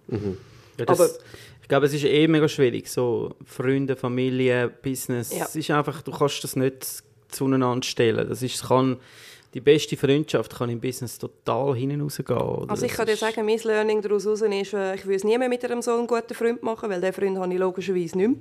[0.79, 1.11] Ja, das, Aber-
[1.63, 2.89] ich glaube, es ist eh mega schwierig.
[2.89, 5.37] So Freunde, Familie, Business.
[5.37, 5.47] Ja.
[5.47, 8.29] Es ist einfach, du kannst das nicht zueinander stellen.
[8.29, 8.99] Das ist, kann,
[9.57, 12.39] die beste Freundschaft kann im Business total hinten rausgehen.
[12.39, 12.71] oder?
[12.71, 15.39] Also ich kann dir sagen, mein Learning daraus raus ist, äh, ich will es nie
[15.39, 18.29] mehr mit einem so einen guten Freund machen, weil den Freund habe ich logischerweise nicht
[18.29, 18.37] mehr.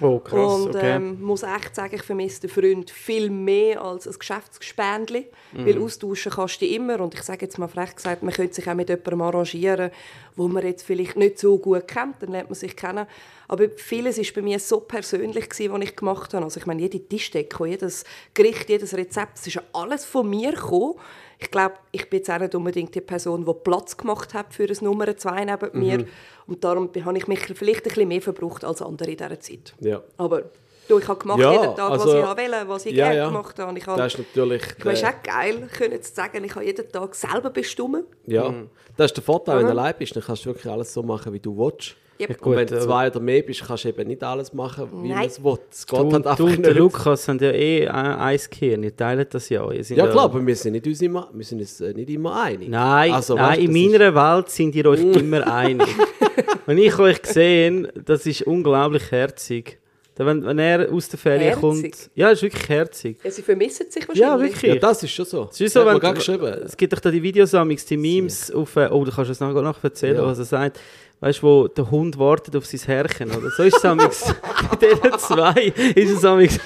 [0.00, 0.96] Oh, krass, und okay.
[0.96, 5.82] ähm, muss echt sagen, ich vermisse den Freund viel mehr als ein Geschäftsgespendli, weil Mhm.
[5.82, 8.74] austauschen kannst du immer und ich sage jetzt mal frech gesagt, man könnte sich auch
[8.74, 9.90] mit jemandem arrangieren,
[10.36, 13.06] wo man jetzt vielleicht nicht so gut kennt, dann lernt man sich kennen.
[13.48, 16.44] Aber vieles ist bei mir so persönlich gewesen, was ich gemacht habe.
[16.44, 20.52] Also ich meine, jede Tischdeko, jedes Gericht, jedes Rezept, es ist ja alles von mir
[20.52, 20.94] gekommen.
[21.40, 24.64] Ich glaube, ich bin jetzt auch nicht unbedingt die Person, die Platz gemacht hat für
[24.64, 25.78] ein Nummer zwei neben Mhm.
[25.80, 26.04] mir.
[26.46, 29.72] Und darum habe ich mich vielleicht ein bisschen mehr verbraucht als andere in dieser Zeit.
[29.78, 30.02] Ja.
[30.16, 30.42] Aber
[30.88, 33.16] du, ich habe gemacht Ja, jeden Tag, also- was ich wollte, was ich Ja, gerne
[33.18, 33.26] ja.
[33.28, 33.70] gemacht habe.
[33.70, 34.62] Und Ich habe Das ist natürlich.
[34.78, 38.04] ich äh, auch geil, können zu sagen, ich habe jeden Tag selber bestimmen.
[38.26, 38.52] Ja,
[38.96, 41.32] das ist der Vorteil, wenn du allein bist, dann kannst du wirklich alles so machen,
[41.32, 41.94] wie du willst.
[42.20, 42.30] Yep.
[42.30, 44.52] Ja, Und wenn Gut, du aber- zwei oder mehr bist, kannst du eben nicht alles
[44.52, 45.56] machen, wie man es will.
[45.70, 46.78] Es geht Du, halt du einfach und der nicht.
[46.80, 49.70] Lukas haben ja eh ein Eiskirn, ihr teilt das ja.
[49.70, 52.10] Ihr seid Ja klar, aber wir sind, nicht uns immer, wir sind uns äh, nicht
[52.10, 52.68] immer einig.
[52.68, 55.88] Nein, Also, nein weißt du, in das ist- meiner Welt sind ihr euch immer einig.
[56.66, 59.78] Wenn ich euch sehe, das ist unglaublich herzig.
[60.20, 61.60] Wenn, wenn er aus der Ferien Herzig?
[61.60, 62.10] kommt.
[62.16, 63.18] Ja, ist wirklich herzig.
[63.22, 64.20] Ja, sie vermissen sich wahrscheinlich.
[64.20, 64.74] Ja, wirklich.
[64.74, 65.48] Ja, das ist schon so.
[65.48, 66.44] Es ist so, wenn, geschrieben.
[66.64, 69.62] es gibt doch da die Videosammlungs, die Memes auf, äh, oh, du kannst es nachher
[69.62, 70.24] noch erzählen, Ja.
[70.26, 70.80] was er sagt.
[71.20, 73.50] Weißt du, wo der Hund wartet auf sein Herrchen, oder?
[73.50, 74.24] So ist es amigs.
[74.70, 76.60] bei diesen zwei ist es amigs.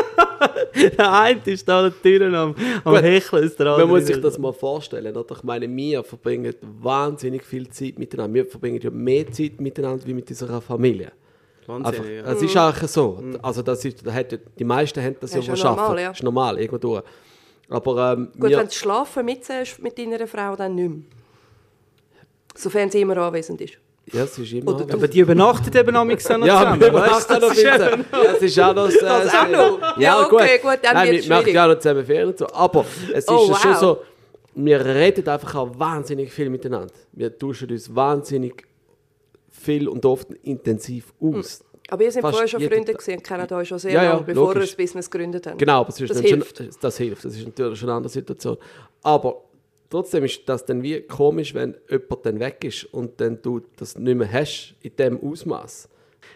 [0.98, 3.02] der eine ist da an der Tür am, am Gut.
[3.02, 3.86] Hecheln, ist der andere.
[3.86, 5.16] Man muss sich das mal vorstellen.
[5.16, 5.36] Oder?
[5.36, 8.34] Ich meine, wir verbringen wahnsinnig viel Zeit miteinander.
[8.34, 11.12] Wir verbringen ja mehr Zeit miteinander wie mit unserer Familie.
[11.68, 12.24] Einfach, ja.
[12.24, 13.22] Es ist auch so.
[13.40, 15.76] Also das ist, da hat, die meisten haben das Ja, ja, arbeiten.
[15.76, 16.08] normal, ja.
[16.08, 17.04] Das ist normal, irgendwo durch.
[17.68, 21.02] Aber ähm, Gut, wir, wenn du schlafen mitzählst mit deiner Frau, dann nicht mehr.
[22.54, 23.78] Sofern sie immer anwesend ist.
[24.12, 24.74] Ja, es ist immer...
[24.74, 24.94] Oder.
[24.94, 27.46] Aber die übernachtet eben auch ja, zusammen, wir weißt machen du?
[27.46, 28.04] noch bisschen.
[28.10, 28.88] Das ist auch noch...
[28.88, 29.98] Äh, Das auch noch?
[29.98, 32.46] Ja, okay, gut, dann Nein, wir machen ja auch noch zusammen Ferien und so.
[32.48, 33.98] Aber es ist Oh, ja schon so,
[34.54, 36.92] wir reden einfach auch wahnsinnig viel miteinander.
[37.12, 38.66] Wir tauschen uns wahnsinnig
[39.50, 41.64] viel und oft intensiv aus.
[41.88, 44.24] Aber ihr seid vorher schon Freunde gewesen und kennt euch schon sehr Ja, ja, lange,
[44.24, 45.58] bevor ihr ein Business gegründet habt.
[45.58, 46.56] Genau, aber es ist Das hilft.
[46.56, 47.24] Schon, das hilft.
[47.24, 48.56] Das ist natürlich schon eine andere Situation.
[49.02, 49.42] Aber
[49.92, 53.96] trotzdem ist das dann wie komisch, wenn jemand dann weg ist und dann du das
[53.96, 55.88] nicht mehr hast in dem Ausmaß.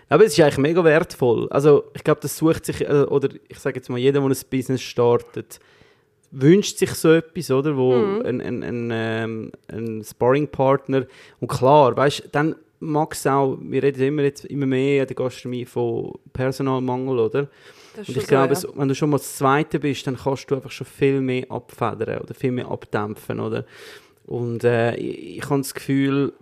[0.09, 1.49] Aber es ist eigentlich mega wertvoll.
[1.51, 4.37] Also ich glaube, das sucht sich, äh, oder ich sage jetzt mal, jeder, der ein
[4.51, 5.59] Business startet,
[6.31, 7.77] wünscht sich so etwas, oder?
[7.77, 11.07] Wo ein, ein, ein, ähm, ein Sparringpartner
[11.41, 15.09] und klar, weißt du, dann mag es auch, wir reden immer, jetzt immer mehr in
[15.09, 17.49] der Gastronomie von Personalmangel, oder?
[17.99, 20.55] Und ich glaube, so, es- wenn du schon mal das Zweite bist, dann kannst du
[20.57, 23.65] einfach schon viel mehr abfedern oder viel mehr abdämpfen, oder?
[24.27, 26.33] Und äh, ich, ich habe das Gefühl,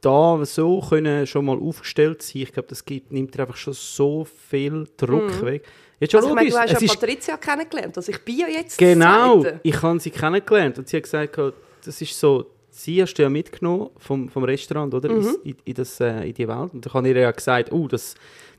[0.00, 3.72] da so können schon mal aufgestellt sein, ich glaube, das gibt, nimmt dir einfach schon
[3.74, 5.64] so viel Druck weg.
[5.98, 7.96] Jetzt schon Also ich meine, logisch, du hast ja Patricia kennengelernt.
[7.96, 11.36] Also ich bin ja jetzt genau, ich habe sie kennengelernt und sie hat gesagt,
[11.84, 15.10] das ist so, sie hast du ja mitgenommen vom, vom Restaurant, oder?
[15.10, 15.36] Mhm.
[15.42, 16.72] In, in, das, äh, in die Welt.
[16.72, 18.14] Und da habe ich ihr ja gesagt, oh, das,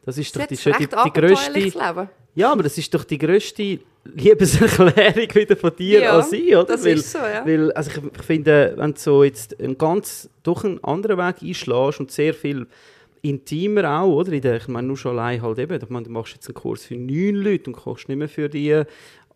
[0.06, 1.72] das ist doch die, die, die grösste...
[2.36, 6.66] Ja, aber das ist doch die grösste Liebeserklärung wieder von dir Ja, an sie, oder?
[6.66, 7.46] das ist so, ja.
[7.46, 11.42] Weil, also ich, ich finde, wenn du so jetzt einen ganz, doch einen anderen Weg
[11.42, 12.68] einschlägst und sehr viel
[13.22, 14.32] intimer auch, oder?
[14.32, 16.96] Ich meine, nur schon allein halt eben, ich meine, du machst jetzt einen Kurs für
[16.96, 18.84] neun Leute und kochst nicht mehr für die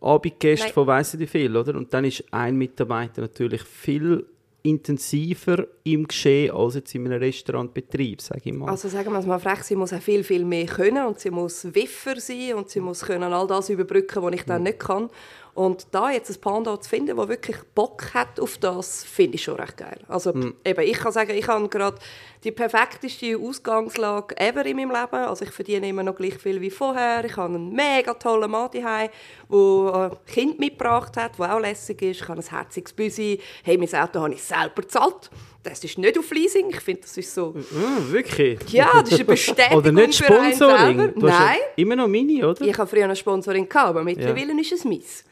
[0.00, 0.74] Abendgäste Nein.
[0.74, 1.74] von weiss ich wie viel, oder?
[1.74, 4.24] Und dann ist ein Mitarbeiter natürlich viel
[4.64, 8.70] intensiver im Geschehen als jetzt in einem Restaurantbetrieb, sage ich mal.
[8.70, 11.30] Also sagen wir es mal frech, sie muss auch viel, viel mehr können und sie
[11.30, 15.10] muss wiffer sein und sie muss können all das überbrücken, was ich dann nicht kann.
[15.54, 19.44] Und da jetzt ein Panda zu finden, der wirklich Bock hat auf das, finde ich
[19.44, 20.00] schon recht geil.
[20.08, 20.30] Also
[20.64, 21.96] eben, ich kann sagen, ich habe gerade
[22.42, 25.24] die perfekteste Ausgangslage ever in meinem Leben.
[25.24, 27.24] Also ich verdiene immer noch gleich viel wie vorher.
[27.24, 29.10] Ich habe einen mega tollen Mann daheim,
[29.48, 32.22] der ein Kind mitgebracht hat, der auch lässig ist.
[32.22, 33.40] Ich habe ein herziges Büsi.
[33.62, 35.30] Hey, mein Auto habe ich selber bezahlt.
[35.64, 36.68] Das ist nicht auf Leasing.
[36.68, 37.54] Ich finde, das ist so...
[37.56, 38.60] Ah, wirklich?
[38.70, 41.14] Ja, das ist eine Bestätigung Oder nicht für einen Sponsoring?
[41.14, 41.58] Du hast ja Nein.
[41.76, 42.60] immer noch Mini, oder?
[42.60, 45.24] Ich habe früher eine Sponsoring, gehabt, aber mittlerweile ist es meins.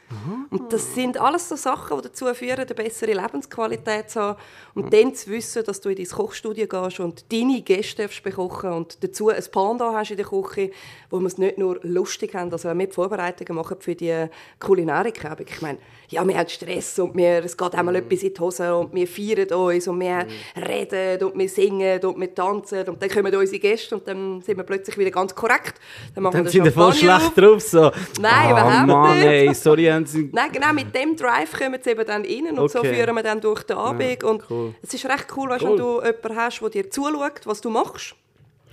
[0.51, 4.39] Und das sind alles so Sachen, die dazu führen, eine bessere Lebensqualität zu haben.
[4.75, 9.03] Und dann zu wissen, dass du in dein Kochstudio gehst und deine Gäste bekochen und
[9.03, 10.71] dazu ein Panda hast in der Küche,
[11.11, 14.27] wo wir es nicht nur lustig haben, also wenn wir die Vorbereitungen machen für die
[14.61, 15.51] Kulinarik-Abend.
[15.51, 15.79] Ich meine,
[16.09, 19.07] ja, wir haben Stress und wir, es geht einmal etwas in die Hose und wir
[19.07, 20.22] feiern uns und wir
[20.69, 24.57] reden und wir singen und wir tanzen und dann kommen unsere Gäste und dann sind
[24.57, 25.75] wir plötzlich wieder ganz korrekt.
[26.15, 27.35] Dann machen Dann wir sind wir voll schlecht auf.
[27.35, 27.61] drauf.
[27.63, 27.91] So.
[28.21, 29.27] Nein, ah, überhaupt Mann, nicht.
[29.29, 29.89] ey, sorry,
[30.33, 32.95] Nein, genau, mit dem Drive kommen sie eben dann rein und so Okay.
[32.95, 34.25] führen wir dann durch den Abend.
[34.25, 34.75] und cool.
[34.83, 35.71] es ist recht cool, weißt, Cool.
[35.71, 38.15] wenn du jemanden hast, der dir zuschaut, was du machst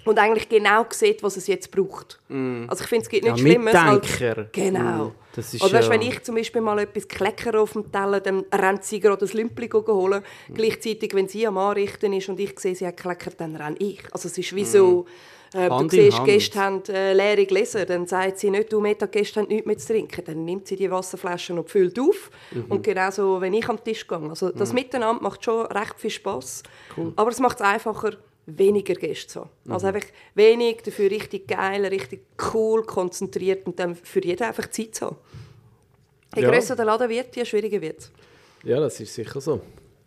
[0.05, 2.19] und eigentlich genau sieht, was es jetzt braucht.
[2.67, 3.73] Also ich finde, es gibt Ja, nichts Schlimmes.
[3.73, 4.47] Mitdenker.
[4.51, 5.05] Genau.
[5.05, 7.91] Mm, das ist Oder weißt, ja- wenn ich zum Beispiel mal etwas kleckere auf dem
[7.91, 10.23] Teller, dann rennt sie gerade das Lümpli holen.
[10.53, 14.01] Gleichzeitig, wenn sie am Anrichten ist und ich sehe, sie hat gekleckert, dann renne ich.
[14.11, 15.05] Also es ist wie so...
[15.51, 16.27] Äh, du Hand siehst, Hand.
[16.27, 19.87] Gäste haben äh, leere Gläser, dann sagt sie nicht, du Mittaggäste haben nichts mehr zu
[19.93, 20.23] trinken.
[20.23, 22.29] Dann nimmt sie die Wasserflaschen und füllt auf.
[22.69, 24.19] Und genauso, wenn ich am Tisch gehe.
[24.29, 26.61] Also das Miteinander macht schon recht viel Spass.
[27.15, 28.11] Aber es macht es einfacher,
[28.57, 29.49] weniger Gäste haben.
[29.69, 32.21] Also einfach wenig, dafür richtig geil, richtig
[32.53, 35.17] cool, konzentriert und dann für jeden einfach Zeit zu haben.
[36.35, 36.51] Je Ja.
[36.51, 38.11] grösser der Laden wird, je schwieriger wird es.
[38.63, 39.61] Ja, das ist sicher so.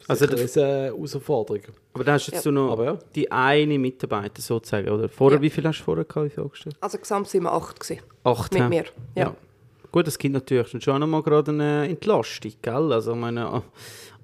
[0.09, 1.63] Also Also das ist eine Herausforderung.
[1.95, 2.43] Aber da hast du jetzt Ja.
[2.43, 2.99] so noch ja.
[3.15, 5.09] die eine Mitarbeiter sozusagen, oder?
[5.09, 5.43] Vorher, Ja.
[5.43, 6.77] wie viel hast du vorher gehabt, wie viel angestellt?
[6.81, 8.03] Also gesamt sind wir acht gewesen.
[8.25, 8.69] Acht, Mit hä?
[8.69, 8.85] mir,
[9.17, 9.35] ja.
[9.93, 12.93] Gut, das gibt natürlich schon noch mal gerade eine Entlastung, gell?
[12.93, 13.63] Also ich meine, ah,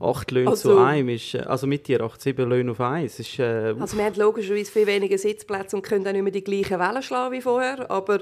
[0.00, 3.20] acht Löhne Also- zu einem ist, äh, also mit dir acht, sieben Löhne auf eins,
[3.20, 6.42] ist, äh, Also wir haben logischerweise viel weniger Sitzplätze und können auch nicht mehr die
[6.42, 7.90] gleichen Wellen schlagen wie vorher.
[7.90, 8.20] Aber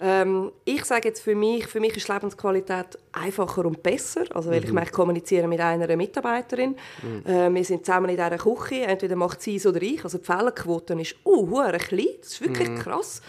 [0.00, 4.24] ähm, ich sage jetzt für mich, für mich ist die Lebensqualität einfacher und besser.
[4.34, 4.74] Also weil ich Mhm.
[4.76, 6.76] möchte kommunizieren mit einer Mitarbeiterin.
[7.24, 8.82] Äh, wir sind zusammen in dieser Küche.
[8.82, 10.02] Entweder macht sie es oder ich.
[10.04, 11.46] Also die Fehlerquote ist uh,
[11.78, 12.06] klein.
[12.20, 12.78] Das ist wirklich Mhm.
[12.78, 13.22] krass.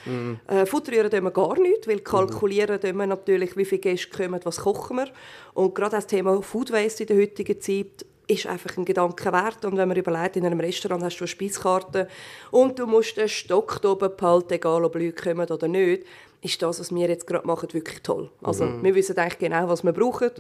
[0.47, 4.39] Äh, Futterieren tun wir gar nicht, weil kalkulieren tun wir natürlich, wie viele Gäste kommen,
[4.43, 5.07] was kochen wir.
[5.53, 9.66] Und gerade das Thema Food Waste in der heutigen Zeit ist einfach ein Gedanke wert.
[9.66, 12.07] Und wenn man überlegt, in einem Restaurant hast du eine Speiskarte
[12.49, 16.03] und du musst den Stock oben behalten, egal ob Leute kommen oder nicht,
[16.46, 18.30] ist das, was wir jetzt gerade machen, wirklich toll.
[18.41, 20.32] Also wir wissen eigentlich genau, was wir brauchen.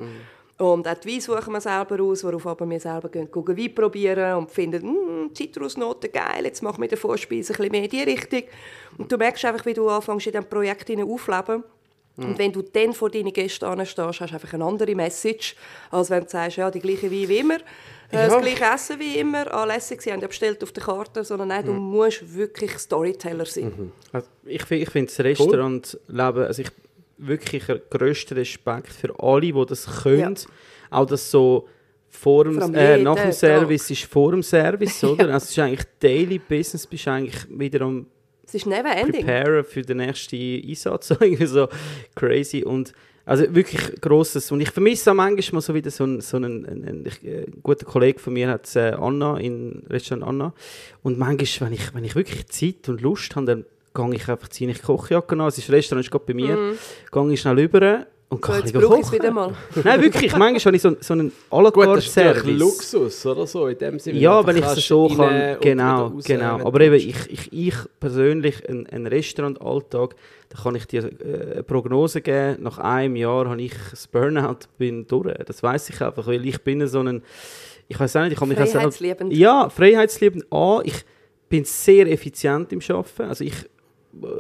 [0.57, 3.75] Und auch die Wein suchen wir selber aus, worauf aber wir selber gehen, gehen Wein
[3.75, 7.89] probieren und finden, «Mm, Zitrusnoten, geil, jetzt machen wir der Vorspeise ein bisschen mehr in
[7.89, 8.43] die Richtung.
[8.97, 11.63] Und du merkst einfach, wie du anfängst, in diesem Projekt aufleben.
[12.17, 15.55] Und wenn du dann vor deinen Gästen anstehst, hast du einfach eine andere Message,
[15.91, 17.57] als wenn du sagst, ja, die gleiche Wein wie immer,
[18.11, 21.23] äh, das gleiche Essen wie immer, ah, lässig, sie haben ja bestellt auf der Karte,
[21.23, 23.91] sondern nein, du musst wirklich Storyteller sein.
[24.11, 26.69] Also ich ich finde das Restaurantleben, also ich
[27.17, 30.35] wirklich grössten Respekt für alle, die das können.
[30.89, 31.67] Auch das so
[32.09, 33.33] vor dem, äh, nach dem Tag.
[33.33, 35.33] Service ist vor dem Service, oder?
[35.33, 38.07] Also es ist eigentlich Daily Business, bist du eigentlich wieder am
[38.45, 39.25] Es ist never ending.
[39.25, 41.09] preparen für den nächsten Einsatz.
[41.19, 41.67] irgendwie so
[42.15, 42.63] crazy.
[42.63, 42.93] Und
[43.25, 44.51] also wirklich grosses.
[44.51, 47.59] Und ich vermisse auch manchmal so wieder so einen, so einen, einen, einen, äh, ein
[47.63, 50.53] guter Kollege von mir hat äh, Anna in Restaurant Anna.
[51.01, 54.49] Und manchmal, wenn ich, wenn ich wirklich Zeit und Lust habe, dann gehe ich einfach,
[54.49, 55.39] ziehe ich Kochjacke an.
[55.39, 56.55] Das Restaurant ist gerade bei mir.
[56.55, 56.77] Mhm.
[57.11, 59.53] Gehe ich schnell rüber und So, jetzt brauche ich es wieder mal.
[59.83, 60.35] Nein, wirklich.
[60.35, 62.43] Manchmal habe ich so, so einen la Gut, das.
[62.43, 64.19] Luxus, oder so, in dem Sinne.
[64.19, 66.65] Ja, Einfach wenn ich es so kann, genau, raus, genau.
[66.65, 70.15] Aber eben, ich, ich, ich persönlich, ein, ein Restaurantalltag,
[70.49, 74.59] da kann ich dir äh, eine Prognose geben, nach einem Jahr habe ich das Burnout,
[74.79, 75.31] bin durch.
[75.45, 77.21] Das weiß ich einfach, weil ich bin so ein,
[77.87, 79.33] ich weiß auch nicht, ich habe mich Freiheitsliebend.
[79.33, 80.45] Ja, freiheitsliebend.
[80.51, 81.05] A, ich
[81.47, 83.53] bin sehr effizient im Arbeiten, also ich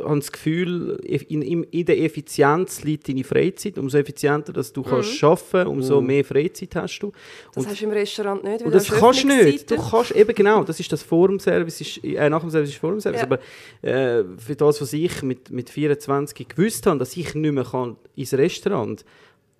[0.05, 3.77] habe das Gefühl, in, in, in der Effizienz liegt deine Freizeit.
[3.77, 7.11] Umso effizienter dass du kannst arbeiten umso mehr Freizeit hast du.
[7.53, 9.71] Das hast du im Restaurant nicht, weil Und das hast kannst du nicht.
[9.71, 12.69] Du kannst eben genau, das ist das vor dem Service, ist, äh, nach dem Service
[12.69, 13.21] ist vor dem Service.
[13.21, 13.25] Ja.
[13.25, 13.39] Aber
[13.81, 17.97] äh, für das, was ich mit, mit 24 gewusst habe, dass ich nicht mehr kann
[18.15, 19.03] ins Restaurant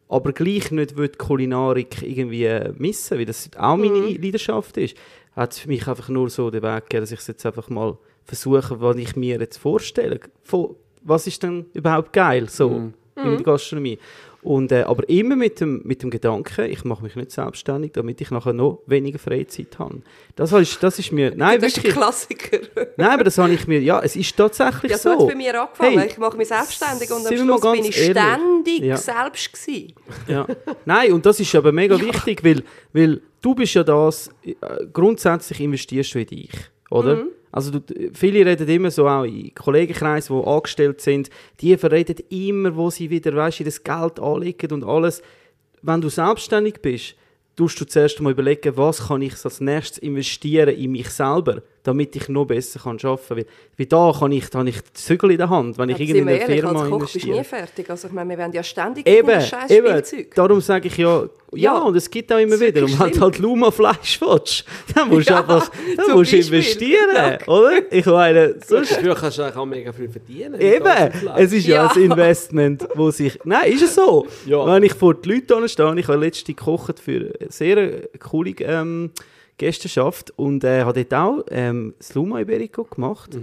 [0.08, 4.22] aber gleich nicht die Kulinarik irgendwie äh, missen, weil das auch meine Mhm.
[4.22, 4.96] Leidenschaft ist,
[5.36, 7.70] hat es für mich einfach nur so den Weg gegeben, dass ich es jetzt einfach
[7.70, 10.20] mal versuche, was ich mir jetzt vorstelle.
[10.44, 12.94] Von, was ist denn überhaupt geil so Mhm.
[13.18, 14.00] in der Gastronomie?
[14.42, 18.22] Und, äh, aber immer mit dem, mit dem Gedanken, ich mache mich nicht selbstständig, damit
[18.22, 20.04] ich nachher noch weniger Freizeit habe.
[20.36, 21.34] Das ist, das ist mir...
[21.36, 21.96] Nein, Das ist ein wirklich.
[21.96, 22.60] Klassiker.
[22.96, 23.80] Nein, aber das habe ich mir...
[23.82, 25.26] Ja, es ist tatsächlich Ja, so hat so.
[25.28, 25.98] es bei mir angefangen.
[25.98, 28.22] Hey, ich mache mich selbstständig und am Schluss bin ich ehrlich.
[28.22, 28.98] ständig Ja.
[28.98, 29.94] selbst gewesen.
[30.28, 30.46] Ja.
[30.86, 32.62] Nein, und das ist aber mega wichtig, weil,
[32.94, 34.54] weil du bist ja das, äh,
[34.94, 36.52] grundsätzlich investierst du in dich,
[36.92, 37.16] oder?
[37.16, 37.30] Mhm.
[37.56, 41.30] Also du, viele reden immer so auch in Kollegenkreisen, die angestellt sind,
[41.62, 45.22] die verreden immer, wo sie wieder, weißt, in das Geld anlegen und alles.
[45.82, 47.16] Wenn du selbstständig bist,
[47.56, 52.16] tust du zuerst mal überlegen, was kann ich als nächstes investieren in mich selber, damit
[52.16, 53.38] ich noch besser kann arbeiten kann.
[53.38, 53.46] Weil,
[53.78, 56.28] weil da kann ich, da habe ich die Zügel in der Hand, wenn ich in
[56.28, 57.38] eine Firma als Koch bist du investiere.
[57.38, 57.90] nie fertig.
[57.90, 59.88] Also ich meine, wir werden ja ständig Eben, scheiß eben.
[59.88, 60.36] Spielzeug.
[60.36, 61.78] Darum sage ich ja, ja, Ja.
[61.84, 62.84] und es gibt auch immer wieder.
[62.84, 64.66] Und wenn du halt Luma-Fleisch willst,
[64.96, 66.40] dann musst du Ja, einfach dann musst Beispiel.
[66.58, 67.48] investieren, Ja.
[67.48, 67.92] oder?
[67.94, 68.92] Ich meine, sonst...
[68.92, 70.60] Dafür kannst du eigentlich auch mega viel verdienen.
[70.60, 70.88] Eben,
[71.38, 71.92] es ist ja, Ja.
[71.96, 73.40] ein Investment, wo sich...
[73.44, 74.26] Nein, ist es so?
[74.46, 74.66] Ja.
[74.66, 79.12] Wenn ich vor die Leute stehe, ich habe letztens gekocht für sehr coole ähm,
[79.58, 83.36] Gästenschaft und äh, habe dort auch ähm, das Luma Iberico gemacht.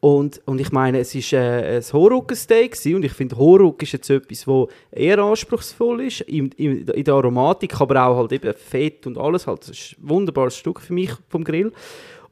[0.00, 3.92] Und, und ich meine, es war äh, ein Horruggen-Steak gewesen und ich finde, Horruggen ist
[3.92, 8.52] jetzt etwas, das eher anspruchsvoll ist, in, in, in der Aromatik, aber auch halt eben
[8.54, 9.62] Fett und alles halt.
[9.62, 11.72] Das ist ein wunderbares Stück für mich vom Grill.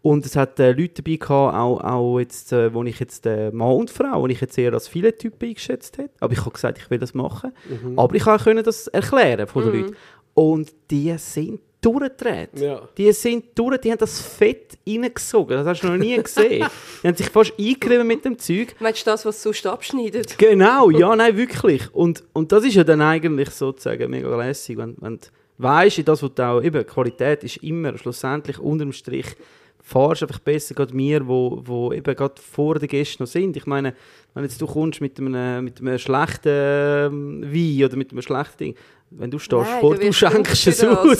[0.03, 3.51] Und es hat äh, Leute dabei gehabt, auch, auch jetzt, äh, wo ich jetzt äh,
[3.51, 6.11] Mann und Frau, wo ich jetzt eher als viele Typen eingeschätzt hätte.
[6.20, 7.53] Aber ich habe gesagt, ich will das machen.
[7.97, 9.97] Aber ich konnte das erklären von den Leuten.
[10.35, 12.51] Und die sind durchgedreht.
[12.59, 12.89] Ja.
[12.97, 15.56] Die sind durch, die haben das Fett reingesogen.
[15.56, 16.66] Das hast du noch nie gesehen.
[17.02, 18.74] die haben sich fast eingerieben mit dem Zeug.
[18.81, 20.39] Meinst du das, was sonst abschneidet?
[20.39, 21.93] Genau, ja, nein, wirklich.
[21.94, 25.27] Und, und das ist ja dann eigentlich sozusagen mega lässig, wenn, wenn du
[25.59, 29.36] weißt, in das, was du auch, eben, Qualität ist immer schlussendlich unterm Strich,
[29.86, 33.55] fahrst einfach besser gerade mir, wo, wo eben gerade vor den Gästen noch sind.
[33.55, 33.94] Ich meine,
[34.32, 38.56] wenn jetzt du kommst mit einem, mit einem schlechten ähm, Wein oder mit einem schlechten
[38.56, 38.74] Ding,
[39.11, 41.19] wenn du stehst Nein, vor, du du, schenkst es aus.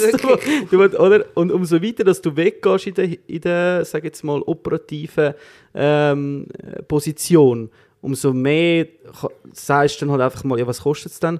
[0.70, 1.27] Du, oder?
[1.35, 5.35] Und umso weiter, dass du weggehst in der, in der sag jetzt mal, operativen
[5.74, 6.47] ähm,
[6.89, 7.69] Position,
[8.01, 8.86] umso mehr
[9.53, 11.39] sagst du dann halt einfach mal, ja, was kostet es dann?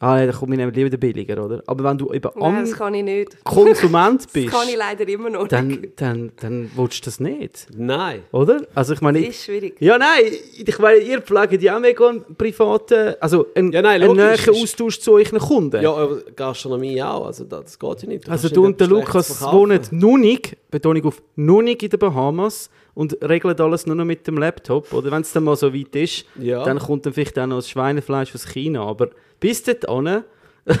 [0.00, 1.62] Ah, ja, dann komme ich nehmen lieber den billiger, oder?
[1.66, 3.42] Aber wenn du eben Nein, am das kann ich nicht.
[3.44, 6.00] Konsument Das bist, kann ich leider immer noch dann, nicht.
[6.00, 8.22] dann, dann willst du das nicht, Nein.
[8.32, 8.66] oder?
[8.74, 9.76] Also ich meine, Das ist schwierig.
[9.80, 10.24] ja, nein,
[10.56, 14.46] ich meine, ihr pflegt ja auch mega einen privaten, also einen, Ja, nein, einen logisch,
[14.46, 15.82] näheren Austausch zu euren Kunden.
[15.82, 17.26] Ja, aber Gastronomie auch.
[17.26, 18.28] Also das, das geht ja nicht.
[18.28, 21.88] also kannst du nicht und der Lukas wohnen noch nicht, Betonung auf noch nicht in
[21.90, 24.92] den Bahamas und regeln alles nur noch mit dem Laptop.
[24.92, 26.64] Oder wenn es dann mal so weit ist, Ja.
[26.64, 28.84] dann kommt dann vielleicht auch noch das Schweinefleisch aus China.
[28.84, 29.10] Aber
[29.40, 30.24] bis dorthin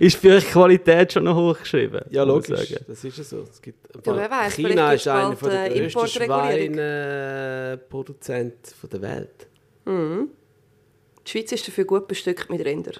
[0.00, 2.00] ist für euch die Qualität schon noch hochgeschrieben.
[2.10, 2.74] Ja, logisch.
[2.88, 3.44] Das ist ja so.
[3.50, 6.74] Es gibt, Du, wer weiss, China ist einer der äh, grössten Importregulierung.
[6.74, 9.46] Schweineproduzenten der Welt.
[9.86, 12.94] Die Schweiz ist dafür gut bestückt mit Rändern.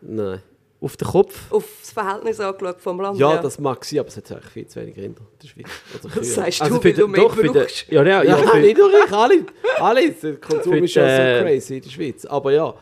[0.00, 0.40] Nein.
[0.82, 1.52] Auf den Kopf.
[1.52, 3.16] Auf das Verhältnis angeschaut vom Land.
[3.18, 5.66] Ja, das mag sein, aber es hat eigentlich viel zu wenig Rinder in der Schweiz.
[6.04, 7.86] Oder Das sagst Also du, für weil du mehr doch, den- brauchst.
[7.88, 9.46] Ja, ja, Ja, ja, für- nicht nur ich, alle.
[9.78, 10.10] alle.
[10.10, 12.24] Der Konsum Für ist ja die- so crazy in der Schweiz.
[12.26, 12.74] Aber ja.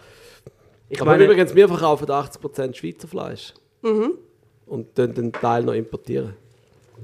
[0.88, 3.52] ich aber meine, übrigens, wir verkaufen 80% Schweizer Fleisch.
[3.82, 6.34] Und dann den Teil noch importieren.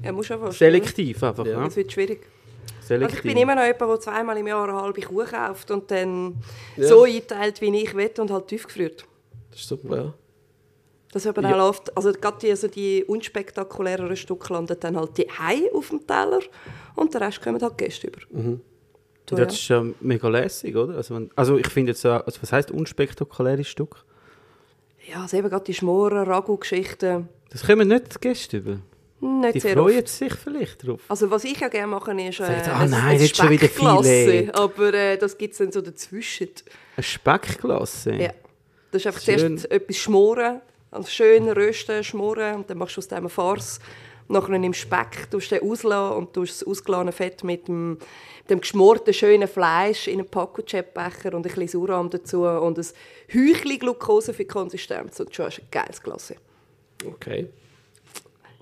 [0.03, 0.57] Ja, muss schon fast.
[0.59, 1.45] selektiv einfach.
[1.45, 1.53] Ja.
[1.53, 1.63] Ja.
[1.65, 2.21] Das wird schwierig.
[2.81, 3.17] Selektiv.
[3.17, 5.89] Also ich bin immer noch jemand, der zweimal im Jahr eine halbe Kuh kauft und
[5.91, 6.35] dann
[6.75, 6.87] Ja.
[6.87, 9.05] so einteilt, wie ich will und halt tiefgefriert.
[9.51, 10.13] Das ist super, ja.
[11.11, 11.55] Das aber Ja.
[11.61, 15.89] auch oft, also gerade die, also die unspektakuläreren Stücke landen dann halt die Hei auf
[15.89, 16.39] dem Teller
[16.95, 18.19] und der Rest kommen halt Gäste über.
[18.29, 18.61] Mhm.
[19.29, 20.95] So, Das ist ja mega lässig, oder?
[20.95, 24.03] Also, wenn, also ich finde jetzt, äh, also was heisst unspektakuläres Stück?
[25.07, 25.15] ja.
[25.15, 28.79] ja, also eben gerade die Schmoren, Ragu-Geschichten, Das kommen nicht die Gäste über.
[29.19, 30.07] nicht Die sehr freuen oft.
[30.09, 31.01] sich vielleicht drauf.
[31.07, 33.49] Also was ich ja gerne mache, ist äh, Sagt, ah ein- nein, ein nicht schon
[33.49, 34.49] wieder Filet.
[34.53, 36.49] aber äh, das gibt es dann so dazwischen.
[36.97, 38.13] Eine Speckglasse?
[38.13, 38.31] Ja.
[38.91, 39.57] Das ist einfach Schön.
[39.57, 40.61] zuerst etwas schmoren,
[41.09, 43.79] schön rösten, schmoren und dann machst du aus dem Farce.
[44.29, 47.97] Nachher du Speck, tust den auslassen und tust das ausgelassene Fett mit dem,
[48.49, 52.85] dem geschmorten, schönen Fleisch in einen Paco-Chip-Becher und ein bisschen Sauerrahm dazu und ein
[53.33, 56.33] Häuchchen Glucose für die Konsistenz und schon hast du ein geiles Glas.
[57.05, 57.47] Okay.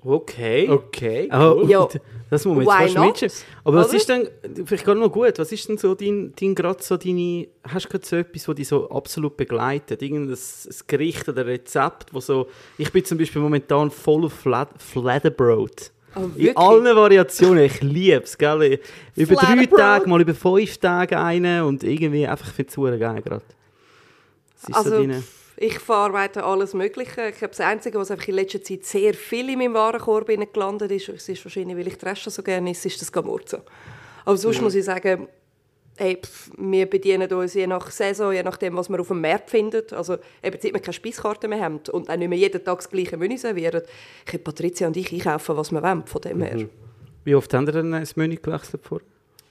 [0.06, 0.68] Okay.
[0.70, 1.28] Okay.
[1.32, 1.80] Oh, Ja.
[1.80, 2.00] und
[2.30, 3.36] Das muss man jetzt fast mitschreiben.
[3.64, 3.96] Aber was Oder?
[3.96, 4.28] ist denn,
[4.64, 7.88] vielleicht gerade noch gut, was ist denn so dein, dein gerade so deine, hast du
[7.90, 10.02] gerade so etwas, was dich so absolut begleitet?
[10.02, 14.32] Irgendein ein Gericht oder ein Rezept, wo so, ich bin zum Beispiel momentan voll auf
[14.32, 15.90] Flat, Flatterbrot.
[16.14, 16.56] Oh, In wirklich?
[16.56, 18.80] allen Variationen, ich liebe es, gell?
[19.16, 19.66] Über drei?
[19.66, 23.42] Tage, mal über fünf Tage einen und irgendwie einfach für die Uhr geil gerade.
[24.62, 25.22] Was ist so Also, deine...
[25.56, 27.28] ich verarbeite alles Mögliche.
[27.28, 30.90] Ich glaube, das Einzige, was einfach in letzter Zeit sehr viel in meinem Warenkorb gelandet
[30.90, 33.58] ist, es ist wahrscheinlich, weil ich die Reste so gerne esse, ist das Gamurzo.
[34.24, 35.28] Aber sonst muss ich sagen,
[35.96, 39.50] hey, pff, wir bedienen uns je nach Saison, je nachdem, was wir auf dem Markt
[39.50, 39.82] finden.
[39.92, 42.90] Also eben, seit wir keine Speiskarte mehr haben und auch nicht mehr jeden Tag das
[42.90, 43.82] gleiche Menü servieren,
[44.26, 46.68] können Patricia und ich einkaufen, was wir wollen, von dem her.
[47.24, 49.00] Wie oft haben ihr denn das Menü gewechselt vor?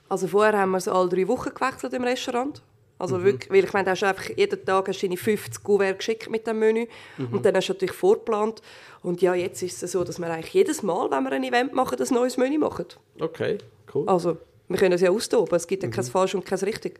[0.07, 2.61] Also vorher haben wir es alle drei Wochen gewechselt im Restaurant.
[2.97, 6.29] Also wirklich, weil ich meine, da hast einfach jeden Tag hast deine 50 Kuvert geschickt
[6.29, 6.85] mit dem Menü
[7.17, 8.61] und dann hast du natürlich vorgeplant.
[9.01, 11.73] Und ja, jetzt ist es so, dass wir eigentlich jedes Mal, wenn wir ein Event
[11.73, 12.85] machen, ein neues Menü machen.
[13.19, 13.57] Okay,
[13.93, 14.07] cool.
[14.07, 14.37] Also,
[14.69, 16.99] wir können es ja austoben, es gibt ja kein falsch und kein richtig.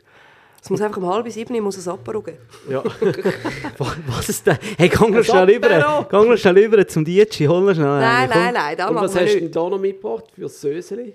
[0.62, 2.40] Es muss einfach um halb sieben muss es Apero geben.
[2.68, 2.84] Ja.
[4.08, 4.58] Was ist denn?
[4.78, 6.08] Hey, geh noch schnell rüber.
[6.10, 8.42] Geh noch schnell rüber zum DJ, hol noch schnell Nein, komm.
[8.42, 11.14] nein, nein, das Und was hast du denn da noch mitgebracht für das Söseli?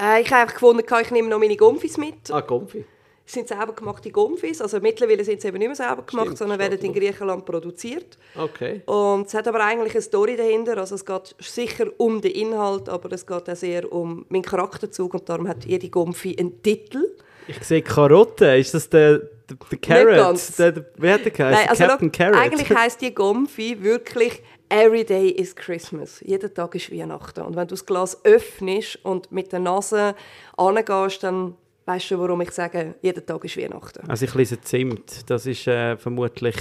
[0.00, 2.30] Äh, ich habe einfach gefunden, ich nehme noch meine Gomfis mit.
[2.30, 2.84] Ah, Konfi.
[3.24, 4.60] Es sind selber gemachte Gomfis.
[4.60, 8.18] Also mittlerweile sind sie eben nicht mehr selber gemacht, Stimmt, sondern werden in Griechenland produziert.
[8.36, 8.82] Okay.
[8.86, 10.76] Und es hat aber eigentlich eine Story dahinter.
[10.78, 15.14] Also es geht sicher um den Inhalt, aber es geht auch sehr um meinen Charakterzug
[15.14, 17.16] und darum hat jede Gomfi einen Titel.
[17.46, 18.56] Ich sehe Karotte.
[18.56, 20.58] Ist das der, der, der Carrot?
[20.58, 21.60] Der, der, wie hat der geheißen?
[21.60, 22.36] Nein, also Captain Carrot.
[22.36, 26.20] eigentlich heisst die Gomfi wirklich «Every day is Christmas».
[26.20, 27.42] Jeden Tag ist Weihnachten.
[27.42, 30.14] Und wenn du das Glas öffnest und mit der Nase
[30.56, 34.08] angehst, dann weißt du, warum ich sage, jeden Tag ist Weihnachten?
[34.08, 35.28] Also ich lese Zimt.
[35.30, 36.56] Das ist äh, vermutlich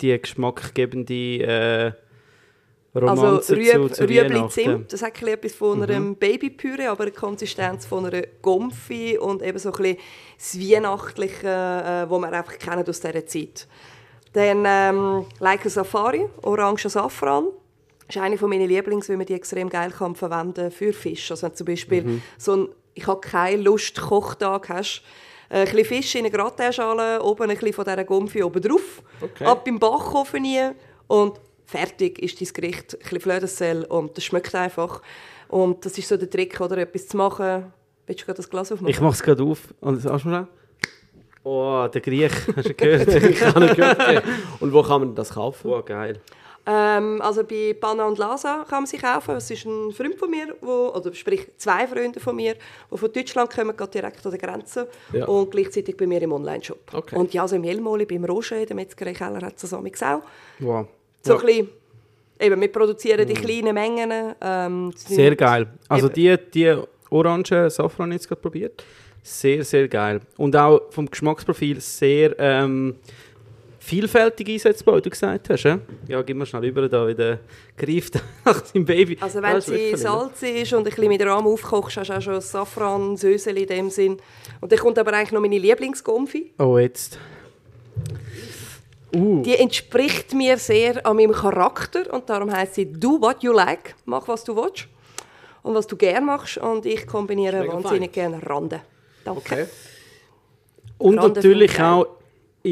[0.00, 1.92] die geschmackgebende äh,
[2.98, 4.48] Romanze also Rüeb, zu, zu Rüebli.
[4.48, 9.18] Zimt, das hat ein bisschen etwas von einem Babypüree, aber eine Konsistenz von einer Gomfi
[9.18, 9.98] und eben so ein bisschen
[10.38, 13.66] das Weihnachtliche, äh, wo wir einfach kennen aus dieser Zeit.
[14.32, 17.46] Dann ähm, Leica Safari, Orange Safran.
[18.06, 21.30] Das ist eine meiner Lieblings, weil man die extrem geil kann verwenden für Fisch.
[21.30, 25.02] Also wenn zum Beispiel so ein «Ich habe keine Lust» Kochtag hast,
[25.48, 29.02] äh, ein bisschen Fisch in eine Gratinschale, oben ein bisschen von dieser Gomfi oben drauf,
[29.20, 29.44] Okay.
[29.44, 30.74] ab im Backofen rein
[31.06, 32.94] und fertig ist dein Gericht.
[32.94, 35.02] Ein bisschen Flödensel und das schmeckt einfach.
[35.48, 37.72] Und das ist so der Trick, oder etwas zu machen.
[38.06, 38.88] Willst du gerade das Glas aufmachen?
[38.90, 39.58] Ich mache es gerade auf.
[39.80, 40.48] Und das mal
[41.44, 42.32] Oh, der Griech.
[42.56, 43.08] Hast du gehört?
[43.30, 44.24] Ich habe gehört.
[44.58, 45.70] Und wo kann man das kaufen?
[45.70, 46.20] oh, geil.
[46.68, 49.34] Ähm, also bei Panna und Lasa kann man sie kaufen.
[49.34, 52.54] Das ist ein Freund von mir, wo, oder sprich zwei Freunde von mir,
[52.92, 55.26] die von Deutschland kommen, gerade direkt an der Grenze Ja.
[55.26, 56.92] und gleichzeitig bei mir im Onlineshop.
[56.92, 57.14] Okay.
[57.16, 59.82] Und ja, so im Jelmoli, beim Roger, in der Metzgerei Keller, hat es auch.
[60.58, 60.86] Wow.
[61.22, 61.38] So Ja.
[61.40, 61.68] ein bisschen,
[62.40, 64.34] eben, wir produzieren die kleinen Mengen.
[64.40, 65.68] Ähm, Sehr geil.
[65.88, 66.76] Also die, die
[67.10, 68.84] orange Safran jetzt gerade probiert.
[69.22, 70.20] Sehr, sehr geil.
[70.36, 72.96] Und auch vom Geschmacksprofil sehr ähm,
[73.86, 75.62] vielfältig einsetzbar, wie du gesagt hast.
[75.62, 77.38] Ja, ja gib mir schnell rüber, da wieder
[77.76, 78.14] greift
[78.44, 79.16] nach seinem Baby.
[79.20, 82.40] Also wenn sie salzig ist und ein bisschen mit Rahm aufkochst, hast du auch schon
[82.40, 84.16] Safran, Söseli in dem Sinn.
[84.60, 86.52] Und dann kommt aber eigentlich noch meine Lieblingsgomfi.
[86.58, 87.18] Oh, jetzt.
[89.14, 93.52] Uh, Die entspricht mir sehr an meinem Charakter und darum heißt sie «Do what you
[93.52, 94.88] like», mach was du willst
[95.62, 98.80] und was du gerne machst und ich kombiniere wahnsinnig gerne Rande.
[99.24, 99.40] Danke.
[99.40, 99.66] Okay.
[100.98, 102.15] und Rande natürlich auch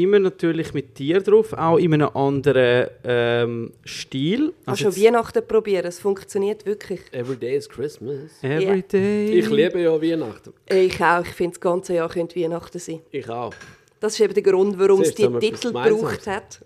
[0.01, 4.53] immer natürlich mit dir drauf, auch in einem anderen ähm, Stil.
[4.67, 6.99] Hast Also schon Weihnachten probieren, es funktioniert wirklich.
[7.11, 8.31] Every day is Christmas.
[8.41, 9.39] Every day.
[9.39, 10.53] Ich liebe ja Weihnachten.
[10.69, 12.99] Ich auch, ich finde das ganze Jahr könnte Weihnachten sein.
[13.11, 13.53] Ich auch.
[13.99, 16.59] Das ist eben der Grund, warum es Siehst du, die Titel gebraucht hat.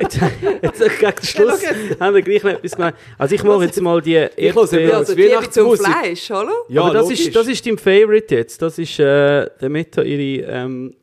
[0.00, 0.20] Jetzt,
[0.62, 1.62] jetzt gegen den Schluss
[2.00, 2.96] haben wir gleich noch etwas gemeint.
[3.18, 5.86] Also ich mache jetzt mal die höre Erdbeer- Ja, also Weihnachtsmusik.
[5.86, 6.52] Fleisch, hallo?
[6.68, 7.26] Ja, Aber das logisch.
[7.26, 8.62] ist, das ist dein Favorite jetzt.
[8.62, 10.94] Das ist äh, der Meta ihre ähm,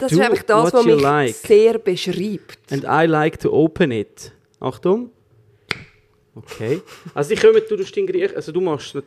[0.00, 1.34] Das Do ist einfach das, was mich like.
[1.34, 2.58] sehr beschreibt.
[2.72, 4.32] And I like to open it.
[4.58, 5.10] Achtung.
[6.34, 6.80] Okay.
[7.14, 9.00] Also ich komme, du Griech, also du machst äh,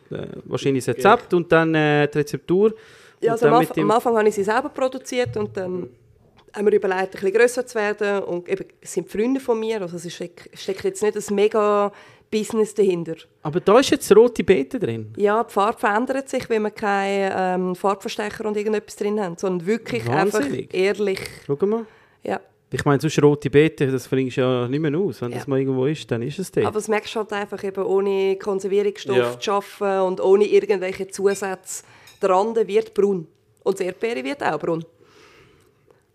[0.45, 2.73] wahrscheinlich das Rezept und dann äh, die Rezeptur.
[3.21, 5.89] Ja, also am, Anf am Anfang habe ich sie selber produziert und dann
[6.53, 8.23] haben wir überlegt, ein bisschen grösser zu werden.
[8.23, 11.91] Und eben, es sind Freunde von mir, also es steck- steckt jetzt nicht ein mega
[12.37, 13.15] Business dahinter.
[13.43, 15.13] Aber da ist jetzt rote Beete drin.
[15.17, 19.65] Ja, die Farbe verändert sich, wenn wir keine ähm, Farbverstecher und irgendetwas drin haben, sondern
[19.67, 20.63] wirklich Wahnsinnig.
[20.73, 21.19] einfach ehrlich.
[21.45, 21.85] Schau mal.
[22.23, 22.39] Ja.
[22.71, 25.21] Ich meine, sonst rote Beete, das bringst du ja nicht mehr aus.
[25.21, 25.37] Wenn Ja.
[25.37, 26.65] das mal irgendwo ist, dann ist es dort.
[26.65, 29.39] Aber es merkst du halt einfach eben ohne Konservierungsstoff Ja.
[29.39, 31.83] zu arbeiten und ohne irgendwelche Zusätze.
[32.21, 33.27] Der Rande wird braun.
[33.63, 34.83] Und das Erdbeere wird auch braun.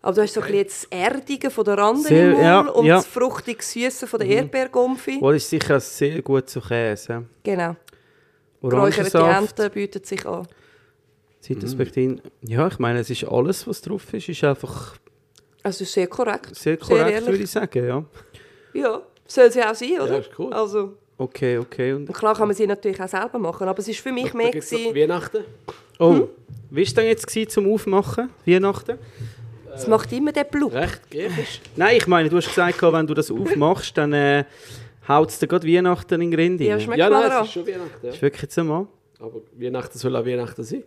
[0.01, 2.85] Aber du hast so ein bisschen das Erdige von der Rande Sehr- im ja, und
[2.85, 2.95] ja.
[2.97, 5.19] das fruchtig Süße von der Erdbeergomfi.
[5.19, 7.25] Wohl ist sicher sehr gut zu Käse.
[7.43, 7.75] Genau.
[8.61, 10.47] Geräucherte Ente bietet sich an.
[11.41, 12.21] Zitruspektin.
[12.41, 14.95] Ja, ich meine, es ist alles, was drauf ist, ist einfach
[15.63, 16.55] Also es ist sehr korrekt.
[16.55, 17.29] sehr korrekt, ehrlich.
[17.29, 17.85] würde ich sagen.
[17.87, 18.03] Ja.
[18.73, 20.13] Ja, soll sie auch sein, oder?
[20.13, 20.53] Ja, ist cool.
[20.53, 21.91] Also, Okay, okay.
[21.93, 24.31] Und, und klar kann man sie natürlich auch selber machen, aber es ist für mich
[24.31, 25.43] Da mehr gewesen, Weihnachten.
[25.99, 26.27] oh, Hm?
[26.69, 28.97] wie war es denn jetzt gewesen zum Aufmachen, Weihnachten?
[29.75, 30.73] Es macht immer den Blut.
[30.73, 31.61] Recht griechisch.
[31.75, 34.43] Nein, ich meine, du hast gesagt, wenn du das aufmachst, dann äh,
[35.07, 37.53] haut es dir gerade Weihnachten in den Grind Ja, schmeckt Ja, mal nein, es ist
[37.53, 38.05] schon Weihnachten.
[38.05, 38.09] Ja.
[38.11, 38.87] ist wirklich jetzt einmal.
[39.19, 40.83] Aber Weihnachten soll auch Weihnachten sein.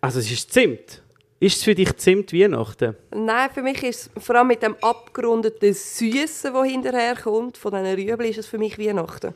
[0.00, 1.02] Also es ist Zimt.
[1.40, 2.96] Ist es für dich Zimt Weihnachten?
[3.14, 7.72] Nein, für mich ist es vor allem mit dem abgerundeten Süßen, das hinterher kommt, von
[7.72, 9.34] diesen Rüebli, ist es für mich Weihnachten.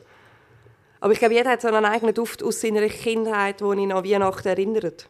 [1.03, 4.05] Aber ich glaube, jeder hat so einen eigenen Duft aus seiner Kindheit, der ihn an
[4.05, 5.09] Weihnachten erinnert.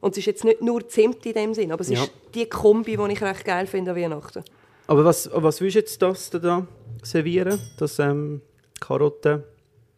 [0.00, 2.02] Und es ist jetzt nicht nur Zimt in dem Sinn, aber es Ja.
[2.02, 4.42] ist die Kombi, die ich recht geil finde an Weihnachten.
[4.86, 6.66] Aber was, was willst du jetzt das da
[7.02, 7.60] servieren?
[7.78, 8.40] Das ähm,
[8.80, 9.42] Karotten?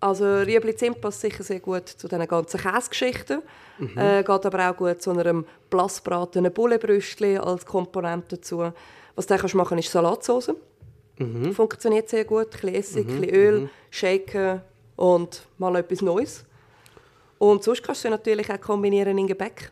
[0.01, 3.41] Also Rüebli Zimt passt sicher sehr gut zu diesen ganzen Käsegeschichten.
[3.95, 8.73] Äh, geht aber auch gut zu einem blassbratenen Bullenbrüstchen als Komponente dazu.
[9.15, 10.51] Was du dann kannst machen ist Salatsauce.
[11.53, 12.47] Funktioniert sehr gut.
[12.47, 14.61] Ein bisschen Essig, ein bisschen Öl, shaken
[14.97, 16.45] und mal etwas Neues.
[17.39, 19.71] Und sonst kannst du natürlich auch kombinieren in Gebäck.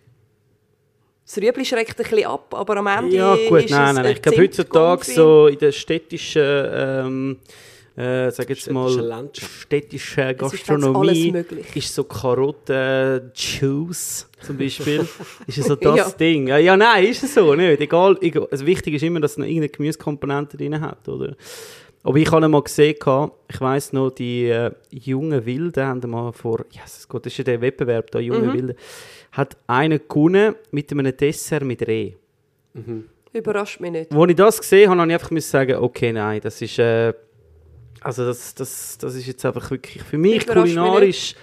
[1.26, 4.06] Das Rüebli schreckt ein bisschen ab, aber am Ende Ja gut, ist nein, es nein,
[4.06, 7.38] ein ich glaube heutzutage so in der städtischen, ähm,
[7.96, 9.50] äh, sag jetzt Städtische mal, Landschaft.
[9.62, 11.74] städtische ist Gastronomie möglich.
[11.76, 15.08] ist so Karotten Juice zum Beispiel,
[15.46, 16.10] ist ja so das Ja.
[16.10, 16.48] Ding.
[16.48, 17.80] Ja, ja, nein, ist es so, nicht?
[17.80, 21.34] Egal, egal, also wichtig ist immer, dass es noch irgendeine Gemüsekomponente drin hat, oder?
[22.04, 22.96] Aber ich habe mal gesehen,
[23.48, 27.44] ich weiss noch, die äh, jungen Wilden haben mal vor, Jesus Gott, das ist ja
[27.44, 28.76] der Wettbewerb da, junge Wilde,
[29.32, 32.12] hat einen gewonnen mit einem Dessert mit Reh.
[33.32, 34.12] Überrascht mich nicht.
[34.12, 37.14] Als ich das gesehen habe, habe ich einfach müssen sagen, okay, nein, das ist, äh,
[38.00, 41.34] also das, das, das ist jetzt einfach wirklich für mich Überrascht mich kulinarisch.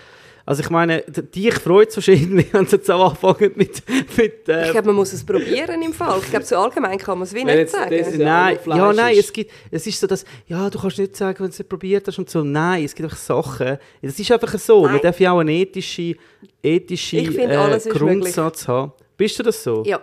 [0.51, 3.81] Also ich meine, dich freut es wahrscheinlich, wenn sie jetzt auch anfangen mit,
[4.17, 6.19] mit äh, Ich glaube, man muss es probieren im Fall.
[6.21, 7.89] Ich glaube, so allgemein kann man es wie Wenn nicht sagen.
[7.97, 11.39] das- Nein, ja, nein, es gibt, es ist so, dass, ja, du kannst nicht sagen,
[11.39, 12.43] wenn du es nicht probiert hast und so.
[12.43, 13.77] Nein, es gibt einfach Sachen.
[14.01, 14.81] Es ist einfach so.
[14.81, 15.01] Man Nein.
[15.03, 16.15] darf ja auch einen ethischen,
[16.61, 18.91] ethischen Ich finde, äh, Grundsatz haben.
[19.15, 19.83] Bist du das so?
[19.85, 20.01] Ja.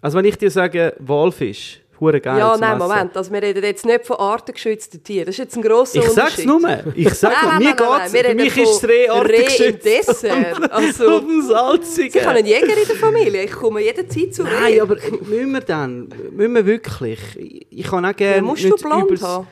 [0.00, 2.78] Also wenn ich dir sage, Walfisch, hure geil Ja, nein.
[2.78, 3.16] Moment.
[3.16, 5.26] Also wir reden jetzt nicht von artengeschützten Tieren.
[5.26, 6.46] Das ist jetzt ein grosser Ich sag's Unterschied.
[6.46, 6.92] nur.
[6.96, 7.50] Ich sag's nur.
[7.52, 8.26] nein, Mir nein, nein, geht's.
[8.28, 10.24] Für mich ist das Reh Reh im artengeschützt.
[10.70, 12.20] Also, Auf dem Salzigen.
[12.20, 13.42] ich habe einen Jäger in der Familie.
[13.44, 14.50] Ich komme jederzeit zu Reh.
[14.60, 16.08] Nein, aber müssen wir dann?
[16.30, 17.18] Müssen wir wirklich?
[17.36, 19.46] Ich, ich kann auch gerne ja, musst du blond übers- haben?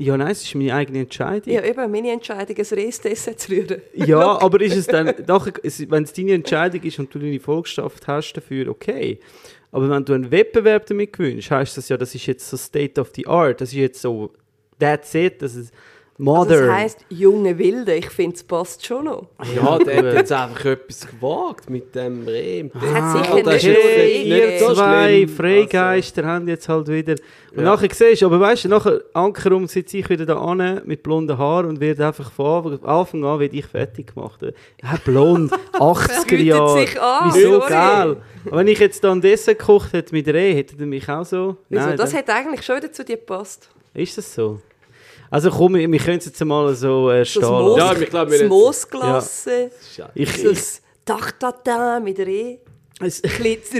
[0.00, 1.52] Ja, nein, es ist meine eigene Entscheidung.
[1.52, 3.82] Ja, eben, meine Entscheidung, ein Rehsdessert zu rühren.
[3.94, 5.52] Ja, aber ist es dann, nachher,
[5.88, 9.18] wenn es deine Entscheidung ist und du deine Volkschaft hast dafür, okay.
[9.70, 13.00] Aber wenn du einen Wettbewerb damit gewinnst, heißt das ja, das ist jetzt so State
[13.00, 13.60] of the Art.
[13.60, 14.32] Das ist jetzt so,
[14.78, 15.74] that's it, das ist
[16.20, 16.66] Also modern.
[16.66, 17.94] das heisst, junge Wilde.
[17.94, 19.28] Ich finde, es passt schon noch.
[19.54, 22.58] Ja, der hat jetzt einfach etwas gewagt mit dem Reh.
[22.60, 23.52] im hat Dessert.
[23.52, 25.28] sicher nicht nicht Ihr so zwei schlimm.
[25.28, 27.12] Freigeister haben jetzt halt wieder.
[27.52, 27.62] Und Ja.
[27.62, 31.38] nachher siehst du, aber weißt du, nachher Ankerum sitze ich wieder da an mit blonden
[31.38, 34.40] Haaren und werde einfach von Anfang an werde ich fertig gemacht.
[34.42, 36.80] Ja, blond, 80er bietet Jahre.
[36.80, 37.70] sich an, Wieso sorry.
[37.70, 38.16] geil?
[38.44, 41.58] Wenn ich jetzt dann Dessert gekocht hätte mit Reh, hätte er mich auch so.
[41.68, 41.86] Wieso?
[41.86, 43.68] Nein, das hat eigentlich schon wieder zu dir gepasst.
[43.94, 44.60] ist das so?
[45.30, 47.96] Also komm, wir wir können es jetzt mal so äh, Das stehen Moos, lassen.
[47.96, 49.70] Ja, ich glaube, das wir jetzt- Moosglasse,
[50.14, 52.58] Ich, ich, das Dachtatin mit Reh,
[53.00, 53.30] ein bisschen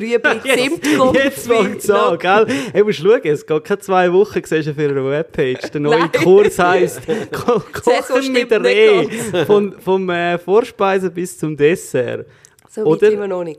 [0.00, 1.24] Rüebli Jetzt, Zimtkonfit.
[1.24, 2.46] jetzt fängt es an, gell?
[2.72, 5.70] Hey, musst schauen, es geht keine zwei Wochen, siehst du auf ihrer Webpage.
[5.72, 6.08] Der neue.
[6.10, 7.00] Kurs heisst
[7.32, 9.44] Ko Kochen mit stimmt Reh.
[9.44, 12.26] Von, vom äh, Vorspeisen bis zum Dessert.
[12.70, 13.10] So Oder-.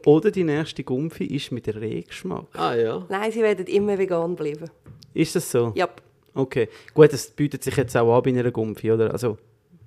[0.06, 2.46] Oder die nächste Gumpfi ist mit Rehgeschmack.
[2.54, 3.06] Ah ja.
[3.10, 4.70] Nein, sie werden immer vegan bleiben.
[5.14, 5.74] Ist das so?
[5.76, 5.90] Ja.
[6.34, 6.70] Okay.
[6.94, 9.12] Gut, das bietet sich jetzt auch an bei einer Gumpfi, oder?
[9.12, 9.38] Also,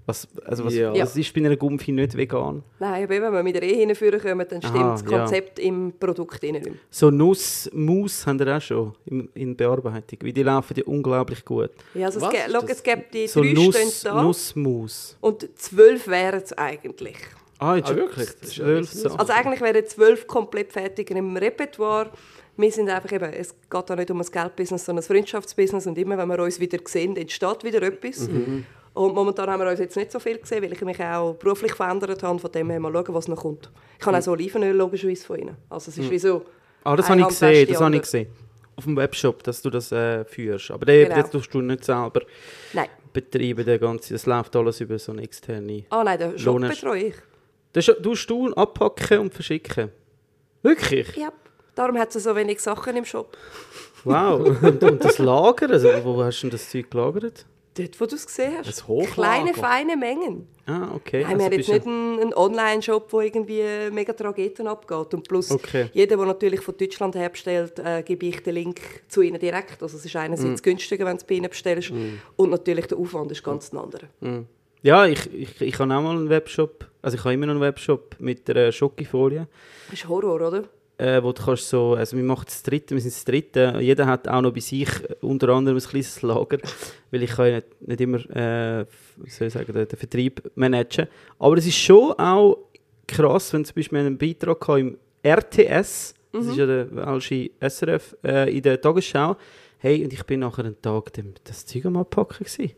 [0.05, 0.93] was, also was, Ja.
[0.95, 2.65] was ist bei einer Gumpfi nicht vegan?
[2.81, 5.19] Nein, aber eben, wenn wir mit Reh hinführen kommen, dann stimmt Aha, das ja.
[5.19, 6.81] Konzept im Produkt innen nicht mehr.
[6.91, 10.19] So Nussmus haben wir auch schon in, in Bearbeitung.
[10.23, 11.71] Weil die laufen ja unglaublich gut.
[11.95, 14.23] Ja, also es, Was gibt, ist schau, es gibt die So drei Nuss, stehen da
[14.23, 15.17] Nussmus.
[15.21, 17.17] und zwölf wären es eigentlich.
[17.59, 18.29] Ah, jetzt Ah, wirklich?
[18.29, 18.91] Ja Zwölf.
[19.19, 22.11] Also eigentlich wären zwölf komplett fertig im Repertoire.
[22.57, 25.97] Wir sind einfach eben, es geht da nicht um ein Geldbusiness, sondern ein Freundschaftsbusiness und
[25.99, 28.29] immer, wenn wir uns wieder sehen, entsteht wieder etwas.
[28.95, 31.73] Und momentan haben wir uns jetzt nicht so viel gesehen, weil ich mich auch beruflich
[31.73, 32.39] verändert habe.
[32.39, 33.71] Von dem her mal schauen, was noch kommt.
[33.99, 35.57] Ich habe auch so Olivenöl logischerweise von ihnen.
[35.71, 36.45] Also es ist wie so...
[36.85, 38.29] Ah, das habe ich gesehen, das habe ich gesehen.
[38.77, 40.71] Auf dem Webshop, dass du das äh, führst.
[40.71, 41.21] Aber den, Genau.
[41.23, 42.21] das tust du nicht selber
[42.75, 42.89] Nein.
[43.13, 45.85] betreiben, der ganze, das läuft alles über so eine externe...
[45.91, 47.15] Ah nein, den Shop Lohn- betreue ich.
[47.73, 49.91] Das tust du abpacken und verschicken?
[50.63, 51.17] Wirklich?
[51.17, 51.33] Ja.
[51.75, 53.37] Darum hat es so wenig Sachen im Shop.
[54.05, 54.63] Wow.
[54.63, 57.47] und, und das Lager, also wo hast du das Zeug gelagert?
[57.75, 58.83] Dort, wo du es gesehen hast.
[58.83, 59.15] Ein Hochlager.
[59.15, 60.47] Kleine, feine Mengen.
[60.67, 61.23] Ah, okay.
[61.23, 65.15] Nein, wir haben bist jetzt nicht einen, einen Online-Shop, wo irgendwie mega Trageten abgeht.
[65.15, 65.89] Und plus, Okay.
[65.95, 68.79] jeder, der natürlich von Deutschland her bestellt, äh, gebe ich den Link
[69.09, 69.83] zu ihnen direkt.
[69.83, 70.65] Also es ist einerseits Mm.
[70.65, 71.91] günstiger, wenn du es bei ihnen bestellst.
[72.37, 74.09] Und natürlich der Aufwand ist ganz ein anderer.
[74.83, 77.63] Ja, ich, ich, ich habe auch mal einen Webshop, also ich habe immer noch einen
[77.63, 79.49] Webshop mit einer Schokifolie.
[79.89, 80.65] Das ist Horror, oder?
[80.99, 84.07] Äh, wo du kannst so, also wir machen das dritte, wir sind das dritte, jeder
[84.07, 86.59] hat auch noch bei sich äh, unter anderem ein kleines Lager,
[87.11, 88.87] weil ich kann ja nicht, nicht immer, äh,
[89.27, 91.07] soll ich sagen, den, den Vertrieb managen.
[91.39, 92.59] Aber es ist schon auch
[93.07, 98.57] krass, wenn zum Beispiel einen Beitrag im RTS, das ist ja der welche SRF, äh,
[98.57, 99.37] in der Tagesschau,
[99.79, 102.73] hey, und ich bin nachher einen Tag dem, das Zeug am Abpacken gewesen.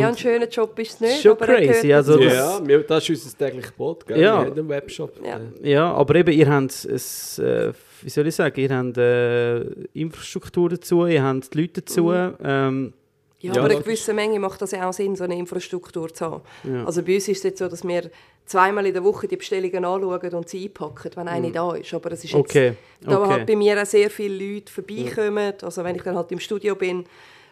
[0.00, 1.22] Ja, ein schöner Job ist es nicht.
[1.22, 2.24] Schon crazy, also- dazu.
[2.24, 4.20] Ja, wir, das ist unser tägliches Brot, gell?
[4.20, 4.40] Ja.
[4.42, 5.12] Wir haben einen Webshop.
[5.24, 5.40] Ja.
[5.62, 9.60] Ja, aber eben, ihr habt es, äh, wie soll ich sagen, ihr habt äh,
[9.94, 12.12] Infrastruktur dazu, ihr habt die Leute dazu.
[12.12, 12.92] Ähm,
[13.40, 16.24] Ja, Ja, aber eine gewisse Menge macht das ja auch Sinn, so eine Infrastruktur zu
[16.24, 16.42] haben.
[16.64, 16.84] Ja.
[16.84, 18.10] Also bei uns ist es jetzt so, dass wir
[18.46, 21.92] zweimal in der Woche die Bestellungen anschauen und sie einpacken, wenn eine da ist.
[21.92, 23.30] Aber es ist jetzt, Okay, da okay.
[23.30, 25.52] halt bei mir auch sehr viele Leute vorbeikommen.
[25.62, 27.04] Also wenn ich dann halt im Studio bin,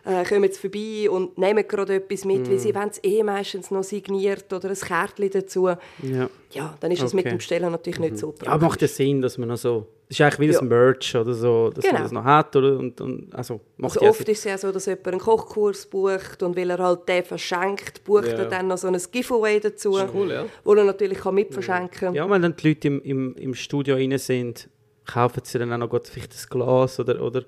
[0.05, 3.71] äh, kommen sie vorbei und nehmen gerade etwas mit, weil sie wollen es eh meistens
[3.71, 5.69] noch signiert oder ein Kärtchen dazu.
[6.03, 6.29] ja.
[6.51, 7.35] Ja, dann ist das mit Okay.
[7.35, 10.21] dem Bestellen natürlich nicht so ja, macht ja Sinn, dass man noch so, das ist
[10.21, 10.61] eigentlich wie Ja.
[10.61, 11.95] ein Merch oder so, dass Genau.
[11.95, 12.55] man das noch hat.
[12.55, 15.85] Oder, und, und, also, macht Also oft ist es ja so, dass jemand einen Kochkurs
[15.87, 18.35] bucht und weil er halt den verschenkt, bucht Ja.
[18.39, 20.47] er dann noch so ein Giveaway dazu, ist cool, ja.
[20.63, 22.15] wo er natürlich kann mitverschenken kann.
[22.15, 24.69] Ja, wenn dann die Leute im, im, im Studio rein sind,
[25.07, 27.43] kaufen sie dann auch noch vielleicht ein Glas oder, oder,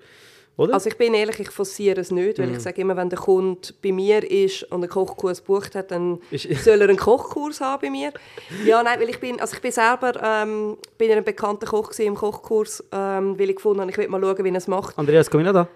[0.59, 0.73] Oder?
[0.75, 2.43] Also ich bin ehrlich, ich forciere es nicht, Mhm.
[2.43, 5.91] weil ich sage immer, wenn der Kunde bei mir ist und einen Kochkurs gebucht hat,
[5.91, 6.19] dann
[6.65, 8.11] soll er einen Kochkurs haben bei mir.
[8.65, 12.15] Ja, nein, weil ich bin, also ich bin selber ähm, bin ein bekannter Koch im
[12.15, 14.97] Kochkurs, ähm, weil ich gefunden habe, ich will mal schauen, wie er es macht.
[14.99, 15.69] Andreas, komm ich noch da?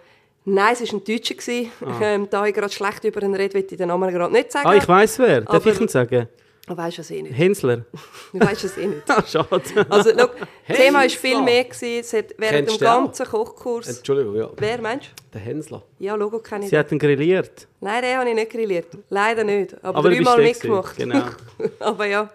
[0.47, 1.35] Nein, es war ein Deutscher.
[1.35, 1.70] gewesen.
[2.02, 4.66] Ähm, da ich gerade schlecht über ihn rede, will ich den Namen gerade nicht sagen.
[4.66, 5.43] Ah, ich weiß wer.
[5.43, 6.27] Darf Aber- ich ihn sagen?
[6.70, 7.36] Du weißt es eh nicht.
[7.36, 7.84] Hensler.
[8.32, 9.02] Du weißt es eh nicht.
[9.09, 9.60] Ah, schade.
[9.88, 10.28] Also, schau,
[10.68, 11.42] das Thema war viel Hensler.
[11.42, 11.64] mehr.
[11.64, 11.98] Gewesen.
[11.98, 13.88] Es hat während Kennst dem ganzen Kochkurs...
[13.88, 14.51] Entschuldigung, ja.
[14.56, 15.10] Wer, meinst du?
[15.32, 15.82] Der Hänsler.
[15.98, 16.70] Ja, Logo kenne ich.
[16.70, 17.66] Sie hat ihn grilliert.
[17.80, 18.86] Nein, den habe ich nicht grilliert.
[19.09, 19.74] Leider nicht.
[19.82, 20.97] Aber, Aber dreimal der mitgemacht.
[20.97, 21.24] genau.
[21.80, 22.30] aber ja.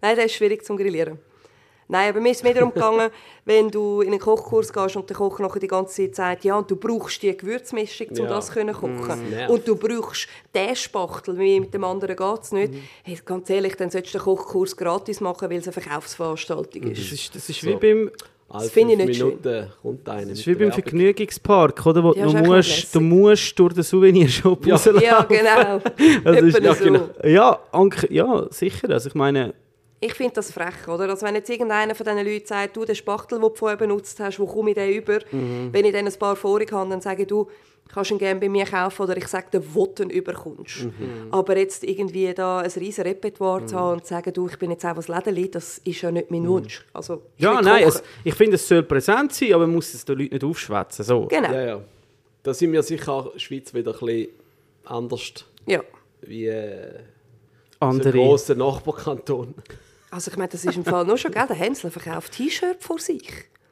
[0.00, 1.20] Nein, das ist schwierig zum Grillieren.
[1.90, 3.08] Nein, aber mir ist es mehr darum gegangen,
[3.46, 6.56] wenn du in einen Kochkurs gehst und der Koch nachher die ganze Zeit sagt, ja,
[6.58, 8.26] und du brauchst die Gewürzmischung, um Ja.
[8.28, 9.30] das zu kochen.
[9.30, 9.50] nervt.
[9.50, 12.74] und du brauchst den Spachtel, wie mit dem anderen geht es nicht.
[13.02, 16.98] Hey, ganz ehrlich, dann solltest du den Kochkurs gratis machen, weil es eine Verkaufsveranstaltung Das
[16.98, 17.12] ist.
[17.12, 17.68] ist, das ist So.
[17.68, 18.10] wie beim,
[18.50, 19.26] Alle finde ich nicht schön.
[19.28, 20.72] Minuten kommt einer das ist wie beim.
[20.72, 22.04] Vergnügungspark, oder?
[22.04, 24.74] Wo Ja, du, ist musst, du musst durch den Souvenirshop Ja.
[24.74, 25.02] rauslaufen.
[25.02, 25.80] Ja, genau.
[26.24, 26.84] Also ist, ja, so.
[26.84, 27.08] genau.
[27.24, 27.58] ja,
[28.10, 28.90] ja, sicher.
[28.90, 29.54] Also ich meine,
[30.00, 31.08] Ich finde das frech, oder?
[31.10, 34.20] Also wenn jetzt irgendeiner von diesen Leuten sagt, du, den Spachtel, den du vorher benutzt
[34.20, 35.18] hast, wo komme ich den über?
[35.32, 35.70] Mhm.
[35.72, 37.48] Wenn ich dann ein paar vorig habe, dann sage ich, du,
[37.92, 40.84] kannst ihn gerne bei mir kaufen oder ich sage dir, wo du ihn überkommst.
[40.84, 41.28] Mhm.
[41.32, 44.70] Aber jetzt irgendwie da ein riesen Repertoire zu haben und zu sagen, du, ich bin
[44.70, 46.86] jetzt auch was Lädeli, das ist ja nicht mein Wunsch.
[46.92, 47.50] Also, ich Mhm.
[47.54, 50.34] ja, nein, es, ich finde, es soll präsent sein, aber man muss es den Leuten
[50.34, 51.04] nicht aufschwätzen.
[51.04, 51.26] So.
[51.26, 51.66] Genau, Ja, ja.
[51.66, 51.80] ja.
[52.42, 54.28] Da sind wir sicher auch in der Schweiz wieder ein bisschen
[54.84, 55.32] anders
[56.20, 56.92] wie äh,
[57.80, 58.12] so Andere.
[58.12, 59.54] grosse Nachbarkanton.
[60.10, 61.46] Also ich meine, das ist im Fall nur schon, gell?
[61.48, 63.28] Der Hänsler verkauft T-Shirt vor sich,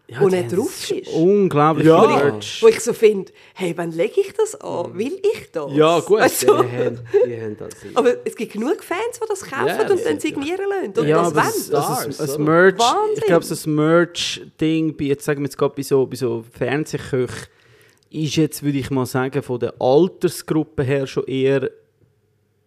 [0.08, 1.08] Ja, wo die nicht drauf das ist.
[1.14, 2.00] Unglaublich Ja.
[2.00, 2.56] viel Wo Merch.
[2.56, 4.96] ich, wo ich so finde, hey, wann lege ich das an?
[4.98, 5.72] Will ich das?
[5.72, 7.70] Ja, gut, Weißt die, haben, die haben das.
[7.94, 10.98] Aber es gibt genug Fans, die das kaufen Ja, und dann signieren lassen.
[11.00, 11.70] Und ja, das wollen.
[11.70, 12.44] das, also das oder?
[12.44, 13.24] Merch, ich Wahnsinn.
[13.26, 17.46] glaube, das Merch-Ding, bei, jetzt sagen wir jetzt gerade bei so, bei so Fernsehköchen,
[18.10, 21.70] ist jetzt, würde ich mal sagen, von der Altersgruppe her schon eher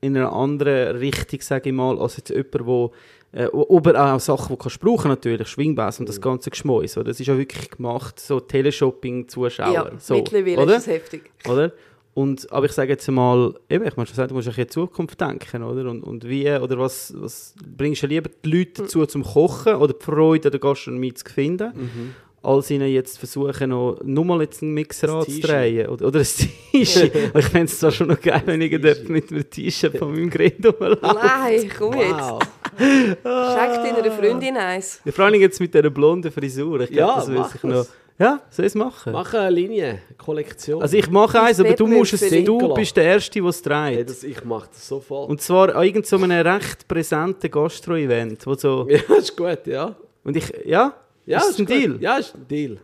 [0.02, 2.92] in einer anderen Richtung, sage ich mal, als jetzt jemand, wo
[3.32, 6.08] äh, aber auch Sachen, die du brauchen natürlich, Schwingbass und Mhm.
[6.08, 6.98] das ganze Geschmäus.
[6.98, 7.06] oder?
[7.10, 9.74] Das ist ja wirklich gemacht, so Teleshopping-Zuschauer.
[9.74, 10.76] Ja, so, mittlerweile oder?
[10.78, 11.32] ist es heftig.
[11.48, 11.72] oder?
[12.16, 15.22] Und, aber ich sage jetzt mal, eben, ich sagen, du musst bisschen in die Zukunft
[15.22, 15.90] denken, oder?
[15.90, 19.94] Und, und wie, oder was, was bringst du lieber die Leute dazu zum Kochen oder
[19.94, 22.16] die Freude an der Gastronomie zu finden, Mhm.
[22.42, 26.26] als ihnen jetzt versuchen, noch, nur mal jetzt einen Mixer Ein anzudrehen oder, oder ein
[26.72, 27.12] T-Shirt.
[27.36, 28.72] ich fände es zwar schon noch geil, wenn ich
[29.08, 31.00] mit einem T-Shirt von meinem Gerät rumlaufe.
[31.02, 32.12] Nein, komm jetzt.
[32.20, 32.40] Wow.
[32.80, 35.02] Schenk deiner Freundin eins.
[35.04, 36.82] Ja, vor allem jetzt mit dieser blonden Frisur.
[36.82, 37.64] Ich glaube, Ja, das will es.
[37.64, 37.86] noch...
[38.18, 39.14] Ja, soll ich es machen?
[39.14, 40.82] Mach eine Linie, eine Kollektion.
[40.82, 43.96] Also ich mache eins, aber du musst es, du bist der Erste, der es hey,
[43.96, 44.10] dreht.
[44.10, 45.30] das, ich mache das sofort.
[45.30, 48.88] Und zwar an irgend so einem recht präsenten Gastro-Event, wo so...
[48.90, 49.96] ja, ist gut, ja.
[50.26, 50.52] Und ich...
[50.66, 50.94] Ja?
[51.26, 51.76] Ja, ist das ein gut.
[51.76, 51.98] Deal?
[52.02, 52.78] Ja, ist ein Deal.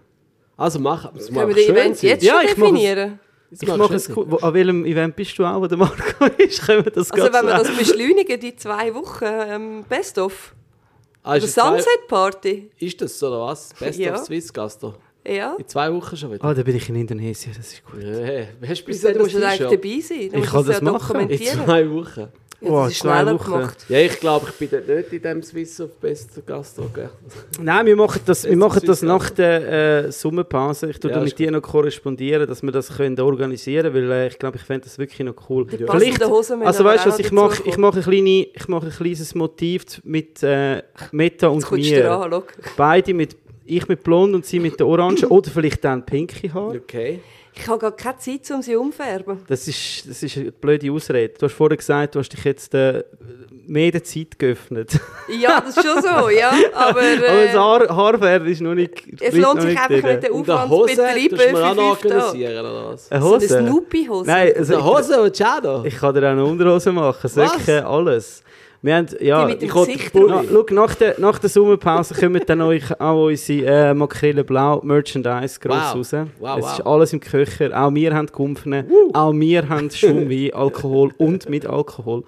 [0.58, 1.28] Also mach es.
[1.28, 3.20] Können wir den Event jetzt Ja, schon ich definieren?
[3.62, 4.38] Ich mache es cool.
[4.42, 6.62] An welchem Event bist du auch, wo der Marco ist?
[6.64, 10.54] Können wir das Also wenn wir das beschleunigen, die zwei Wochen ähm, Best of.
[11.24, 12.70] Ah, ist, in zwei, Sunset Party.
[12.80, 13.74] ist das so, oder was?
[13.80, 14.14] Best Ja.
[14.14, 14.94] of Swiss Gastro.
[15.28, 15.56] Ja.
[15.58, 16.46] In zwei Wochen schon wieder.
[16.46, 18.00] Ah, da bin ich in Indonesien, das ist gut.
[18.04, 19.84] Ja, hast du bis dann du musst das ja eigentlich T-Shirt?
[19.84, 20.18] dabei sein.
[20.20, 21.30] Du Ich musst kann es das ja machen.
[21.30, 22.28] In zwei Wochen.
[22.62, 23.86] Ja, das ist schneller gemacht.
[23.90, 26.90] Ja, ich glaube, ich bin dort nicht in dem Swiss of Best Gastro.
[27.62, 30.90] Nein, wir machen das, wir machen das nach der äh, Sommerpause.
[30.90, 34.28] Ich tue Ja, mit dir noch korrespondieren, dass wir das können organisieren können, weil äh,
[34.28, 35.66] ich glaube, ich fände das wirklich noch cool.
[36.30, 37.62] Hosen müssen also weißt du, was ich mache?
[37.66, 42.12] Ich kleine, ich mache ein kleines Motiv mit äh, Meta und mir.
[42.12, 42.44] an.
[42.78, 46.70] Beide mit, ich mit blond und sie mit der Orange oder vielleicht dann pinke Haar.
[46.70, 47.20] Okay.
[47.58, 49.40] Ich habe gar keine Zeit, um sie umfärben.
[49.48, 51.34] Das ist, das ist eine blöde Ausrede.
[51.40, 53.04] Du hast vorher gesagt, du hast dich jetzt äh,
[53.68, 54.92] mehr der Zeit geöffnet.
[55.28, 56.52] Ja, das ist schon so, ja.
[56.74, 58.92] Aber, Aber äh, das Haar, Haarfärben ist noch nicht.
[59.22, 61.82] es lohnt sich nicht einfach nicht, den Aufwand Hose zu betreiben für fünf Tage.
[61.82, 63.12] organisieren, oder was?
[63.12, 63.58] Eine So Hose?
[63.58, 64.30] eine Snoopy-Hose.
[64.30, 65.84] Nein, also Eine Hose und Shadow?
[65.86, 68.44] Ich kann dir auch eine Unterhose machen, Säcke, alles.
[68.82, 72.42] Wir haben, ja, Die mit dem ich Na, schau, nach, der, nach der Sommerpause kommen
[72.46, 75.96] dann euch auch unsere äh, Makrele Blau Merchandise gross Wow.
[75.96, 76.12] raus.
[76.40, 76.74] Wow, es wow.
[76.80, 77.70] ist alles im Köcher.
[77.74, 82.24] Auch wir haben Gumpfen, auch wir haben Schaumwein, Alkohol und mit Alkohol.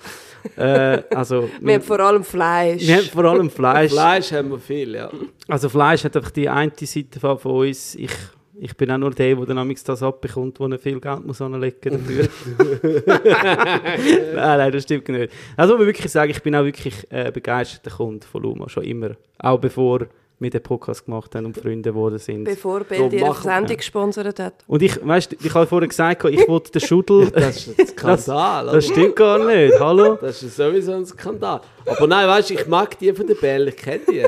[0.55, 2.87] Äh, also, Wir haben vor allem Fleisch.
[2.87, 3.91] wir haben vor allem Fleisch.
[3.91, 5.09] Fleisch haben wir viel, ja.
[5.47, 7.95] Also Fleisch hat einfach die eine Seite von von uns.
[7.95, 8.11] Ich,
[8.59, 11.91] ich bin auch nur der, der dann das abbekommt, wo er viel Geld muss anlegen
[11.91, 12.27] dafür.
[14.35, 15.31] nein, nein, das stimmt nicht.
[15.55, 18.83] Also muss man wirklich sagen, ich bin auch wirklich äh, begeisterter Kunde von Luma, schon
[18.83, 19.11] immer.
[19.39, 20.07] Auch bevor
[20.39, 22.43] wir den Podcast gemacht haben und Freunde geworden sind.
[22.43, 23.33] Bevor ihre machen wir.
[23.55, 24.53] Sendung gesponsert hat.
[24.67, 27.31] Und ich, weißt, ich habe vorher gesagt, ich wollte den Schudel.
[27.31, 27.87] Das ist ein
[28.25, 28.67] Skandal.
[28.67, 29.79] das stimmt gar nicht.
[29.79, 30.15] Hallo?
[30.21, 31.61] Das ist sowieso ein Skandal.
[31.85, 34.23] Aber nein, weißt du, ich mag die von der Bell, ich kenne die.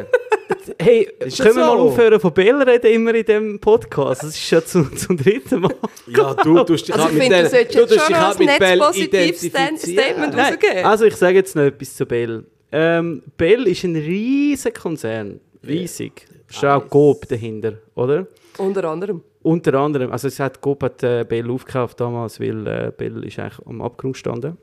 [0.80, 1.84] Hey, Ist können das wir mal so?
[1.84, 4.24] aufhören von Bell reden immer in diesem Podcast?
[4.24, 5.74] Das ist ja zum, zum dritten Mal.
[6.08, 8.12] Ja, du tust dich Also halt ich mit finde, du denen- solltest jetzt tust schon
[8.14, 9.82] noch halt mit netzpositives.
[9.82, 10.86] Statement rausgeben.
[10.86, 12.46] also ich sage jetzt noch etwas zu Bell.
[12.72, 15.40] Ähm, Bell ist ein riesiger Konzern.
[15.66, 16.26] Riesig.
[16.50, 18.28] Ist auch Coop dahinter, oder?
[18.58, 19.22] Unter anderem.
[19.42, 23.40] Unter anderem, also es hat Coop hat, äh, Bell aufgekauft damals, weil äh, Bell ist
[23.40, 24.58] eigentlich am Abgrund gestanden.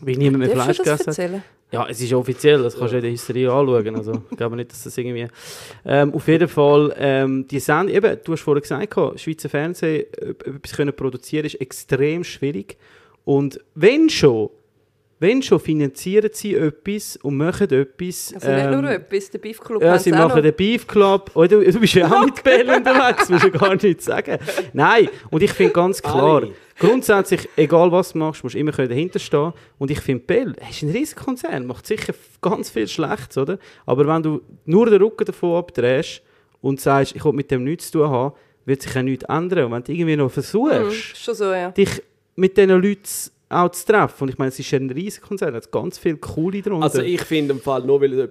[0.00, 1.06] Weil niemand mehr Fleisch gegessen hat.
[1.06, 1.42] erzählen?
[1.72, 3.96] Ja, es ist offiziell, das kannst du in der Hysterie anschauen.
[3.96, 5.26] Also, ich glaube nicht, dass das irgendwie.
[5.84, 10.76] Ähm, auf jeden Fall, ähm, die Sendung, eben, du hast vorhin gesagt, Schweizer Fernsehen, etwas
[10.76, 12.76] können produzieren, ist extrem schwierig.
[13.24, 14.50] Und wenn schon,
[15.18, 18.32] wenn schon finanzieren sie etwas und machen etwas.
[18.34, 20.42] Also nicht ähm, nur etwas, der Beef Club ja, sie auch machen noch.
[20.42, 21.30] den Beef Club.
[21.34, 24.38] Oh, du, du bist ja auch mit Bell unterwegs, musst du gar nichts sagen.
[24.74, 26.42] Nein, und ich finde ganz klar,
[26.78, 29.52] grundsätzlich, egal was du machst, musst du immer können dahinter stehen.
[29.78, 33.58] Und ich finde, Bell ist ein riesiger Konzern, macht sicher ganz viel Schlechtes, oder?
[33.86, 36.20] Aber wenn du nur den Rücken davon abdrehst
[36.60, 38.34] und sagst, ich will mit dem nichts zu tun haben,
[38.66, 39.64] wird sich ja nichts ändern.
[39.66, 41.70] Und wenn du irgendwie noch Mhm, versuchst, schon so, ja.
[41.70, 42.02] dich
[42.34, 43.00] mit diesen Leuten
[43.48, 45.98] auch zu treffen, und ich meine, es ist ja ein riesiger Konzern, es hat ganz
[45.98, 46.84] viele coole drunter.
[46.84, 48.28] Also ich finde im Fall, nur weil es,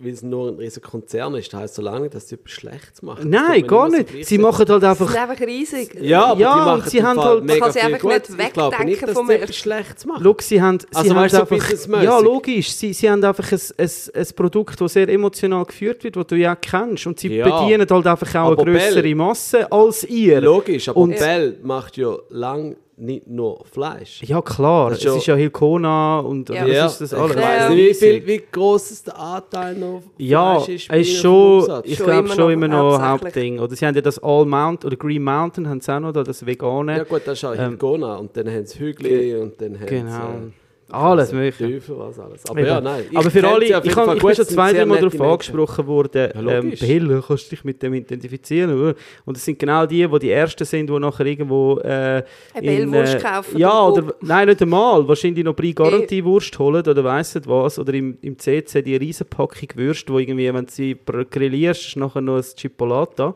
[0.00, 3.00] weil es nur ein riesiger Konzern ist, heisst so lange nicht, dass sie etwas Schlechtes
[3.02, 3.30] machen.
[3.30, 4.08] Das Nein, gar nicht.
[4.10, 5.94] so sie machen halt Das einfach ist einfach riesig.
[6.00, 8.28] Ja, aber Ja, die und machen sie haben halt- mega kann sie viel einfach nicht.
[8.30, 9.44] Ich glaube wegdenken nicht, dass vom sie Ersten.
[9.44, 10.22] etwas Schlechtes machen.
[10.24, 13.22] Schau, sie haben, sie Also haben weißt du, so einfach, ja logisch, sie, sie haben
[13.24, 17.20] einfach ein, ein, ein Produkt, das sehr emotional geführt wird, das du ja kennst und
[17.20, 17.44] sie Ja.
[17.60, 20.40] bedienen halt einfach auch Aber eine größere Bell- Masse als ihr.
[20.40, 24.22] Logisch, aber Und- Bell macht ja lang nicht nur Fleisch.
[24.24, 26.64] Ja klar, Das es ist ja- ist ja Hilkona und Ja.
[26.66, 27.36] was ist das ich alles?
[27.36, 27.68] weiss Ja.
[27.70, 31.22] nicht, wie, viel, wie gross ist der Anteil noch Ja, Fleisch ist es ist bei
[31.28, 33.00] schon, ich glaube immer schon noch immer noch.
[33.02, 33.58] Hauptding.
[33.58, 36.22] Oder sie haben ja das All Mountain oder Green Mountain haben sie auch noch, da,
[36.22, 36.98] das Vegane.
[36.98, 39.86] Ja gut, das ist auch Ähm, Hilgona und dann haben sie Hügel und dann haben
[39.86, 40.10] genau.
[40.10, 40.52] sie...
[40.94, 41.74] alles äh, mögliche.
[41.74, 42.46] Teufel, was alles.
[42.48, 42.68] Aber Eben.
[42.68, 43.04] ja, nein.
[43.14, 45.86] Aber für alle, auf ich, kann, ich bin schon zwei, sehr drei Mal darauf angesprochen
[45.86, 46.72] worden, Ja, ähm.
[46.78, 48.94] Bill, kannst du dich mit dem identifizieren?
[49.24, 52.90] Und es sind genau die, die die Ersten sind, die nachher irgendwo äh, Eine in,
[52.90, 55.06] Bellwurst äh, kaufen Ja, oder oder, nein, nicht einmal.
[55.06, 57.78] Wahrscheinlich noch Brie-Garantie-Wurst holen oder weiss nicht was.
[57.78, 62.20] Oder im, im CC die Riesenpackung Würste, wo irgendwie, wenn du sie grillierst, ist nachher
[62.20, 63.34] noch ein Chipolata,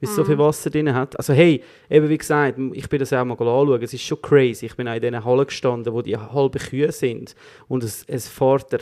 [0.00, 1.18] weil es so viel Wasser drin hat.
[1.18, 4.66] Also hey, eben wie gesagt, ich bin das auch mal anschauen, es ist schon crazy.
[4.66, 7.34] Ich bin auch in diesen Hallen gestanden, wo die halben Kühe sind
[7.68, 8.80] und es, es fährt der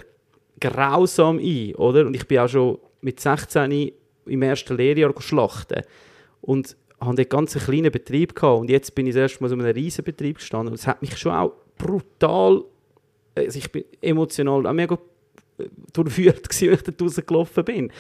[0.61, 2.07] grausam ein, oder?
[2.07, 3.93] Und ich bin auch schon mit 16
[4.27, 5.83] im ersten Lehrjahr schlachten
[6.41, 9.49] und hatte dort ganz einen kleinen Betrieb gehabt und jetzt bin ich das erste Mal
[9.49, 12.65] so in einem riesen Betrieb gestanden und es hat mich schon auch brutal,
[13.35, 14.99] also ich bin emotional auch mega
[15.93, 17.93] durchführt gewesen, als ich dort rausgelaufen bin.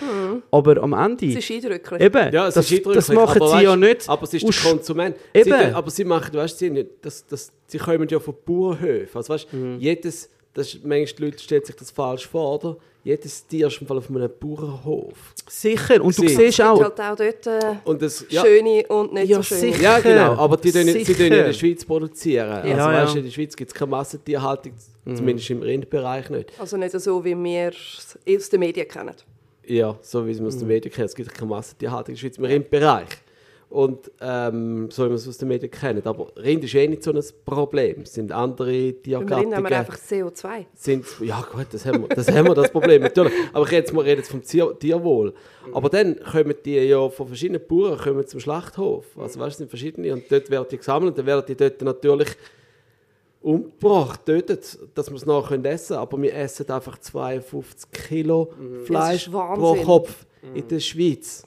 [0.50, 2.00] Aber am Ende, Es ist eindrücklich.
[2.00, 4.08] eben, Ja, es das, ist eindrücklich, das machen aber sie weißt, ja nicht.
[4.08, 5.16] Aber es ist aus- der Konsument.
[5.32, 5.44] Eben.
[5.44, 9.16] Sie, aber sie machen, du weißt, sie, nicht- das, das, sie kommen ja von Bauernhöfen.
[9.16, 9.76] Also weißt, Mhm.
[9.78, 12.76] jedes, das ist, manchmal die Leute stellen sich das falsch vor, oder?
[13.02, 15.34] Jedes Tier ist im Fall auf einem Bauernhof.
[15.46, 18.42] Sicher, und du Sie- siehst Es gibt auch, halt auch dort äh, Und das, ja,
[18.42, 19.60] schöne und nicht Ja, so schöne.
[19.60, 19.82] sicher.
[19.82, 22.48] ja, genau, aber die tun, nicht- sie tun in der Schweiz produzieren.
[22.48, 23.18] Also Ja, weißt, ja.
[23.18, 24.72] in der Schweiz gibt es keine Massentierhaltung,
[25.04, 25.16] Mhm.
[25.16, 26.52] zumindest im Rindbereich nicht.
[26.58, 29.14] Also nicht so, wie wir es aus den Medien kennen.
[29.66, 30.60] Ja, so wie es man aus Mhm.
[30.60, 31.08] den Medien kennt.
[31.10, 33.08] Es gibt keine Massentierhaltung in der Schweiz im Rindbereich.
[33.70, 36.06] Und ähm, so wie man es aus den Medien kennt.
[36.06, 38.02] Aber Rind ist eh nicht so ein Problem.
[38.02, 39.66] Es sind andere Im Rind haben wir Tiergattungen.
[39.72, 40.64] einfach CO2.
[40.74, 43.32] Sind, ja gut, das haben, wir, das haben wir, das Problem, natürlich.
[43.52, 45.34] Aber ich rede jetzt, mal- rede jetzt vom Tier, Tierwohl.
[45.72, 49.06] Aber dann kommen die ja von verschiedenen Bauern kommen zum Schlachthof.
[49.18, 51.56] Also weißt du, es sind verschiedene und dort werden die gesammelt und dann werden die
[51.56, 52.28] dort natürlich
[53.44, 58.50] umgebracht, tötet, dass wir es nachher können essen Aber wir essen einfach 52 Kilo
[58.84, 59.74] Fleisch Das ist pro.
[59.84, 61.44] Kopf in der Schweiz.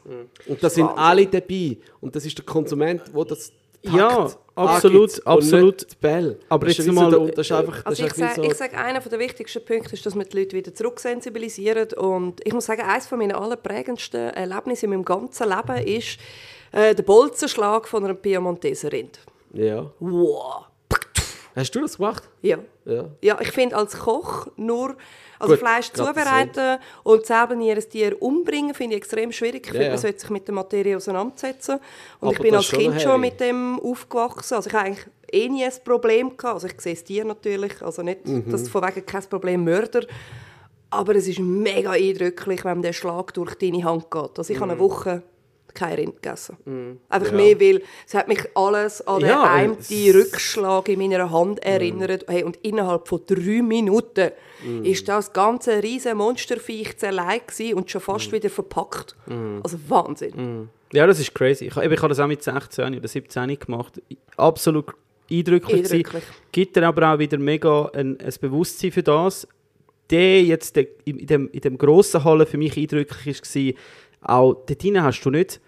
[0.48, 1.04] Und da sind Wahnsinn.
[1.04, 1.78] alle dabei.
[2.00, 3.52] Und das ist der Konsument, der das
[3.84, 5.92] Ja, Takt absolut, angibt absolut.
[5.92, 6.40] Die Bell.
[6.50, 8.58] Aber das jetzt mal, so das ist einfach, das Also ich sage, wie ich so,
[8.60, 11.94] sage, einer der wichtigsten Punkte ist, dass wir die Leute wieder zurücksensibilisieren.
[11.94, 16.18] Und ich muss sagen, eines von meinen allerprägendsten Erlebnisse in meinem ganzen Leben ist
[16.72, 19.20] äh, der Bolzenschlag von einer Piemonteser Rind.
[19.54, 19.92] ja.
[20.00, 20.66] Wow.
[21.58, 22.24] Hast du das gemacht?
[22.42, 22.58] Ja.
[22.86, 23.06] Ja.
[23.22, 24.96] Ja, ich finde als Koch nur
[25.40, 29.68] also Gut, Fleisch zubereiten und selber nie ein Tier umbringen, finde ich extrem schwierig.
[29.68, 31.76] Ich Ja, finde, man sollte sich mit der Materie auseinandersetzen.
[32.20, 34.56] Und Aber ich bin als schon Kind schon mit dem aufgewachsen.
[34.56, 36.56] Also ich habe eigentlich eh nie ein Problem gehabt.
[36.56, 38.50] Also ich sehe das Tier natürlich, also nicht, Mhm.
[38.52, 40.06] dass von wegen kein Problem Mörder.
[40.90, 44.38] Aber es ist mega eindrücklich, wenn der Schlag durch deine Hand geht.
[44.40, 45.22] Also ich habe eine Woche
[45.78, 46.58] kein Rind gegessen.
[47.10, 47.40] Einfach Mhm.
[47.40, 47.44] Ja.
[47.46, 49.78] mehr, weil es hat mich alles an den Ja, einen
[50.14, 52.26] Rückschlag in meiner Hand erinnert.
[52.28, 54.32] Hey, und innerhalb von drei Minuten
[54.84, 59.16] ist das ganze riesige Monsterviech zerlegt und schon fast wieder verpackt.
[59.64, 60.70] Also Wahnsinn.
[60.94, 61.66] Ja, das ist crazy.
[61.66, 64.02] Ich, eben, ich habe das auch mit 16 oder 17 gemacht.
[64.38, 64.86] Absolut
[65.30, 65.84] eindrücklich.
[65.92, 66.24] Eindrücklich.
[66.52, 69.48] Gibt dir aber auch wieder mega ein, ein Bewusstsein für das.
[70.10, 73.42] der jetzt der, in, dem, in dem grossen Halle für mich eindrücklich
[74.22, 75.60] war, auch dort hinein hast du nicht,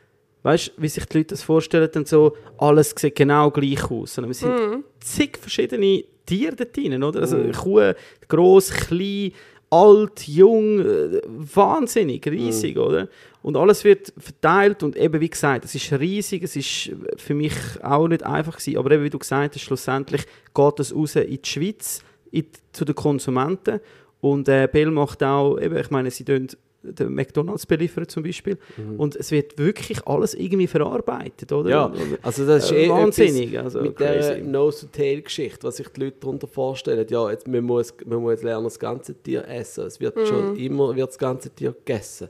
[0.43, 4.15] weißt du, wie sich die Leute das vorstellen, dann so, alles sieht genau gleich aus,
[4.15, 7.21] sondern es sind zig verschiedene Tiere dort hinein, oder?
[7.21, 7.93] Also Kuh,
[8.27, 9.31] gross, klein,
[9.69, 13.07] alt, jung, äh, wahnsinnig, riesig, oder?
[13.41, 17.53] Und alles wird verteilt und eben, wie gesagt, es ist riesig, es ist für mich
[17.81, 21.41] auch nicht einfach gewesen, aber eben, wie du gesagt hast, schlussendlich geht es raus in
[21.41, 23.79] die Schweiz, in, zu den Konsumenten.
[24.21, 26.47] Und äh, Bell macht auch, eben, ich meine, sie tun
[26.81, 28.57] den McDonalds beliefern zum Beispiel
[28.97, 31.69] und es wird wirklich alles irgendwie verarbeitet, oder?
[31.69, 34.35] Ja, also das ist Äh, eh wahnsinnig, also mit crazy.
[34.35, 37.05] der Nose-to-Tail-Geschichte, was sich die Leute darunter vorstellen.
[37.09, 39.85] Ja, jetzt, man, muss, man muss jetzt lernen, das ganze Tier essen.
[39.87, 42.29] Es wird schon immer wird das ganze Tier gegessen.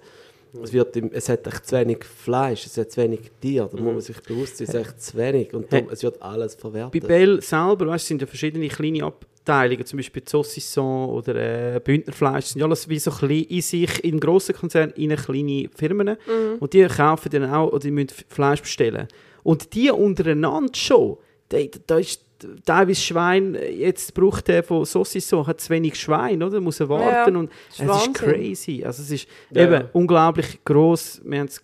[0.63, 3.69] Es, wird im, es hat echt zu wenig Fleisch, es hat zu wenig Tier.
[3.71, 5.53] Da muss man sich bewusst sein, es ist echt zu wenig.
[5.53, 7.07] Und darum, es wird alles Bei verwertet.
[7.07, 11.35] Bell selber, weißt, sind ja verschiedene kleine Abteilungen, zum Beispiel Saucisson oder
[11.75, 15.69] äh, Bündnerfleisch, sind ja alles wie so klein in sich, in grossen Konzernen, in kleine
[15.75, 16.17] Firmen.
[16.59, 19.07] Und die kaufen dann auch, oder die müssen Fleisch bestellen.
[19.43, 21.17] Und die untereinander schon,
[21.49, 22.23] da, da ist
[22.65, 26.59] teilweise Schwein, jetzt braucht der von Saucisson, hat zu wenig Schwein, oder?
[26.61, 28.13] Muss er warten Ja, und ist es ist Wahnsinn.
[28.13, 28.83] crazy.
[28.85, 29.83] Also es ist Ja, eben ja.
[29.93, 31.21] unglaublich groß.
[31.25, 31.61] Wir haben es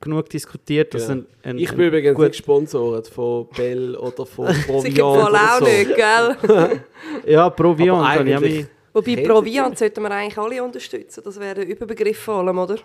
[0.00, 1.14] genug diskutiert, dass Ja.
[1.14, 5.30] ein, ein, ich bin übrigens gut- nicht gesponsert von Bell oder von Proviant Sicher voll
[5.30, 5.64] oder auch so.
[5.64, 6.80] nicht, gell?
[7.26, 7.98] Ja, Proviant.
[8.06, 11.20] Aber eigentlich- Wobei Proviant sollten wir eigentlich alle unterstützen.
[11.24, 12.76] Das wäre der Überbegriff vor allem, oder?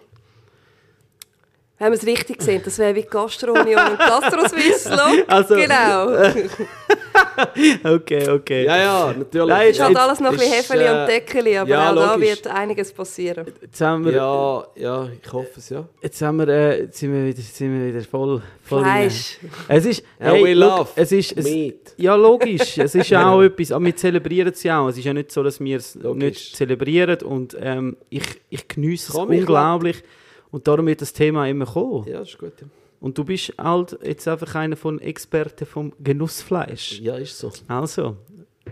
[1.78, 5.24] Wenn wir es richtig sehen, das wäre wie Gastrounion und Gastroswisslo.
[5.28, 6.08] Also- genau.
[7.84, 8.66] Okay, okay.
[8.66, 9.48] Ja, ja, natürlich.
[9.50, 11.96] Nein, ist halt jetzt alles noch ein bisschen Hefeli äh, und Deckeli, aber ja, auch
[11.96, 13.46] da wird einiges passieren.
[13.62, 15.88] Jetzt haben wir, Ja, ja, ich hoffe es, ja.
[16.02, 19.40] jetzt haben wir, äh, jetzt sind wir wieder, sind wir wieder voll, voll Fleisch.
[19.68, 21.94] Es ist, Ja, hey, we look, love es ist, es, meat.
[21.98, 24.90] ja logisch, es ist ja auch etwas, aber wir zelebrieren es ja auch.
[24.90, 29.12] Es ist ja nicht so, dass wir es nicht zelebrieren und ähm, ich, ich geniesse
[29.12, 30.04] es unglaublich
[30.52, 32.06] und darum wird das Thema immer kommen.
[32.08, 32.54] Ja, ist gut.
[33.00, 37.00] Und du bist halt jetzt einfach einer von Experten vom Genussfleisch.
[37.00, 37.52] Ja, ist so.
[37.68, 38.18] Also,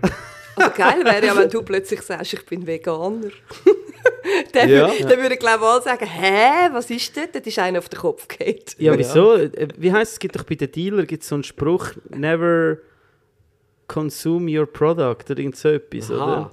[0.59, 3.29] Also geil wäre ja, wenn du plötzlich sagst, ich bin Veganer.
[4.53, 4.87] dann, Ja.
[4.87, 7.27] dann würden glaube ich alle sagen, hä, was ist das?
[7.31, 8.75] Das ist einer auf den Kopf geht.
[8.79, 9.35] ja wieso?
[9.35, 12.77] Äh, Wie heißt es, es gibt doch bei den Dealer gibt's so einen Spruch, never
[13.87, 16.21] consume your product oder irgend so etwas, oder?
[16.21, 16.39] Aha.
[16.41, 16.51] Oder?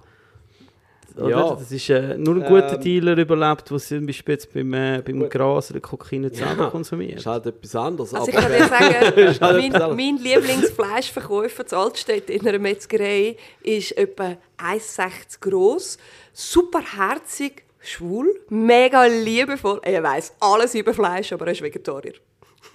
[1.17, 1.55] Ja.
[1.55, 2.81] Das ist äh, nur ein guter Ähm.
[2.81, 5.31] Dealer überlebt, der zum Beispiel jetzt beim, äh, beim Gut.
[5.31, 6.71] Gras oder Kokain selber Ja.
[6.71, 7.19] konsumiert.
[7.19, 8.13] Ist halt etwas anderes.
[8.13, 13.37] Also ich aber kann dir sagen, halt mein, mein Lieblingsfleischverkäufer zu Altstedt in einer Metzgerei
[13.63, 15.99] ist etwa 1,60 groß,
[16.33, 19.81] super herzig, schwul, mega liebevoll.
[19.83, 22.15] Er weiß alles über Fleisch, aber er ist Vegetarier.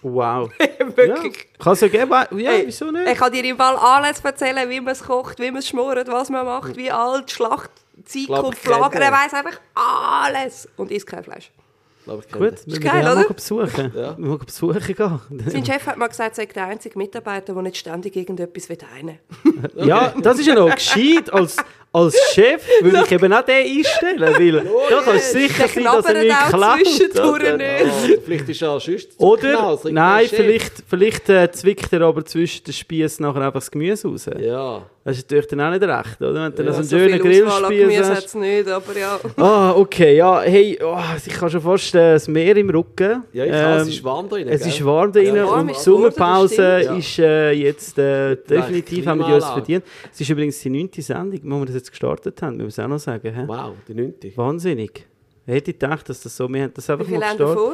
[0.01, 0.49] Wow.
[0.95, 1.37] Wirklich.
[1.37, 1.63] Ja.
[1.63, 2.11] Kann es ja geben?
[2.11, 3.07] Ja, Hey, wieso nicht?
[3.11, 6.07] Ich kann dir im Fall alles erzählen, wie man es kocht, wie man es schmort,
[6.07, 7.71] was man macht, wie alt, Schlacht,
[8.05, 9.01] Zeit Glaub, kommt, ich kenn Flaggen.
[9.01, 11.51] Er weiß einfach alles und isst kein Fleisch.
[12.05, 13.91] Gut, wir Ist müssen geil, ja mal besuchen.
[13.95, 14.17] Ja.
[14.17, 15.19] Wir müssen besuchen gehen.
[15.47, 19.19] Sein Chef hat mal gesagt, er sei der einzige Mitarbeiter, der nicht ständig irgendetwas einen
[19.75, 21.31] Ja, das ist ja noch gescheit.
[21.31, 21.57] Als,
[21.91, 24.51] als Chef würde ich eben auch den einstellen, weil
[24.89, 27.57] da kannst du sicher sein, dass er auch oder?
[27.57, 27.85] nicht.
[27.85, 32.23] Ah, vielleicht ist er sonst zu Oder, knausrig, nein, vielleicht, vielleicht äh, zwickt er aber
[32.25, 34.29] zwischen den Spieß nachher einfach das Gemüse raus.
[34.39, 34.83] Ja.
[35.09, 36.43] Das ist natürlich dann auch nicht recht, oder?
[36.45, 38.25] Wenn du Ja, so so einen schönen Auswahl an Grillspieß hast.
[38.27, 39.19] es nicht, aber ja.
[39.37, 43.23] Ah, okay, ja, hey, oh, ich kann schon fast äh, das Meer im Rücken.
[43.33, 44.47] Ja, ich kann, es Ähm, ist warm drin.
[44.47, 44.69] Es gell?
[44.69, 49.33] ist warm drin Ja, und die Sommerpause ist äh, jetzt äh, definitiv, haben wir die
[49.33, 49.83] uns verdient.
[50.13, 52.89] Es ist übrigens die neunte Sendung, wo wir das jetzt gestartet haben, müssen wir auch
[52.89, 53.33] noch sagen.
[53.33, 53.43] Hä?
[53.47, 54.37] Wow, die 90.
[54.37, 55.05] Wahnsinnig.
[55.45, 57.57] Wer hätte gedacht, dass das so, wir haben das Wie einfach viel mal wir gestartet.
[57.57, 57.73] vor?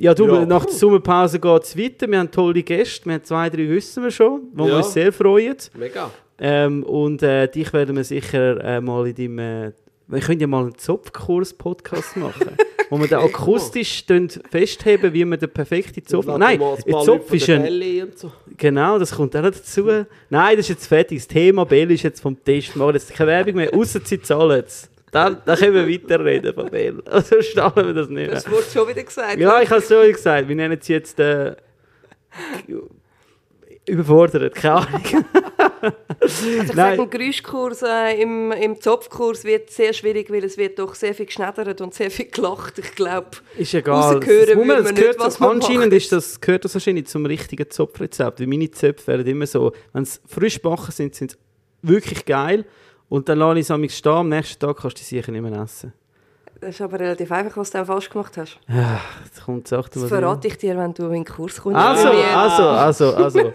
[0.00, 0.46] Ja, du, Ja.
[0.46, 4.04] nach der Sommerpause geht es weiter, wir haben tolle Gäste, wir haben zwei, drei wissen
[4.04, 4.76] wir schon, wo wir Ja.
[4.76, 5.56] uns sehr freuen.
[5.76, 6.08] Mega.
[6.40, 9.38] Ähm, und äh, dich werden wir sicher äh, mal in deinem...
[9.38, 9.72] Äh,
[10.06, 12.56] wir können ja mal einen Zopfkurs-Podcast machen,
[12.88, 14.04] wo wir dann akustisch
[14.50, 16.26] festheben, wie man den perfekten Zopf...
[16.26, 18.12] Nein, ein Zopf ist ein...
[18.14, 18.32] So.
[18.56, 19.86] Genau, das kommt auch noch dazu.
[20.30, 21.18] Nein, das ist jetzt fertig.
[21.18, 22.36] Das Thema Bell ist jetzt vom.
[22.44, 24.90] Wir machen jetzt keine Werbung mehr, außer sie zahlen es.
[25.10, 27.02] Dann, dann können wir weiterreden von Bell.
[27.10, 28.32] Also stellen wir das nicht.
[28.32, 29.38] Das wurde schon wieder gesagt.
[29.38, 30.48] Ja, ich habe es schon gesagt.
[30.48, 31.54] Wir nennen es jetzt äh,
[33.88, 34.54] überfordert.
[34.54, 35.02] Keine Ahnung.
[36.20, 36.74] Also ich Nein.
[36.74, 41.14] sage, ein Geräuschkurs äh, im, im Zopfkurs wird sehr schwierig, weil es wird doch sehr
[41.14, 42.78] viel geschneddert und sehr viel gelacht.
[42.80, 44.18] Ich glaube, Ist egal.
[44.18, 45.92] Das muss man- nicht, was man Anscheinend macht.
[45.92, 48.40] ist das, gehört das wahrscheinlich zum richtigen Zopfrezept.
[48.40, 51.36] Weil meine Zöpfe werden immer so, wenn sie frisch gebacken sind, sind sie
[51.82, 52.64] wirklich geil.
[53.08, 54.12] Und dann lasse ich es stehen.
[54.12, 55.92] Am nächsten Tag kannst du die sicher nicht mehr essen.
[56.60, 58.58] Das ist aber relativ einfach, was du auch falsch gemacht hast.
[58.68, 61.76] Ja, jetzt kommt es auch Das verrate ich dir, wenn du in den Kurs kommst.
[61.78, 63.52] Also, also, also, also.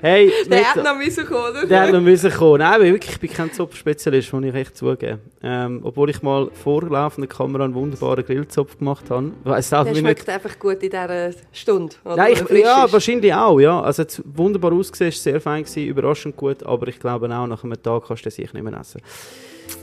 [0.00, 1.66] Hey, Der nicht- hat noch müssen kommen, oder?
[1.66, 2.58] Der hat noch müssen kommen.
[2.58, 5.20] Nein, weil wirklich, ich bin kein Zopfspezialist, muss ich echt zugeben.
[5.42, 9.32] Ähm, obwohl ich mal vor laufender Kamera einen wunderbaren Grillzopf gemacht habe.
[9.44, 9.98] Weiss Der nicht.
[9.98, 11.94] schmeckt einfach gut in dieser Stunde.
[12.04, 12.92] Nein, ich, ja, ist.
[12.92, 13.80] wahrscheinlich auch, ja.
[13.80, 17.82] Also es wunderbar ausgesehen, sehr fein gewesen, überraschend gut, aber ich glaube auch, nach einem
[17.82, 19.00] Tag kannst du sicher nicht mehr essen.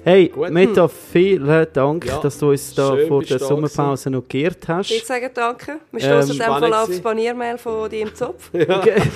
[0.06, 0.50] Hey, Gut.
[0.50, 4.92] Meta, vielen Dank, Ja, dass du uns da vor der Sommerpause noch geehrt hast.
[4.92, 5.80] Ich sage danke.
[5.92, 7.04] Wir Ähm, stoßen ähm, dem Fall aufs gewesen.
[7.04, 8.50] Paniermehl von deinem Zopf.
[8.54, 9.02] Okay.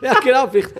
[0.00, 0.48] Ja, genau.
[0.48, 0.70] Vielleicht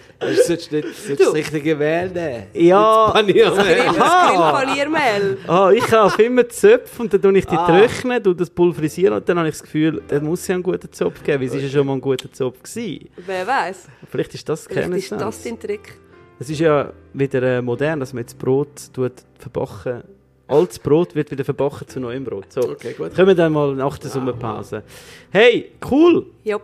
[0.46, 1.24] solltest du nicht solltest Du.
[1.26, 2.42] das richtige wählen nehmen.
[2.52, 3.54] Ja, Paniermehl.
[3.54, 5.38] Grillpaniermehl.
[5.46, 7.66] ah, ich habe immer Zöpfe und dann tue ich die Ah.
[7.66, 10.92] trocknen, tue das pulverisieren und dann habe ich das Gefühl, es muss ja einen guten
[10.92, 13.08] Zopf geben, weil es ist ja schon mal ein guter Zopf gewesen.
[13.24, 13.86] Wer weiß?
[14.10, 15.98] Vielleicht ist das die Vielleicht ist das dein Trick.
[16.38, 20.02] Es ist ja wieder äh, modern, dass man jetzt Brot tut verbacken.
[20.46, 22.52] Altes Brot wird wieder verbacken zu neuem Brot.
[22.52, 23.14] So, Okay, gut.
[23.14, 24.82] kommen wir dann mal nach der Sommerpause.
[25.30, 26.62] Hey, cool, Jupp.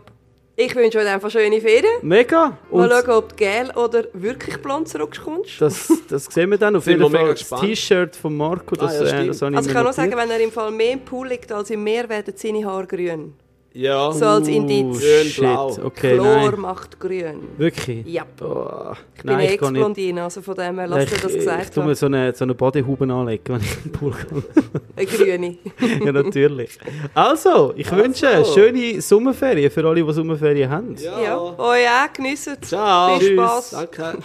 [0.56, 1.86] Ich wünsche euch einfach schöne Ferien.
[2.02, 2.58] mega.
[2.70, 5.58] Mal Und schauen, ob du gel oder wirklich blond zurückkommst.
[5.58, 6.76] das, das sehen wir dann.
[6.76, 7.48] Auf jeden Fall das.
[7.48, 10.12] T-Shirt von Marco, das, Ah, ja, äh, das habe ich Also ich kann nur sagen,
[10.14, 13.32] wenn er im Fall mehr im Pool liegt als im Meer, werden seine Haare grün.
[13.72, 14.10] Ja.
[14.12, 14.98] So als Indiz.
[14.98, 15.76] Grün, shit, blau.
[15.84, 16.60] okay, Chlor nein.
[16.60, 17.48] macht grün.
[17.56, 18.04] Wirklich?
[18.06, 18.24] Ja.
[18.42, 19.62] Oh, Ich bin nein, eine nicht.
[19.62, 22.34] Ex-Blondine, also von dem her lass dir das ich, ich gesagt tue mir so eine,
[22.34, 24.42] so eine Bodyhube anlegen, wenn ich in den Pool komme.
[24.96, 25.56] Eine grüne.
[26.04, 26.78] ja, natürlich.
[27.14, 28.02] Also, ich Also.
[28.04, 30.96] wünsche schöne Sommerferien für alle, die Sommerferien haben.
[30.96, 31.20] Ja.
[31.20, 31.38] Ja.
[31.38, 32.56] Oh ja, geniessen.
[32.62, 33.18] Ciao.
[33.18, 33.70] Viel Spaß.
[33.70, 34.18] Danke.